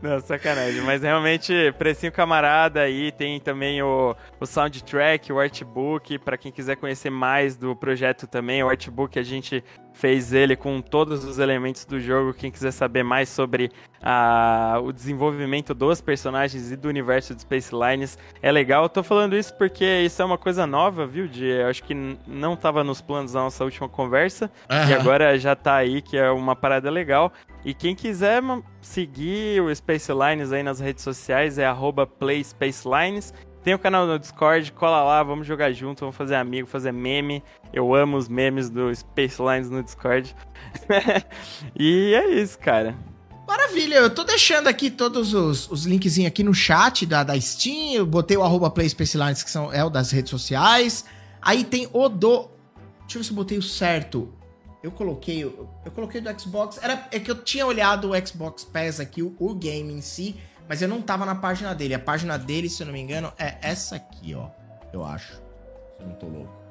[0.00, 0.82] Não, sacanagem.
[0.82, 3.10] Mas realmente, precinho camarada aí.
[3.10, 6.18] Tem também o, o soundtrack, o artbook.
[6.18, 8.62] para quem quiser conhecer mais do projeto também.
[8.62, 12.34] O artbook a gente fez ele com todos os elementos do jogo.
[12.34, 13.70] Quem quiser saber mais sobre
[14.02, 18.84] a, o desenvolvimento dos personagens e do universo de Space Lines é legal.
[18.84, 21.28] Eu tô falando isso porque isso é uma coisa nova, viu?
[21.28, 21.94] De, acho que
[22.26, 24.50] não tava nos planos da nossa última conversa.
[24.70, 24.90] Uhum.
[24.90, 27.32] E agora já tá aí, que é uma parada legal.
[27.64, 28.42] E quem quiser
[28.80, 31.66] seguir o Space Lines aí nas redes sociais é
[32.06, 33.32] PlaySpaceLines.
[33.62, 37.42] Tem o canal no Discord, cola lá, vamos jogar junto, vamos fazer amigo, fazer meme.
[37.72, 40.34] Eu amo os memes do Space Lines no Discord.
[41.78, 42.96] e é isso, cara.
[43.46, 47.92] Maravilha, eu tô deixando aqui todos os, os linkzinhos aqui no chat da, da Steam.
[47.94, 51.04] Eu botei o arroba Play Space Lines, que são, é o das redes sociais.
[51.40, 52.48] Aí tem o do.
[53.02, 54.32] Deixa eu ver se eu botei o certo.
[54.82, 55.44] Eu coloquei.
[55.44, 56.80] Eu coloquei do Xbox.
[56.82, 60.36] Era, é que eu tinha olhado o Xbox Pass aqui, o, o game em si,
[60.68, 61.94] mas eu não tava na página dele.
[61.94, 64.48] A página dele, se eu não me engano, é essa aqui, ó.
[64.92, 65.32] Eu acho.
[65.32, 66.62] Se eu não tô louco.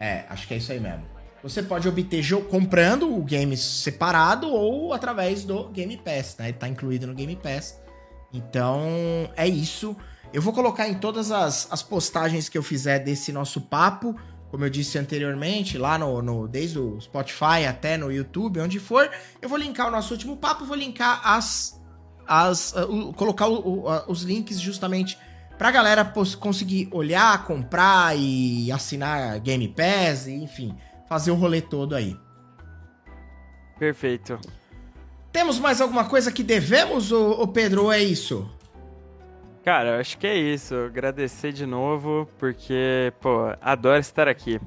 [0.00, 1.04] É, acho que é isso aí mesmo.
[1.42, 6.48] Você pode obter jogo comprando o game separado ou através do Game Pass, né?
[6.48, 7.78] Ele tá incluído no Game Pass.
[8.32, 8.82] Então,
[9.36, 9.94] é isso.
[10.32, 14.18] Eu vou colocar em todas as, as postagens que eu fizer desse nosso papo,
[14.50, 19.10] como eu disse anteriormente, lá no, no desde o Spotify até no YouTube, onde for,
[19.42, 21.80] eu vou linkar o nosso último papo, vou linkar as
[22.26, 25.18] as uh, colocar o, uh, os links justamente
[25.58, 26.04] pra galera
[26.38, 30.76] conseguir olhar, comprar e assinar Game Pass, e, enfim,
[31.08, 32.16] fazer o rolê todo aí.
[33.78, 34.38] Perfeito.
[35.32, 38.48] Temos mais alguma coisa que devemos, ô, Pedro, ou é isso?
[39.64, 40.74] Cara, eu acho que é isso.
[40.74, 44.60] Agradecer de novo, porque, pô, adoro estar aqui.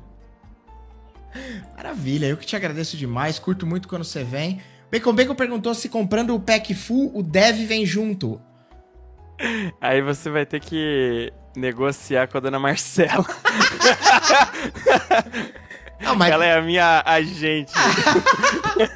[1.76, 4.62] Maravilha, eu que te agradeço demais, curto muito quando você vem.
[4.92, 8.42] Bacon Bacon perguntou se comprando o pack full, o dev vem junto.
[9.82, 13.26] Aí você vai ter que negociar com a dona Marcela.
[16.00, 16.32] Não, mas...
[16.32, 17.74] Ela é a minha agente.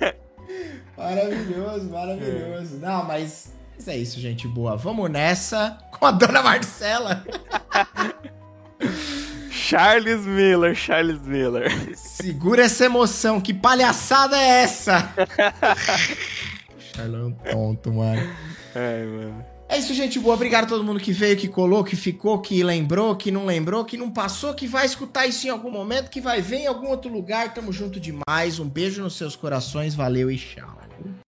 [0.98, 2.76] maravilhoso, maravilhoso.
[2.78, 2.80] É.
[2.80, 3.52] Não, mas
[3.88, 4.78] é isso, gente boa.
[4.78, 7.24] Vamos nessa com a dona Marcela.
[9.72, 11.96] Charles Miller, Charles Miller.
[11.96, 15.14] Segura essa emoção, que palhaçada é essa?
[16.94, 18.22] Charlão tonto, mano.
[18.76, 19.46] Ai, mano.
[19.70, 20.36] É isso, gente boa.
[20.36, 23.86] Obrigado a todo mundo que veio, que colou, que ficou, que lembrou, que não lembrou,
[23.86, 26.90] que não passou, que vai escutar isso em algum momento, que vai ver em algum
[26.90, 27.54] outro lugar.
[27.54, 28.60] Tamo junto demais.
[28.60, 29.96] Um beijo nos seus corações.
[29.96, 30.82] Valeu e tchau.